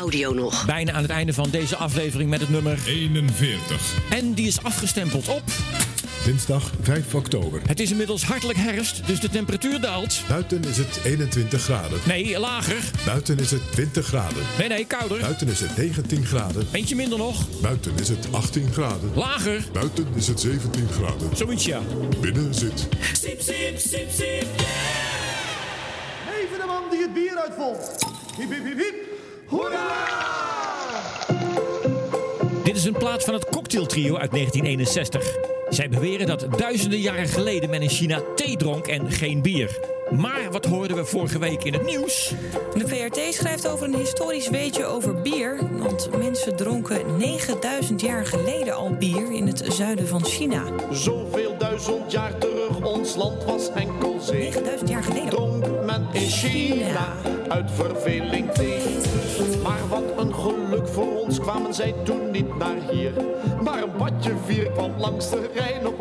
[0.00, 0.66] audio nog.
[0.66, 3.94] Bijna aan het einde van deze aflevering met het nummer 41.
[4.10, 5.42] En die is afgestempeld op.
[6.26, 7.60] Dinsdag 5 oktober.
[7.66, 10.20] Het is inmiddels hartelijk herfst, dus de temperatuur daalt.
[10.28, 11.98] Buiten is het 21 graden.
[12.06, 12.90] Nee, lager.
[13.04, 14.42] Buiten is het 20 graden.
[14.58, 15.20] Nee, nee, kouder.
[15.20, 16.66] Buiten is het 19 graden.
[16.72, 17.60] Eentje minder nog.
[17.60, 19.10] Buiten is het 18 graden.
[19.14, 19.64] Lager.
[19.72, 21.36] Buiten is het 17 graden.
[21.36, 21.80] Zoiets ja.
[22.20, 24.76] Binnen zit Siep, siep, siep, siep, yeah.
[26.42, 28.04] Even de man die het bier uitvond.
[28.36, 29.06] Hiep, hiep, hiep, hiep.
[32.76, 35.36] Dit is een plaat van het cocktailtrio uit 1961.
[35.68, 39.95] Zij beweren dat duizenden jaren geleden men in China thee dronk en geen bier.
[40.10, 42.34] Maar wat hoorden we vorige week in het nieuws?
[42.74, 45.58] De VRT schrijft over een historisch weetje over bier.
[45.78, 50.62] Want mensen dronken 9000 jaar geleden al bier in het zuiden van China.
[50.90, 54.38] Zoveel duizend jaar terug, ons land was enkel zee.
[54.40, 55.28] 9000 jaar geleden.
[55.28, 57.16] Dronk men in China
[57.48, 58.82] uit verveling thee.
[59.62, 63.12] Maar wat een geluk voor ons kwamen zij toen niet naar hier.
[63.62, 66.00] Maar een badje vier kwam langs de Rijn op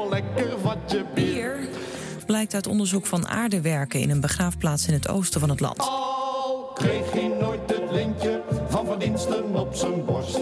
[2.56, 5.80] uit onderzoek van aardewerken in een begraafplaats in het oosten van het land.
[5.80, 10.34] Al kreeg hij nooit het lintje van verdiensten op zijn borst.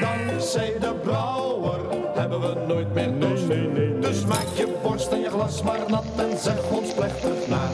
[0.00, 1.80] Dan Dankzij de brouwer
[2.14, 3.46] hebben we nooit meer dorst.
[3.46, 7.48] Nee, nee, dus maak je borst en je glas maar nat en zeg ons plechtig
[7.48, 7.70] na.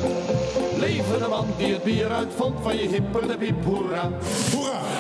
[0.79, 4.11] Leven de man die het bier uitvond van je hipper de piep, hoera.
[4.53, 4.98] Hoera!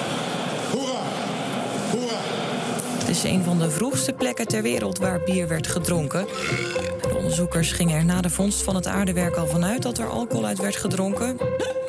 [3.24, 6.26] Is een van de vroegste plekken ter wereld waar bier werd gedronken.
[7.02, 10.46] De onderzoekers gingen er na de vondst van het aardewerk al vanuit dat er alcohol
[10.46, 11.36] uit werd gedronken.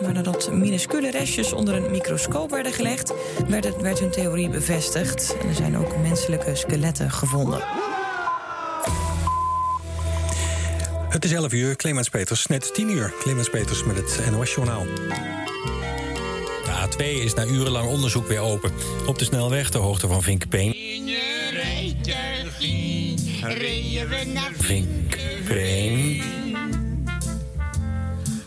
[0.02, 3.14] Maar nadat minuscule restjes onder een microscoop werden gelegd,
[3.48, 5.36] werd, het, werd hun theorie bevestigd.
[5.42, 7.64] En er zijn ook menselijke skeletten gevonden.
[11.10, 13.14] Het is 11 uur, Clemens Peters, net 10 uur.
[13.20, 14.84] Clemens Peters met het NOS-journaal.
[16.64, 18.72] De A2 is na urenlang onderzoek weer open.
[19.08, 20.89] Op de snelweg ter hoogte van Vinkpeen.
[23.42, 26.22] Reden we naar Vinkpeen.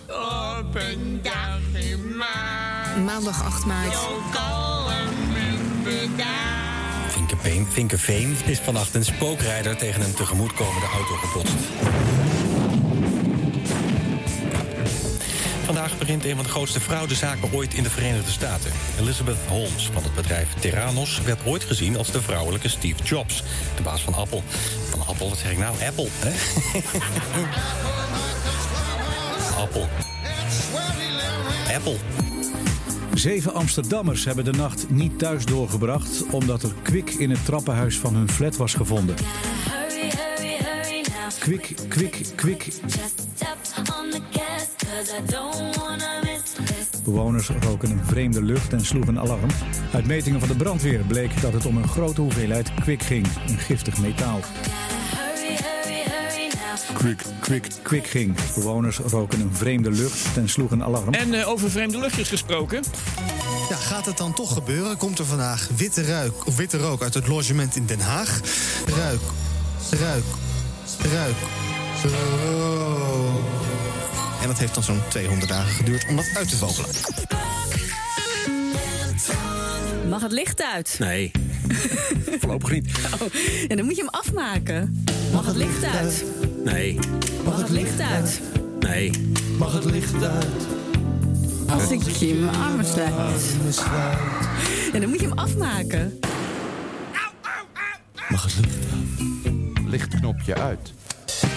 [0.09, 3.05] op een dag in maart.
[3.05, 3.93] Maandag 8 maart.
[3.93, 4.91] Zo kalm
[5.35, 7.13] en bedaard.
[7.13, 11.57] Vinkepeen, Vinkenveen is vannacht een spookrijder tegen een tegemoetkomende auto gebotst.
[15.83, 18.71] Vandaag begint een van de grootste fraudezaken ooit in de Verenigde Staten.
[19.01, 23.43] Elizabeth Holmes van het bedrijf Theranos werd ooit gezien als de vrouwelijke Steve Jobs,
[23.77, 24.41] de baas van Apple.
[24.91, 25.77] Van Apple, wat zeg ik nou?
[25.87, 26.31] Apple, hè?
[29.63, 29.87] Apple.
[31.75, 31.97] Apple.
[33.15, 36.23] Zeven Amsterdammers hebben de nacht niet thuis doorgebracht...
[36.31, 39.15] omdat er kwik in het trappenhuis van hun flat was gevonden.
[41.39, 42.73] Kwik, kwik, kwik.
[47.05, 49.51] Bewoners roken een vreemde lucht en sloegen alarm.
[49.93, 53.59] Uit metingen van de brandweer bleek dat het om een grote hoeveelheid kwik ging, een
[53.59, 54.41] giftig metaal.
[56.95, 58.37] Kwik, kwik, kwik ging.
[58.55, 61.15] Bewoners roken een vreemde lucht en sloegen alarm.
[61.15, 62.83] En eh, over vreemde luchtjes gesproken.
[63.69, 64.97] Ja, gaat het dan toch gebeuren?
[64.97, 68.41] Komt er vandaag witte, ruik, of witte rook uit het logement in Den Haag?
[68.97, 69.21] Ruik,
[69.91, 70.25] ruik,
[71.13, 71.37] ruik,
[72.03, 73.72] rook.
[74.43, 76.91] En dat heeft dan zo'n 200 dagen geduurd om dat uit te vogelen.
[80.09, 80.97] Mag het licht uit?
[80.99, 81.31] Nee.
[82.41, 82.91] Voorlopig niet.
[83.21, 83.29] Oh,
[83.69, 85.05] ja, dan moet je hem afmaken.
[85.33, 86.25] Mag het licht uit?
[86.65, 86.99] Nee.
[87.45, 88.41] Mag het licht uit?
[88.81, 89.11] Nee.
[89.59, 90.47] Mag het licht uit?
[91.69, 93.57] Als ik je mijn armen sluit.
[94.93, 96.19] Ja, dan moet je hem afmaken.
[98.29, 100.93] Mag het licht Lichtknopje uit.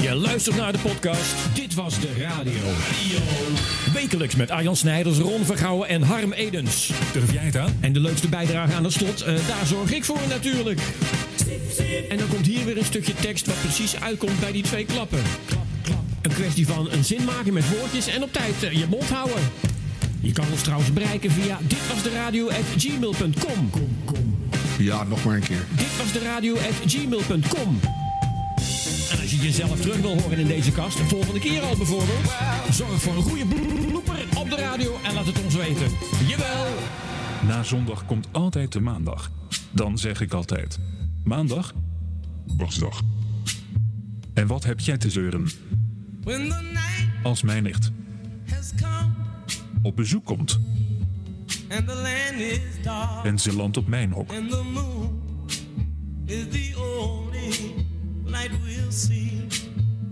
[0.06, 2.62] Je luistert naar de podcast Dit Was De Radio.
[3.94, 6.92] Wekelijks met Arjan Snijders, Ron Vergouwen en Harm Edens.
[7.14, 7.78] Durf jij het aan?
[7.80, 10.80] En de leukste bijdrage aan het slot, eh, daar zorg ik voor natuurlijk.
[12.10, 15.22] En dan komt hier weer een stukje tekst wat precies uitkomt bij die twee klappen.
[16.22, 19.52] Een kwestie van een zin maken met woordjes en op tijd eh, je mond houden.
[20.20, 23.70] Je kan ons trouwens bereiken via ditwasderadio.gmail.com.
[24.78, 25.66] Ja, nog maar een keer.
[25.76, 27.80] Ditwasderadio.gmail.com.
[29.12, 32.32] En als je jezelf terug wil horen in deze kast, de volgende keer al bijvoorbeeld,
[32.72, 35.88] zorg voor een goede blooper op de radio en laat het ons weten.
[36.28, 36.74] Jawel!
[37.48, 39.32] Na zondag komt altijd de maandag.
[39.72, 40.80] Dan zeg ik altijd:
[41.24, 41.74] Maandag?
[42.58, 43.02] Wasdag.
[44.34, 45.50] En wat heb jij te zeuren?
[47.24, 47.92] Als mijn nicht
[48.82, 49.14] come
[49.82, 50.60] op bezoek komt
[51.70, 54.32] and the land is dark en ze landt op mijn hok.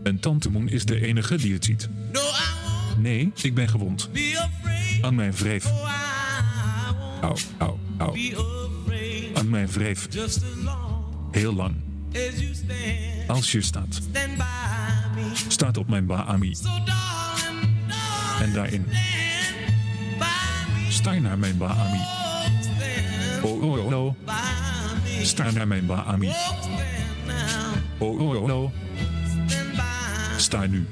[0.03, 1.89] En tante Moen is de enige die het ziet.
[2.97, 4.09] Nee, ik ben gewond.
[5.01, 5.63] Aan mijn wreef.
[5.63, 5.91] Won't
[7.23, 8.17] Au, au, au.
[9.33, 10.07] Aan mijn wreef.
[11.31, 11.75] Heel lang.
[13.27, 13.99] Als je staat.
[15.47, 16.55] Staat op mijn Baami.
[18.41, 18.85] En daarin.
[20.89, 21.99] Sta naar mijn Baami.
[23.41, 24.15] Oh, oh, oh, oh.
[25.21, 26.31] Sta naar mijn Baami.
[28.03, 28.71] Oh, oh.
[30.37, 30.87] Sta nu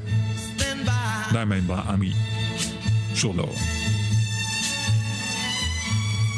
[1.31, 2.13] naar mijn Baami.
[3.13, 3.49] Solo.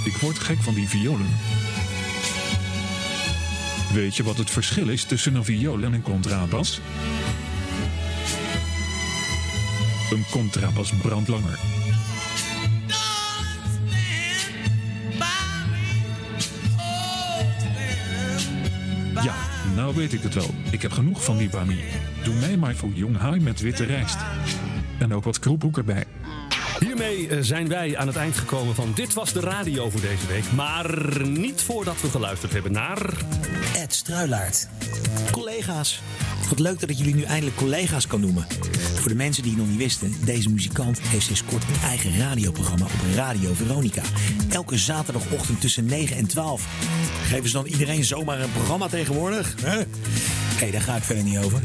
[0.06, 1.38] Ik word gek van die violen.
[3.94, 6.82] Weet je wat het verschil is tussen een viool en een contrabas?
[10.12, 11.73] Een contrabas brandt langer.
[19.94, 20.54] Nou weet ik het wel.
[20.72, 21.84] Ik heb genoeg van die Bami.
[22.24, 24.18] Doe mij maar voor jong haai met witte rijst.
[25.00, 26.04] En ook wat kroephoek erbij.
[26.80, 30.28] Hiermee eh, zijn wij aan het eind gekomen van Dit Was De Radio voor deze
[30.28, 30.52] week.
[30.52, 33.14] Maar niet voordat we geluisterd hebben naar...
[33.76, 34.68] Ed Struilaert.
[35.32, 36.02] Collega's.
[36.50, 38.46] Wat leuk dat ik jullie nu eindelijk collega's kan noemen.
[39.04, 42.18] Voor de mensen die het nog niet wisten, deze muzikant heeft sinds kort een eigen
[42.18, 44.01] radioprogramma op Radio Veronica.
[44.49, 46.68] Elke zaterdagochtend tussen 9 en 12.
[47.24, 49.56] Geven ze dan iedereen zomaar een programma tegenwoordig?
[49.62, 49.84] Hè?
[50.60, 51.62] hey, daar ga ik verder niet over.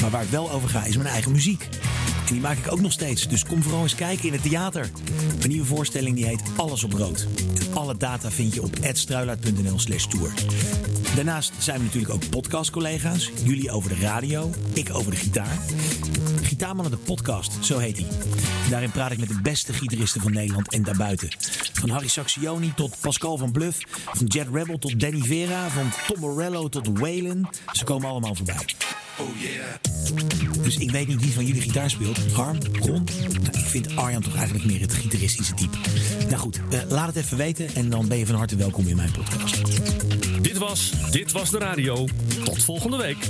[0.00, 1.68] Maar waar ik wel over ga is mijn eigen muziek.
[2.26, 3.28] En die maak ik ook nog steeds.
[3.28, 4.90] Dus kom vooral eens kijken in het theater.
[5.38, 7.26] Mijn nieuwe voorstelling die heet Alles op Rood.
[7.60, 10.32] En alle data vind je op edstruilaert.nl slash tour.
[11.14, 13.30] Daarnaast zijn we natuurlijk ook podcastcollega's.
[13.44, 15.58] Jullie over de radio, ik over de gitaar.
[16.60, 18.06] Gitaarmannen de podcast, zo heet hij.
[18.70, 21.28] Daarin praat ik met de beste gitaristen van Nederland en daarbuiten.
[21.72, 23.78] Van Harry Saxioni tot Pascal van Bluff.
[24.04, 25.68] Van Jet Rebel tot Danny Vera.
[25.68, 27.46] Van Tom Morello tot Waylon.
[27.72, 28.64] Ze komen allemaal voorbij.
[29.18, 30.62] Oh yeah.
[30.62, 32.32] Dus ik weet niet wie van jullie gitaar speelt.
[32.32, 33.06] Harm, Ron?
[33.42, 35.76] Nou, ik vind Arjan toch eigenlijk meer het gitaristische type.
[36.28, 38.96] Nou goed, eh, laat het even weten en dan ben je van harte welkom in
[38.96, 39.60] mijn podcast.
[40.42, 42.06] Dit was Dit Was De Radio.
[42.44, 43.28] Tot volgende week.